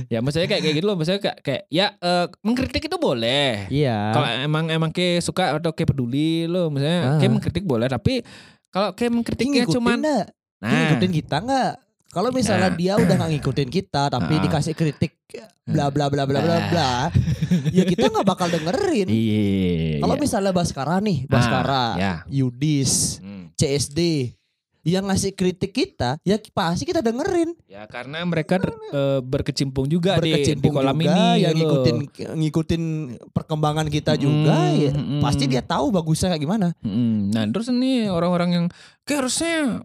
ya 0.08 0.18
maksudnya 0.18 0.48
kayak 0.48 0.62
kayak 0.62 0.74
gitu 0.74 0.86
loh, 0.86 0.96
maksudnya 0.96 1.20
kayak, 1.20 1.38
kayak 1.40 1.62
ya 1.68 1.92
eh, 1.94 2.26
mengkritik 2.40 2.82
itu 2.82 2.96
boleh. 2.96 3.68
Iya. 3.68 3.98
Kalau 4.10 4.28
emang 4.38 4.64
emang 4.68 4.90
kayak 4.90 5.20
suka 5.20 5.54
atau 5.54 5.70
kayak 5.70 5.90
peduli 5.90 6.44
lo, 6.44 6.68
misalnya 6.68 7.00
Ah. 7.06 7.18
kayak 7.20 7.30
mengkritik 7.30 7.64
boleh, 7.64 7.84
tapi 7.86 8.24
kalau 8.70 8.94
kayak 8.94 9.12
mengkritiknya 9.12 9.64
cuman 9.66 9.98
nggak? 9.98 10.26
Dia 10.30 10.62
nah 10.62 10.70
ngikutin 10.70 11.12
kita 11.12 11.36
nggak? 11.40 11.72
Kalau 12.10 12.30
misalnya 12.34 12.70
Nah. 12.70 12.76
dia 12.76 12.92
udah 12.98 13.14
nggak 13.16 13.30
ngikutin 13.38 13.70
kita 13.70 14.02
tapi 14.08 14.34
Ah. 14.34 14.42
dikasih 14.42 14.74
kritik 14.74 15.14
bla 15.62 15.86
bla 15.88 16.10
bla 16.10 16.26
bla 16.26 16.42
bla 16.42 16.58
bla, 16.66 16.92
ya 17.76 17.86
kita 17.86 18.10
nggak 18.10 18.26
bakal 18.26 18.50
dengerin. 18.50 19.06
iya. 19.06 20.02
Kalau 20.02 20.18
iya. 20.18 20.22
misalnya 20.22 20.50
Baskara 20.50 20.98
nih, 20.98 21.18
Ah, 21.22 21.30
Baskara, 21.30 21.84
ya. 21.94 22.14
Yudis, 22.26 23.22
Hmm. 23.22 23.54
CSD 23.54 24.34
yang 24.80 25.04
ngasih 25.08 25.36
kritik 25.36 25.76
kita, 25.76 26.16
ya 26.24 26.40
pasti 26.56 26.88
kita 26.88 27.04
dengerin. 27.04 27.52
Ya 27.68 27.84
karena 27.84 28.24
mereka 28.24 28.56
eh, 28.92 29.20
berkecimpung 29.20 29.84
juga 29.86 30.16
di, 30.20 30.32
di 30.32 30.40
Berkecimpung 30.40 30.72
kolam 30.72 30.96
juga, 30.96 31.12
ini 31.12 31.44
yang 31.44 31.52
gitu 31.52 31.68
loh. 31.68 31.84
ngikutin 31.84 31.96
ngikutin 32.40 32.82
perkembangan 33.36 33.86
kita 33.92 34.16
juga, 34.16 34.56
Hmm, 34.72 34.80
ya, 34.80 34.92
hmm. 34.92 35.20
pasti 35.20 35.44
dia 35.44 35.60
tahu 35.60 35.92
bagusnya 35.92 36.32
kayak 36.32 36.42
gimana. 36.42 36.68
Mm, 36.80 37.32
Nah 37.32 37.44
terus 37.52 37.68
ini 37.68 38.08
orang-orang 38.08 38.50
yang 38.50 38.66
kayak 39.04 39.26
harusnya 39.26 39.84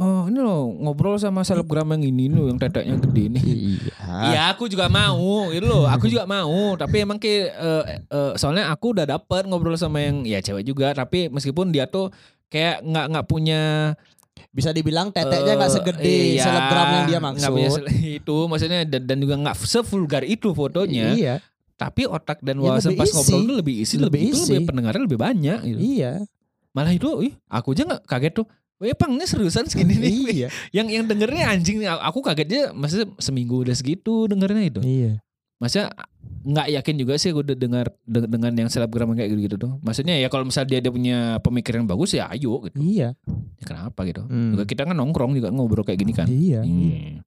oh 0.00 0.24
ini 0.26 0.40
loh 0.40 0.72
ngobrol 0.80 1.20
sama 1.20 1.44
selebgram 1.44 1.84
yang 1.94 2.02
ini 2.08 2.32
loh 2.32 2.48
yang 2.48 2.56
teteknya 2.56 2.96
gede 2.96 3.24
nih. 3.36 3.44
Iya. 3.44 3.94
Iya 4.32 4.40
aku 4.56 4.64
juga 4.66 4.88
mau 4.88 5.52
gitu 5.52 5.68
loh 5.68 5.84
aku 5.84 6.08
juga 6.08 6.24
mau 6.24 6.72
tapi 6.80 7.04
emang 7.04 7.20
kayak 7.20 7.46
eh, 7.52 7.82
eh, 8.08 8.32
soalnya 8.40 8.72
aku 8.72 8.96
udah 8.96 9.04
dapet 9.04 9.44
ngobrol 9.44 9.76
sama 9.76 10.00
yang 10.00 10.24
ya 10.24 10.40
cewek 10.40 10.64
juga 10.64 10.96
tapi 10.96 11.28
meskipun 11.28 11.68
dia 11.70 11.84
tuh 11.84 12.08
kayak 12.48 12.84
nggak 12.84 13.06
nggak 13.12 13.26
punya 13.28 13.60
Bisa 14.52 14.68
dibilang 14.68 15.08
teteknya 15.08 15.56
nggak 15.56 15.66
eh, 15.66 15.74
segede 15.74 16.16
iya, 16.30 16.44
selebgram 16.44 16.86
yang 16.86 17.04
dia 17.06 17.18
maksud. 17.18 17.50
punya 17.50 17.70
sel- 17.70 17.88
itu 18.14 18.36
maksudnya 18.44 18.80
dan, 18.84 19.02
dan 19.02 19.16
juga 19.16 19.34
nggak 19.38 19.56
sevulgar 19.58 20.22
itu 20.22 20.52
fotonya 20.52 21.06
Iya, 21.10 21.34
tapi 21.74 22.04
otak 22.04 22.38
dan 22.38 22.56
Ya, 22.56 22.68
wawasan 22.70 22.92
lebih 22.92 23.00
pas 23.00 23.08
isi. 23.08 23.16
ngobrol 23.16 23.40
itu 23.40 23.52
lebih 23.56 23.74
isi 23.78 23.94
Lebih 23.94 24.04
lebih, 24.04 24.20
itu 24.22 24.36
isi. 24.38 24.52
lebih 24.52 24.66
pendengarnya 24.68 25.02
lebih 25.02 25.18
banyak 25.18 25.58
gitu. 25.64 25.78
iya, 25.80 26.12
malah 26.70 26.90
itu 26.90 27.08
ih, 27.22 27.34
aku 27.46 27.72
aja 27.72 27.82
nggak 27.86 28.02
kaget 28.04 28.34
tuh 28.34 28.46
Weh 28.76 28.92
pang 28.92 29.10
ini 29.10 29.22
seriusan 29.22 29.64
segini 29.64 29.94
nih 29.94 30.14
iya, 30.36 30.48
yang 30.70 30.90
yang 30.90 31.04
dengernya 31.06 31.48
anjing 31.48 31.78
nih 31.78 31.88
aku 31.88 32.18
kagetnya 32.18 32.70
maksudnya 32.72 33.14
seminggu 33.16 33.62
udah 33.62 33.72
segitu 33.72 34.26
dengernya 34.26 34.62
itu 34.68 34.80
iya. 34.82 35.12
maksudnya 35.56 35.94
nggak 36.42 36.68
yakin 36.72 36.94
juga 36.96 37.14
sih 37.14 37.30
gue 37.30 37.44
dengar 37.48 37.86
de- 38.02 38.26
dengan 38.26 38.50
yang 38.52 38.66
selebgram 38.66 39.12
kayak 39.12 39.30
gitu 39.30 39.40
gitu 39.44 39.56
tuh 39.58 39.72
maksudnya 39.78 40.14
ya 40.14 40.26
kalau 40.26 40.42
misalnya 40.42 40.68
dia 40.68 40.80
dia 40.80 40.90
punya 40.90 41.18
pemikiran 41.38 41.84
bagus 41.84 42.12
ya 42.12 42.26
ayo 42.28 42.58
gitu 42.62 42.76
Iya. 42.76 43.14
Ya, 43.54 43.64
kenapa 43.64 44.02
gitu 44.02 44.22
Hmm. 44.22 44.52
juga 44.52 44.64
kita 44.64 44.82
kan 44.82 44.92
nongkrong 44.92 45.32
juga 45.32 45.48
ngobrol 45.48 45.82
kayak 45.82 45.98
gini 45.98 46.10
kan 46.10 46.26
Iya. 46.26 46.60
Hmm. 46.60 47.22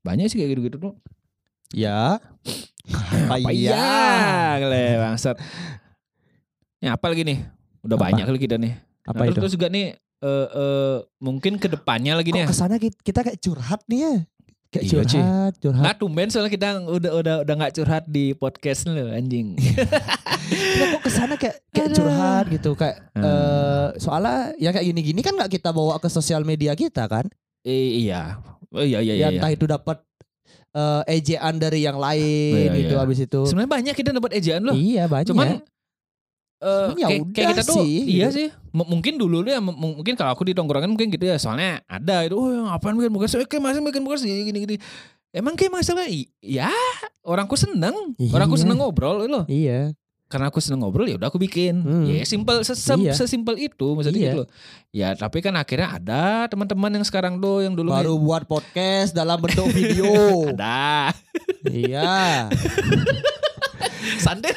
banyak 0.00 0.26
sih 0.26 0.38
kayak 0.38 0.50
gitu 0.50 0.62
gitu 0.64 0.76
tuh 0.78 0.94
Ya. 1.68 2.16
Apa 3.28 3.52
iya? 3.52 3.76
kali 4.58 4.80
bangsat 4.96 5.36
ya 6.78 6.94
apa 6.94 7.06
lagi 7.06 7.22
nih 7.22 7.38
udah 7.82 7.94
Apa? 7.94 8.04
banyak 8.06 8.24
kali 8.24 8.38
kita 8.38 8.56
nih 8.56 8.72
Apa 9.04 9.18
Nah, 9.18 9.26
itu? 9.26 9.36
terus 9.36 9.52
juga 9.52 9.68
nih 9.68 9.92
eh 10.18 10.48
eh, 10.48 10.96
mungkin 11.18 11.56
ke 11.56 11.68
depannya 11.68 12.12
lagi 12.14 12.30
nih 12.30 12.42
Kok 12.42 12.44
ya 12.44 12.48
ke 12.48 12.56
sana 12.56 12.74
ki- 12.76 13.02
kita 13.02 13.20
kayak 13.20 13.38
curhat 13.38 13.84
nih 13.86 14.00
ya? 14.00 14.14
Kayak 14.68 14.84
Iya, 14.84 14.92
curhat, 14.92 15.08
Ci. 15.08 15.18
curhat. 15.58 15.80
Nggak 15.80 15.96
tumben 15.96 16.28
soalnya 16.28 16.52
kita 16.52 16.68
udah 16.82 17.12
udah 17.14 17.34
udah 17.40 17.54
nggak 17.56 17.72
curhat 17.72 18.04
di 18.04 18.24
podcast 18.32 18.84
lo 18.84 19.00
anjing. 19.08 19.56
Kita 19.56 20.84
kok 20.90 21.00
ke 21.00 21.10
sana 21.10 21.34
kayak 21.34 21.56
kayak 21.70 21.88
Aduh. 21.88 21.96
curhat 21.98 22.44
gitu 22.48 22.70
kayak 22.72 22.96
Hmm. 23.12 23.24
eh 23.24 23.88
soalnya 23.96 24.36
yang 24.56 24.72
kayak 24.72 24.86
gini-gini 24.86 25.20
kan 25.20 25.32
nggak 25.34 25.50
kita 25.50 25.72
bawa 25.72 25.96
ke 25.96 26.08
sosial 26.08 26.44
media 26.44 26.72
kita 26.72 27.04
kan? 27.04 27.24
Eh, 27.62 28.04
iya. 28.04 28.44
Oh 28.68 28.84
iya 28.84 29.00
iya 29.00 29.16
ya 29.16 29.28
iya. 29.28 29.28
entah 29.34 29.48
itu 29.48 29.64
dapat 29.64 30.04
eh 30.70 31.02
ejaan 31.16 31.56
dari 31.56 31.80
yang 31.80 31.96
lain 31.96 32.68
Oh, 32.68 32.68
iya, 32.68 32.78
gitu 32.78 32.94
iya. 32.94 33.00
habis 33.00 33.18
itu. 33.18 33.40
Sebenarnya 33.44 33.72
banyak 33.72 33.94
kita 33.96 34.10
dapat 34.12 34.30
ejaan 34.36 34.62
loh. 34.62 34.76
Iya 34.76 35.08
banyak. 35.08 35.32
Cuman 35.32 35.64
eh 36.58 36.88
ya 36.96 37.06
kayak, 37.06 37.22
kayak 37.30 37.48
kita 37.54 37.62
tuh 37.64 37.76
sih, 37.80 37.94
iya 38.04 38.26
gitu. 38.28 38.36
sih. 38.36 38.48
M- 38.74 38.88
mungkin 38.88 39.14
dulu 39.14 39.42
ya 39.42 39.58
mungkin 39.58 40.18
kalau 40.18 40.34
aku 40.34 40.42
di 40.42 40.52
tongkrongan 40.52 40.90
mungkin 40.90 41.08
gitu 41.08 41.22
ya. 41.22 41.38
Soalnya 41.38 41.86
ada 41.86 42.26
itu 42.26 42.34
oh 42.34 42.50
yang 42.50 42.66
apaan 42.66 42.94
bikin 42.94 43.10
podcast 43.10 43.38
eh, 43.38 43.46
kayak 43.46 43.62
masih 43.62 43.80
bikin 43.80 44.02
podcast 44.02 44.24
gini 44.26 44.42
gini. 44.44 44.76
Emang 45.28 45.54
kayak 45.54 45.70
masalah 45.70 46.08
ya 46.40 46.72
orangku 47.22 47.54
seneng. 47.54 47.94
Iya. 48.16 48.32
Orangku 48.32 48.56
seneng 48.56 48.78
ngobrol 48.78 49.22
loh. 49.24 49.46
Iya. 49.46 49.94
karena 50.28 50.52
aku 50.52 50.60
seneng 50.60 50.84
ngobrol 50.84 51.08
ya 51.08 51.16
udah 51.16 51.32
aku 51.32 51.40
bikin. 51.40 51.80
Hmm. 51.80 52.04
Ya 52.04 52.20
simple 52.20 52.60
sesem- 52.60 53.00
Iya. 53.00 53.16
sesimpel 53.16 53.56
itu 53.56 53.96
maksudnya 53.96 54.20
Iya. 54.20 54.26
gitu 54.28 54.38
loh. 54.44 54.48
Ya 54.92 55.08
tapi 55.16 55.40
kan 55.40 55.56
akhirnya 55.56 55.96
ada 55.96 56.44
teman-teman 56.52 57.00
yang 57.00 57.04
sekarang 57.06 57.40
tuh 57.40 57.64
yang 57.64 57.72
dulu 57.72 57.96
Baru 57.96 58.20
buat 58.20 58.44
podcast 58.44 59.16
dalam 59.16 59.40
bentuk 59.40 59.64
video. 59.72 60.04
ada. 60.52 61.16
iya. 61.64 62.44
Santai. 64.24 64.52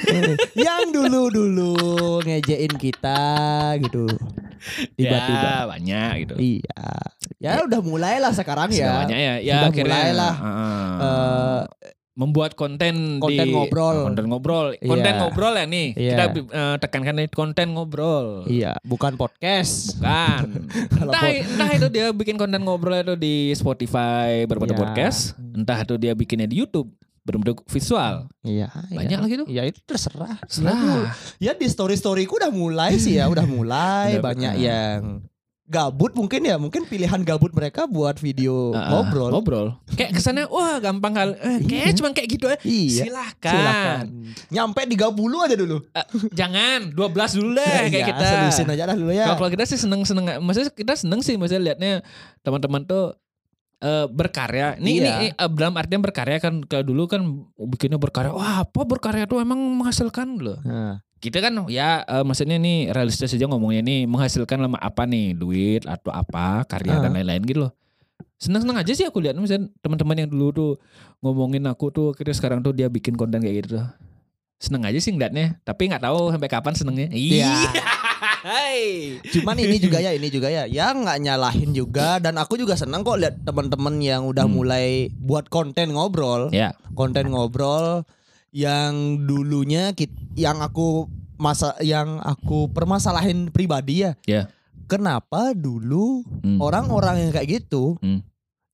yang 0.57 0.89
dulu-dulu 0.89 2.19
ngejein 2.25 2.73
kita 2.77 3.21
gitu. 3.81 4.05
Tiba-tiba. 4.93 5.49
Ya, 5.51 5.59
banyak 5.65 6.11
gitu. 6.25 6.35
Iya. 6.37 6.85
Ya 7.41 7.51
udah 7.65 7.81
mulailah 7.81 8.31
sekarang 8.33 8.69
ya. 8.69 9.01
Semuanya 9.01 9.17
ya. 9.17 9.33
Ya 9.41 9.55
Sudah 9.57 9.69
akhirnya 9.73 9.97
mulailah, 9.97 10.33
uh, 10.37 11.01
eh, 11.01 11.61
membuat 12.11 12.53
konten 12.53 13.17
konten 13.17 13.47
di 13.49 13.49
ngobrol. 13.49 14.05
konten 14.05 14.25
ngobrol. 14.29 14.67
Konten 14.77 15.13
Iya. 15.15 15.19
ngobrol 15.25 15.53
ya 15.57 15.65
nih. 15.65 15.87
Iya. 15.97 16.11
Kita 16.13 16.25
eh, 16.37 16.75
tekankan 16.77 17.15
konten 17.33 17.67
ngobrol. 17.73 18.45
Iya, 18.45 18.77
bukan 18.85 19.17
podcast. 19.17 19.97
Kan. 19.97 20.45
Kalau 21.01 21.09
entah, 21.09 21.25
entah 21.33 21.69
itu 21.73 21.87
dia 21.89 22.13
bikin 22.13 22.37
konten 22.37 22.61
ngobrol 22.61 23.01
itu 23.01 23.17
di 23.17 23.49
Spotify 23.57 24.45
berbentuk 24.45 24.77
Iya. 24.77 24.83
podcast, 24.85 25.33
entah 25.57 25.81
itu 25.81 25.97
dia 25.97 26.13
bikinnya 26.13 26.45
di 26.45 26.61
YouTube 26.61 26.93
berbentuk 27.21 27.61
visual. 27.69 28.25
Iya, 28.41 28.73
Banyak 28.89 29.17
iya. 29.17 29.23
lagi 29.23 29.35
tuh. 29.37 29.47
Ya 29.47 29.63
itu 29.65 29.79
terserah. 29.85 30.41
Serah. 30.49 31.13
Ya 31.37 31.53
di 31.53 31.69
story 31.69 31.93
storyku 31.93 32.41
udah 32.41 32.49
mulai 32.49 32.97
sih 32.97 33.17
ya, 33.21 33.29
udah 33.29 33.45
mulai 33.55 34.17
Udah, 34.17 34.25
banyak 34.25 34.53
yang 34.57 35.21
gabut 35.71 36.11
mungkin 36.19 36.43
ya, 36.43 36.59
mungkin 36.59 36.83
pilihan 36.83 37.23
gabut 37.23 37.55
mereka 37.55 37.87
buat 37.87 38.19
video 38.19 38.75
ah, 38.75 38.91
ngobrol. 38.91 39.31
Ngobrol. 39.31 39.67
Kayak 39.95 40.19
kesannya 40.19 40.49
wah 40.51 40.81
gampang 40.83 41.15
kali. 41.15 41.31
Eh, 41.39 41.59
kayak 41.63 41.95
cuma 41.95 42.11
kayak 42.11 42.27
gitu 42.27 42.45
aja. 42.51 42.59
Iya. 42.65 43.03
Silahkan. 43.07 43.53
Silakan. 43.55 44.03
Nyampe 44.51 44.81
30 44.83 45.45
aja 45.47 45.55
dulu. 45.55 45.77
Eh, 45.95 46.05
jangan 46.35 46.91
12 46.91 47.37
dulu 47.39 47.49
deh 47.55 47.71
kayak 47.93 48.03
Iya, 48.03 48.09
kita. 48.11 48.25
Selusin 48.27 48.67
aja 48.67 48.83
lah 48.89 48.95
dulu 48.99 49.11
ya. 49.15 49.25
Kalau 49.31 49.37
kalau 49.45 49.51
kita 49.53 49.63
sih 49.69 49.79
seneng-seneng 49.79 50.25
maksudnya 50.43 50.73
kita 50.75 50.93
seneng 50.97 51.21
sih 51.23 51.39
maksudnya 51.39 51.71
liatnya 51.71 52.03
teman-teman 52.43 52.83
tuh 52.83 53.15
eh, 53.81 54.05
berkarya. 54.07 54.77
Ini 54.77 54.89
Iya. 54.93 55.11
ini 55.17 55.27
eh, 55.31 55.49
dalam 55.51 55.73
artian 55.73 55.99
berkarya 55.99 56.37
kan 56.37 56.61
kalau 56.63 56.85
dulu 56.85 57.03
kan 57.05 57.21
bikinnya 57.59 57.97
berkarya. 57.97 58.29
Wah, 58.29 58.61
apa 58.61 58.81
berkarya 58.81 59.25
tuh 59.25 59.37
emang 59.37 59.57
menghasilkan 59.57 60.37
loh. 60.37 60.61
Nah, 60.61 61.01
Kita 61.17 61.37
kan 61.37 61.53
ya 61.67 62.01
eh, 62.01 62.21
maksudnya 62.21 62.57
nih 62.57 62.89
realistis 62.89 63.29
aja 63.29 63.45
ngomongnya 63.45 63.81
nih 63.81 64.05
menghasilkan 64.05 64.57
lama 64.57 64.77
apa 64.77 65.05
nih 65.05 65.33
duit 65.33 65.85
atau 65.85 66.09
apa 66.09 66.65
karya 66.65 66.97
dan 66.97 67.09
Ah. 67.09 67.15
lain-lain 67.17 67.41
gitu 67.43 67.59
loh. 67.61 67.71
Seneng-seneng 68.37 68.73
aja 68.75 68.89
sih 68.91 69.05
aku 69.05 69.21
lihat 69.21 69.37
misalnya 69.37 69.69
teman-teman 69.79 70.17
yang 70.17 70.29
dulu 70.29 70.47
tuh 70.49 70.71
ngomongin 71.19 71.61
aku 71.65 71.89
tuh 71.89 72.05
akhirnya 72.11 72.33
sekarang 72.33 72.59
tuh 72.59 72.73
dia 72.73 72.85
bikin 72.87 73.13
konten 73.13 73.37
kayak 73.37 73.65
gitu. 73.65 73.77
Seneng 74.57 74.81
aja 74.81 74.97
sih 74.97 75.09
ngeliatnya, 75.09 75.61
tapi 75.61 75.89
nggak 75.89 76.01
tahu 76.01 76.29
sampai 76.29 76.45
kapan 76.47 76.73
senengnya. 76.73 77.09
Iya. 77.11 77.53
Hai. 78.41 79.21
Cuman 79.21 79.53
ini 79.55 79.77
juga 79.77 80.01
ya, 80.01 80.11
ini 80.11 80.27
juga 80.27 80.49
ya. 80.49 80.65
Ya 80.65 80.89
nggak 80.89 81.21
nyalahin 81.21 81.71
juga 81.71 82.17
dan 82.17 82.41
aku 82.41 82.57
juga 82.57 82.73
senang 82.73 83.05
kok 83.05 83.21
lihat 83.21 83.35
teman-teman 83.45 84.01
yang 84.01 84.25
udah 84.25 84.49
Hmm. 84.49 84.57
mulai 84.57 85.13
buat 85.13 85.45
konten 85.47 85.93
ngobrol. 85.93 86.49
Ya. 86.49 86.73
konten 86.91 87.31
ngobrol 87.31 88.03
yang 88.51 89.23
dulunya 89.23 89.95
kit, 89.95 90.11
yang 90.35 90.59
aku 90.59 91.07
masa 91.39 91.71
yang 91.79 92.19
aku 92.19 92.67
permasalahin 92.67 93.47
pribadi 93.47 94.03
ya. 94.03 94.11
Ya. 94.27 94.51
Kenapa 94.85 95.55
dulu 95.55 96.25
Hmm. 96.43 96.59
orang-orang 96.59 97.23
yang 97.23 97.31
kayak 97.31 97.63
gitu 97.63 97.95
Hmm. 98.01 98.25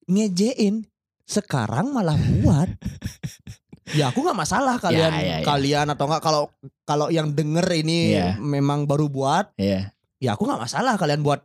ngejein 0.08 0.88
sekarang 1.28 1.92
malah 1.92 2.16
buat. 2.42 2.72
ya 3.94 4.12
aku 4.12 4.20
nggak 4.20 4.36
masalah 4.38 4.76
kalian 4.78 5.12
Ya, 5.12 5.22
ya, 5.22 5.38
ya. 5.40 5.46
kalian 5.46 5.88
atau 5.88 6.06
enggak 6.06 6.20
kalau 6.20 6.44
kalau 6.84 7.08
yang 7.08 7.32
denger 7.32 7.64
ini 7.74 8.14
Ya. 8.14 8.36
memang 8.36 8.84
baru 8.84 9.08
buat 9.08 9.54
Iya. 9.56 9.92
ya 10.18 10.30
aku 10.34 10.44
nggak 10.44 10.62
masalah 10.62 10.96
kalian 10.96 11.22
buat 11.22 11.44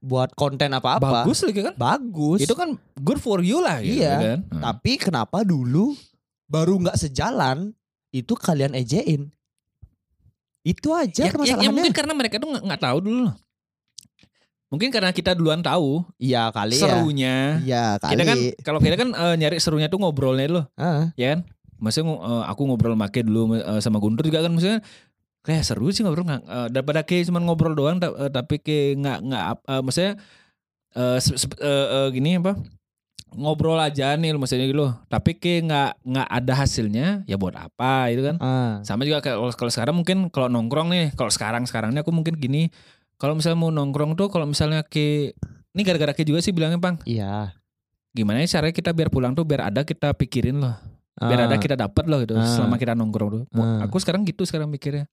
buat 0.00 0.32
konten 0.32 0.72
apa-apa. 0.72 1.26
Bagus 1.26 1.44
lagi 1.44 1.60
kan? 1.60 1.74
Bagus. 1.76 2.40
Itu 2.40 2.54
kan 2.54 2.74
good 2.96 3.18
for 3.18 3.40
you 3.40 3.60
lah 3.60 3.78
gitu 3.78 4.00
Iya. 4.00 4.14
kan. 4.16 4.38
Hmm. 4.48 4.62
Tapi 4.62 4.96
kenapa 4.96 5.42
dulu 5.42 5.92
baru 6.46 6.80
nggak 6.80 6.96
sejalan 6.96 7.76
itu 8.08 8.32
kalian 8.32 8.72
ejein? 8.72 9.28
Itu 10.62 10.94
aja 10.94 11.26
ya, 11.26 11.34
ya, 11.34 11.58
ya 11.58 11.68
mungkin 11.68 11.90
karena 11.90 12.14
mereka 12.14 12.38
tuh 12.38 12.54
nggak 12.54 12.64
nggak 12.64 12.82
tahu 12.82 12.98
dulu. 13.02 13.20
loh. 13.26 13.34
Mungkin 14.72 14.88
karena 14.88 15.12
kita 15.12 15.36
duluan 15.36 15.60
tahu 15.60 16.00
Iya 16.16 16.48
kali 16.48 16.80
serunya. 16.80 17.60
ya. 17.60 17.60
Iya 17.60 17.84
kali. 18.00 18.12
Kita 18.16 18.22
kan 18.24 18.36
kalau 18.64 18.78
kita 18.80 18.96
kan 18.96 19.08
eh, 19.12 19.34
nyari 19.36 19.60
serunya 19.60 19.92
tuh 19.92 20.00
ngobrolnya 20.00 20.48
dulu, 20.48 20.62
Ah, 20.74 21.12
ya 21.12 21.36
kan? 21.36 21.40
Maksudnya 21.82 22.14
eh, 22.14 22.44
aku 22.46 22.62
ngobrol 22.70 22.94
make 22.94 23.20
dulu 23.20 23.58
eh, 23.58 23.82
sama 23.82 23.98
Guntur 23.98 24.22
juga 24.24 24.46
kan 24.46 24.54
maksudnya 24.54 24.78
kayak 25.42 25.66
seru 25.66 25.90
sih 25.90 26.06
ngobrol 26.06 26.22
nggak 26.22 26.42
eh, 26.46 26.68
daripada 26.70 27.02
kayak 27.02 27.26
cuma 27.26 27.42
ngobrol 27.42 27.74
doang 27.74 27.98
eh, 27.98 28.30
tapi 28.30 28.62
kayak 28.62 29.02
nggak 29.02 29.18
nggak 29.26 29.44
eh, 29.66 29.80
maksudnya 29.82 30.12
eh, 30.94 31.18
se- 31.18 31.58
eh, 31.58 31.86
eh, 31.90 32.08
gini 32.14 32.38
apa 32.38 32.54
ngobrol 33.32 33.80
aja 33.80 34.12
nih 34.14 34.36
maksudnya 34.36 34.68
gitu 34.68 34.76
loh 34.76 34.92
tapi 35.08 35.32
kayak 35.34 35.60
nggak 35.64 35.90
nggak 36.04 36.28
ada 36.28 36.52
hasilnya 36.52 37.06
ya 37.24 37.40
buat 37.40 37.56
apa 37.56 38.12
itu 38.12 38.20
kan 38.22 38.36
ah. 38.38 38.84
sama 38.84 39.08
juga 39.08 39.24
kalau 39.24 39.48
kalau 39.56 39.72
sekarang 39.72 39.96
mungkin 39.96 40.28
kalau 40.28 40.52
nongkrong 40.52 40.92
nih 40.92 41.06
kalau 41.16 41.32
sekarang 41.32 41.64
sekarang 41.64 41.96
ini 41.96 42.04
aku 42.04 42.12
mungkin 42.12 42.36
gini 42.36 42.68
kalau 43.16 43.32
misalnya 43.32 43.56
mau 43.56 43.72
nongkrong 43.72 44.20
tuh 44.20 44.28
kalau 44.28 44.44
misalnya 44.44 44.84
ke 44.84 45.32
ini 45.72 45.80
gara-gara 45.80 46.12
ke 46.12 46.28
juga 46.28 46.44
sih 46.44 46.52
bilangnya 46.52 46.76
bang 46.76 47.00
Iya. 47.08 47.56
gimana 48.12 48.44
ya 48.44 48.60
caranya 48.60 48.76
kita 48.76 48.92
biar 48.92 49.08
pulang 49.08 49.32
tuh 49.32 49.48
biar 49.48 49.72
ada 49.72 49.80
kita 49.80 50.12
pikirin 50.12 50.60
loh 50.60 50.76
biar 51.24 51.40
ada 51.44 51.54
Ah, 51.54 51.58
kita 51.58 51.74
dapat 51.74 52.04
loh 52.04 52.18
gitu 52.20 52.34
Ah. 52.34 52.44
selama 52.44 52.76
kita 52.76 52.92
nongkrong 52.92 53.30
tuh 53.30 53.42
Ah. 53.52 53.82
aku 53.82 53.96
sekarang 53.96 54.22
gitu 54.22 54.42
sekarang 54.42 54.66
mikirnya 54.66 55.06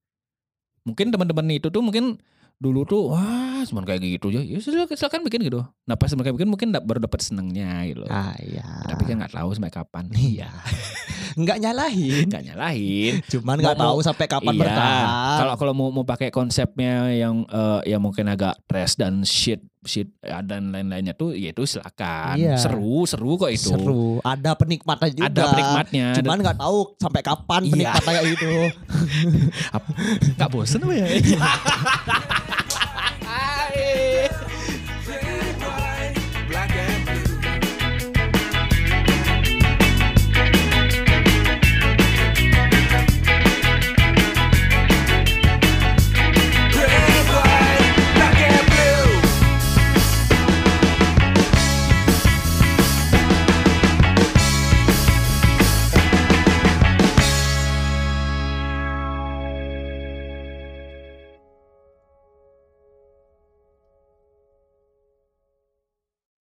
mungkin 0.81 1.09
teman-teman 1.09 1.45
itu 1.51 1.67
tuh 1.67 1.79
mungkin 1.79 2.17
dulu 2.55 2.83
tuh 2.83 3.09
wah 3.09 3.63
cuma 3.63 3.83
kayak 3.83 4.19
gitu 4.19 4.27
aja 4.29 4.41
ya 4.41 4.57
sudah 4.57 4.83
silakan 4.89 5.23
bikin 5.23 5.43
gitu 5.43 5.63
nah 5.85 5.95
pas 5.95 6.11
mereka 6.11 6.33
bikin 6.33 6.47
mungkin 6.47 6.69
baru 6.71 6.99
dapat 6.99 7.19
senengnya 7.19 7.83
gitu. 7.85 8.03
Ah 8.05 8.35
iya. 8.37 8.83
tapi 8.83 9.03
kan 9.03 9.19
nggak 9.19 9.31
tahu 9.31 9.49
sampai 9.51 9.71
kapan 9.71 10.05
Iya. 10.11 10.49
Nggak 11.35 11.57
nyalahin. 11.59 12.25
nggak 12.25 12.43
nyalahin 12.45 13.13
Cuman 13.25 13.57
nggak 13.57 13.77
tahu 13.77 13.97
sampai 13.99 14.25
kapan 14.25 14.53
Iya. 14.53 14.61
bertahan. 14.61 15.05
Kalau 15.37 15.53
kalau 15.55 15.73
mau 15.73 15.89
mau 15.89 16.03
pakai 16.03 16.29
konsepnya 16.29 17.09
yang 17.09 17.43
eh, 17.45 17.81
yang 17.87 17.99
mungkin 17.99 18.25
agak 18.25 18.57
trash 18.65 18.95
dan 18.95 19.21
shit 19.21 19.59
shit 19.79 20.11
ya, 20.19 20.43
dan 20.43 20.69
lain-lainnya 20.69 21.13
tuh 21.13 21.31
ya 21.31 21.49
itu 21.49 21.63
silakan. 21.63 22.35
Iya. 22.35 22.55
Seru, 22.55 23.03
seru 23.03 23.35
kok 23.35 23.47
itu. 23.47 23.71
Seru. 23.71 24.19
Ada 24.21 24.51
penikmatnya 24.53 25.09
juga. 25.09 25.25
Ada 25.25 25.43
penikmatnya. 25.49 26.07
Cuman 26.19 26.37
nggak 26.39 26.57
tahu 26.57 26.77
sampai 26.95 27.21
kapan 27.21 27.61
Iya. 27.63 27.71
penikmatnya 27.71 28.21
gitu. 28.27 28.49
Nggak 30.35 30.49
bosen 30.49 30.83
apa 30.83 30.93
ya? 30.93 31.07